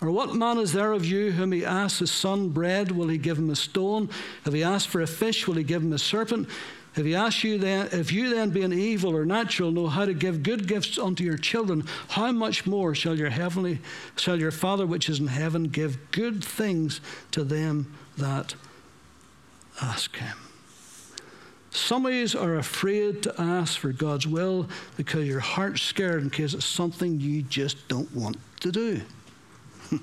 or 0.00 0.12
what 0.12 0.34
man 0.34 0.58
is 0.58 0.72
there 0.72 0.92
of 0.92 1.04
you 1.04 1.32
whom 1.32 1.50
he 1.50 1.64
asks 1.64 1.98
his 1.98 2.10
son 2.10 2.50
bread, 2.50 2.92
will 2.92 3.08
he 3.08 3.18
give 3.18 3.38
him 3.38 3.50
a 3.50 3.56
stone? 3.56 4.08
If 4.46 4.52
he 4.52 4.62
asks 4.62 4.90
for 4.90 5.00
a 5.00 5.06
fish, 5.06 5.48
will 5.48 5.56
he 5.56 5.64
give 5.64 5.82
him 5.82 5.92
a 5.92 5.98
serpent? 5.98 6.48
If 6.96 7.04
he 7.04 7.14
asks 7.14 7.44
you 7.44 7.58
then, 7.58 7.88
if 7.92 8.12
you 8.12 8.34
then 8.34 8.50
being 8.50 8.72
evil 8.72 9.14
or 9.14 9.24
natural 9.24 9.70
know 9.70 9.86
how 9.86 10.04
to 10.04 10.14
give 10.14 10.42
good 10.42 10.66
gifts 10.66 10.98
unto 10.98 11.22
your 11.22 11.36
children, 11.36 11.84
how 12.08 12.32
much 12.32 12.66
more 12.66 12.94
shall 12.94 13.16
your 13.16 13.30
heavenly, 13.30 13.80
shall 14.16 14.38
your 14.38 14.50
Father 14.50 14.86
which 14.86 15.08
is 15.08 15.20
in 15.20 15.28
heaven 15.28 15.64
give 15.64 16.10
good 16.10 16.42
things 16.42 17.00
to 17.30 17.44
them 17.44 17.94
that 18.16 18.54
ask 19.80 20.16
him? 20.16 20.36
Some 21.70 22.06
of 22.06 22.12
you 22.12 22.26
are 22.38 22.56
afraid 22.56 23.22
to 23.22 23.40
ask 23.40 23.78
for 23.78 23.92
God's 23.92 24.26
will 24.26 24.68
because 24.96 25.26
your 25.28 25.40
heart's 25.40 25.82
scared 25.82 26.22
in 26.22 26.30
case 26.30 26.54
it's 26.54 26.64
something 26.64 27.20
you 27.20 27.42
just 27.42 27.86
don't 27.88 28.12
want 28.14 28.36
to 28.60 28.72
do. 28.72 29.00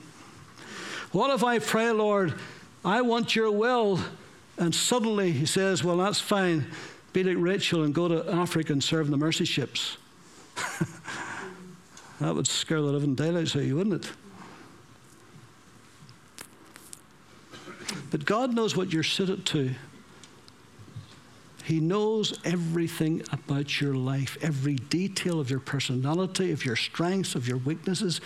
What 1.12 1.34
if 1.34 1.46
I 1.46 1.60
pray, 1.60 1.92
Lord, 1.92 2.34
I 2.84 3.02
want 3.02 3.38
your 3.38 3.50
will? 3.50 4.02
And 4.58 4.74
suddenly 4.74 5.32
he 5.32 5.45
says, 5.45 5.84
Well, 5.84 5.97
that's 5.97 6.20
fine. 6.20 6.68
Be 7.14 7.24
like 7.24 7.38
Rachel 7.38 7.84
and 7.84 7.93
go 7.93 8.08
to 8.08 8.30
Africa 8.32 8.74
and 8.74 8.84
serve 8.84 9.06
in 9.08 9.12
the 9.12 9.18
mercy 9.18 9.45
ships. 9.45 9.97
that 12.20 12.36
would 12.36 12.47
scare 12.47 12.82
the 12.82 12.88
living 12.88 13.16
daylights 13.16 13.56
out 13.56 13.62
of 13.62 13.68
you, 13.68 13.76
wouldn't 13.76 14.06
it? 14.06 14.12
But 18.12 18.26
God 18.26 18.53
knows 18.53 18.76
what 18.76 18.91
you're 18.93 19.03
suited 19.03 19.45
to. 19.47 19.72
He 21.64 21.80
knows 21.80 22.39
everything 22.45 23.24
about 23.32 23.82
your 23.82 23.95
life, 23.95 24.38
every 24.41 24.76
detail 24.76 25.39
of 25.39 25.49
your 25.49 25.60
personality, 25.60 26.51
of 26.51 26.64
your 26.64 26.76
strengths, 26.76 27.34
of 27.34 27.47
your 27.47 27.58
weaknesses. 27.58 28.22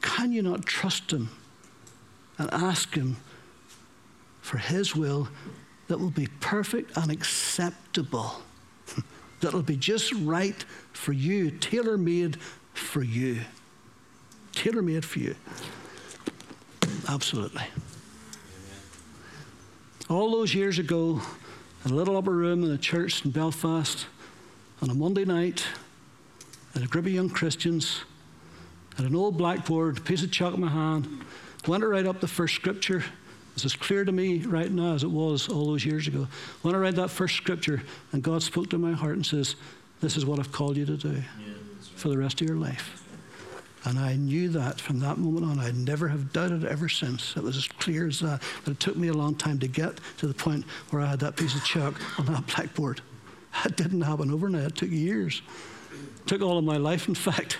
Can 0.00 0.32
you 0.32 0.42
not 0.42 0.64
trust 0.64 1.12
Him? 1.12 1.28
and 2.38 2.52
ask 2.52 2.94
Him 2.94 3.16
for 4.42 4.58
His 4.58 4.94
will 4.94 5.28
that 5.88 5.98
will 5.98 6.10
be 6.10 6.28
perfect 6.40 6.94
and 6.96 7.10
acceptable, 7.10 8.42
that 9.40 9.54
will 9.54 9.62
be 9.62 9.76
just 9.76 10.12
right 10.12 10.62
for 10.92 11.12
you, 11.12 11.50
tailor 11.50 11.96
made 11.96 12.36
for 12.74 13.02
you. 13.02 13.40
Tailor 14.52 14.82
made 14.82 15.04
for 15.04 15.20
you. 15.20 15.34
Absolutely. 17.08 17.64
All 20.10 20.30
those 20.30 20.54
years 20.54 20.78
ago, 20.78 21.22
in 21.84 21.90
a 21.90 21.94
little 21.94 22.16
upper 22.16 22.32
room 22.32 22.62
in 22.64 22.70
a 22.70 22.78
church 22.78 23.24
in 23.24 23.30
Belfast, 23.30 24.06
on 24.82 24.90
a 24.90 24.94
Monday 24.94 25.24
night, 25.24 25.64
and 26.74 26.84
a 26.84 26.86
group 26.86 27.06
of 27.06 27.12
young 27.12 27.30
Christians, 27.30 28.02
had 28.96 29.06
an 29.06 29.16
old 29.16 29.38
blackboard, 29.38 29.98
a 29.98 30.00
piece 30.02 30.22
of 30.22 30.30
chalk 30.30 30.54
in 30.54 30.60
my 30.60 30.68
hand, 30.68 31.24
Went 31.66 31.82
to 31.82 31.86
write 31.86 32.06
up 32.06 32.20
the 32.20 32.26
first 32.26 32.56
scripture. 32.56 33.04
It's 33.54 33.64
as 33.64 33.76
clear 33.76 34.04
to 34.04 34.12
me 34.12 34.38
right 34.40 34.70
now 34.70 34.94
as 34.94 35.02
it 35.04 35.10
was 35.10 35.48
all 35.48 35.66
those 35.66 35.84
years 35.84 36.08
ago. 36.08 36.26
When 36.62 36.74
I 36.74 36.78
read 36.78 36.96
that 36.96 37.10
first 37.10 37.36
scripture, 37.36 37.82
and 38.12 38.22
God 38.22 38.42
spoke 38.42 38.70
to 38.70 38.78
my 38.78 38.92
heart 38.92 39.16
and 39.16 39.26
says, 39.26 39.56
This 40.00 40.16
is 40.16 40.24
what 40.24 40.38
I've 40.38 40.52
called 40.52 40.76
you 40.76 40.86
to 40.86 40.96
do 40.96 41.10
yeah, 41.10 41.14
right. 41.16 41.84
for 41.96 42.08
the 42.08 42.18
rest 42.18 42.40
of 42.40 42.48
your 42.48 42.56
life. 42.56 43.02
And 43.84 43.98
I 43.98 44.14
knew 44.14 44.48
that 44.50 44.80
from 44.80 45.00
that 45.00 45.18
moment 45.18 45.44
on. 45.44 45.58
I'd 45.58 45.76
never 45.76 46.08
have 46.08 46.32
doubted 46.32 46.64
ever 46.64 46.88
since. 46.88 47.36
It 47.36 47.42
was 47.42 47.56
as 47.56 47.66
clear 47.66 48.06
as 48.06 48.20
that. 48.20 48.40
But 48.64 48.72
it 48.72 48.80
took 48.80 48.96
me 48.96 49.08
a 49.08 49.12
long 49.12 49.34
time 49.34 49.58
to 49.58 49.66
get 49.66 49.98
to 50.18 50.28
the 50.28 50.34
point 50.34 50.64
where 50.90 51.02
I 51.02 51.06
had 51.06 51.20
that 51.20 51.36
piece 51.36 51.54
of 51.56 51.64
chalk 51.64 51.94
on 52.18 52.26
that 52.26 52.46
blackboard. 52.46 53.00
It 53.66 53.76
didn't 53.76 54.00
happen 54.00 54.30
overnight. 54.30 54.64
It 54.64 54.76
took 54.76 54.90
years. 54.90 55.42
It 55.92 56.26
took 56.26 56.40
all 56.40 56.56
of 56.56 56.64
my 56.64 56.78
life, 56.78 57.06
in 57.06 57.14
fact. 57.14 57.58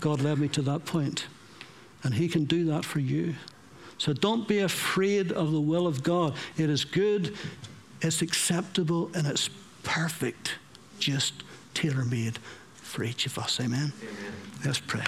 God 0.00 0.22
led 0.22 0.38
me 0.38 0.48
to 0.48 0.62
that 0.62 0.86
point. 0.86 1.26
And 2.02 2.14
He 2.14 2.28
can 2.28 2.44
do 2.44 2.64
that 2.66 2.82
for 2.82 2.98
you. 2.98 3.34
So 4.04 4.12
don't 4.12 4.46
be 4.46 4.58
afraid 4.58 5.32
of 5.32 5.50
the 5.50 5.60
will 5.62 5.86
of 5.86 6.02
God. 6.02 6.34
It 6.58 6.68
is 6.68 6.84
good, 6.84 7.38
it's 8.02 8.20
acceptable, 8.20 9.10
and 9.14 9.26
it's 9.26 9.48
perfect, 9.82 10.56
just 10.98 11.32
tailor 11.72 12.04
made 12.04 12.38
for 12.74 13.02
each 13.02 13.24
of 13.24 13.38
us. 13.38 13.58
Amen? 13.60 13.94
Amen. 14.02 14.32
Let's 14.62 14.78
pray. 14.78 15.06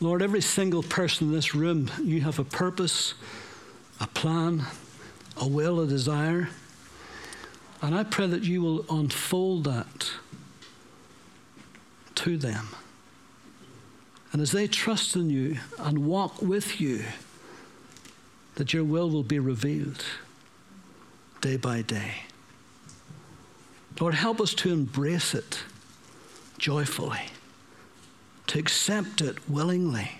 Lord, 0.00 0.22
every 0.22 0.40
single 0.40 0.82
person 0.82 1.28
in 1.28 1.32
this 1.32 1.54
room, 1.54 1.88
you 2.02 2.22
have 2.22 2.40
a 2.40 2.44
purpose, 2.44 3.14
a 4.00 4.08
plan, 4.08 4.64
a 5.36 5.46
will, 5.46 5.78
a 5.78 5.86
desire. 5.86 6.48
And 7.82 7.94
I 7.94 8.04
pray 8.04 8.26
that 8.26 8.44
you 8.44 8.62
will 8.62 8.84
unfold 8.90 9.64
that 9.64 10.10
to 12.16 12.36
them. 12.36 12.68
And 14.32 14.42
as 14.42 14.52
they 14.52 14.66
trust 14.66 15.16
in 15.16 15.30
you 15.30 15.58
and 15.78 16.06
walk 16.06 16.40
with 16.42 16.80
you, 16.80 17.04
that 18.56 18.72
your 18.72 18.84
will 18.84 19.10
will 19.10 19.22
be 19.22 19.38
revealed 19.38 20.04
day 21.40 21.56
by 21.56 21.82
day. 21.82 22.22
Lord, 23.98 24.14
help 24.14 24.40
us 24.40 24.54
to 24.54 24.72
embrace 24.72 25.34
it 25.34 25.60
joyfully 26.58 27.30
to 28.50 28.58
accept 28.58 29.20
it 29.20 29.48
willingly, 29.48 30.10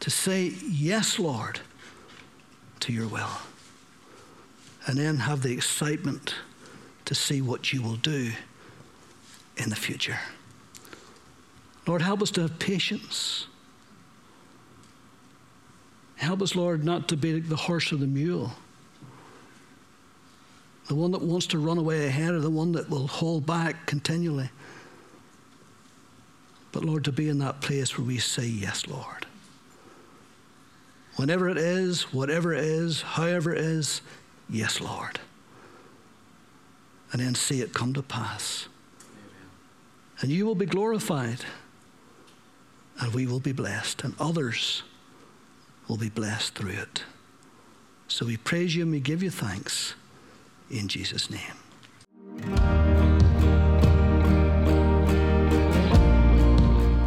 to 0.00 0.10
say, 0.10 0.52
Yes, 0.68 1.20
Lord, 1.20 1.60
to 2.80 2.92
your 2.92 3.06
will, 3.06 3.30
and 4.86 4.98
then 4.98 5.18
have 5.18 5.42
the 5.42 5.52
excitement 5.52 6.34
to 7.08 7.14
see 7.14 7.40
what 7.40 7.72
you 7.72 7.80
will 7.80 7.96
do 7.96 8.30
in 9.56 9.70
the 9.70 9.76
future. 9.76 10.18
Lord, 11.86 12.02
help 12.02 12.20
us 12.20 12.30
to 12.32 12.42
have 12.42 12.58
patience. 12.58 13.46
Help 16.16 16.42
us, 16.42 16.54
Lord, 16.54 16.84
not 16.84 17.08
to 17.08 17.16
be 17.16 17.32
like 17.32 17.48
the 17.48 17.56
horse 17.56 17.94
or 17.94 17.96
the 17.96 18.06
mule. 18.06 18.52
The 20.88 20.94
one 20.94 21.12
that 21.12 21.22
wants 21.22 21.46
to 21.46 21.58
run 21.58 21.78
away 21.78 22.04
ahead 22.04 22.34
or 22.34 22.40
the 22.40 22.50
one 22.50 22.72
that 22.72 22.90
will 22.90 23.06
hold 23.06 23.46
back 23.46 23.86
continually. 23.86 24.50
But 26.72 26.84
Lord, 26.84 27.06
to 27.06 27.12
be 27.12 27.30
in 27.30 27.38
that 27.38 27.62
place 27.62 27.96
where 27.96 28.06
we 28.06 28.18
say, 28.18 28.46
Yes, 28.46 28.86
Lord. 28.86 29.24
Whenever 31.16 31.48
it 31.48 31.56
is, 31.56 32.12
whatever 32.12 32.52
it 32.52 32.64
is, 32.64 33.00
however 33.00 33.54
it 33.54 33.62
is, 33.62 34.02
yes, 34.50 34.82
Lord. 34.82 35.18
And 37.12 37.20
then 37.20 37.34
see 37.34 37.60
it 37.60 37.72
come 37.72 37.94
to 37.94 38.02
pass. 38.02 38.68
Amen. 39.00 39.50
And 40.20 40.30
you 40.30 40.44
will 40.44 40.54
be 40.54 40.66
glorified, 40.66 41.44
and 43.00 43.14
we 43.14 43.26
will 43.26 43.40
be 43.40 43.52
blessed, 43.52 44.04
and 44.04 44.14
others 44.20 44.82
will 45.88 45.96
be 45.96 46.10
blessed 46.10 46.54
through 46.54 46.72
it. 46.72 47.04
So 48.08 48.26
we 48.26 48.36
praise 48.36 48.74
you 48.74 48.82
and 48.82 48.92
we 48.92 49.00
give 49.00 49.22
you 49.22 49.30
thanks 49.30 49.94
in 50.70 50.88
Jesus' 50.88 51.30
name. 51.30 51.40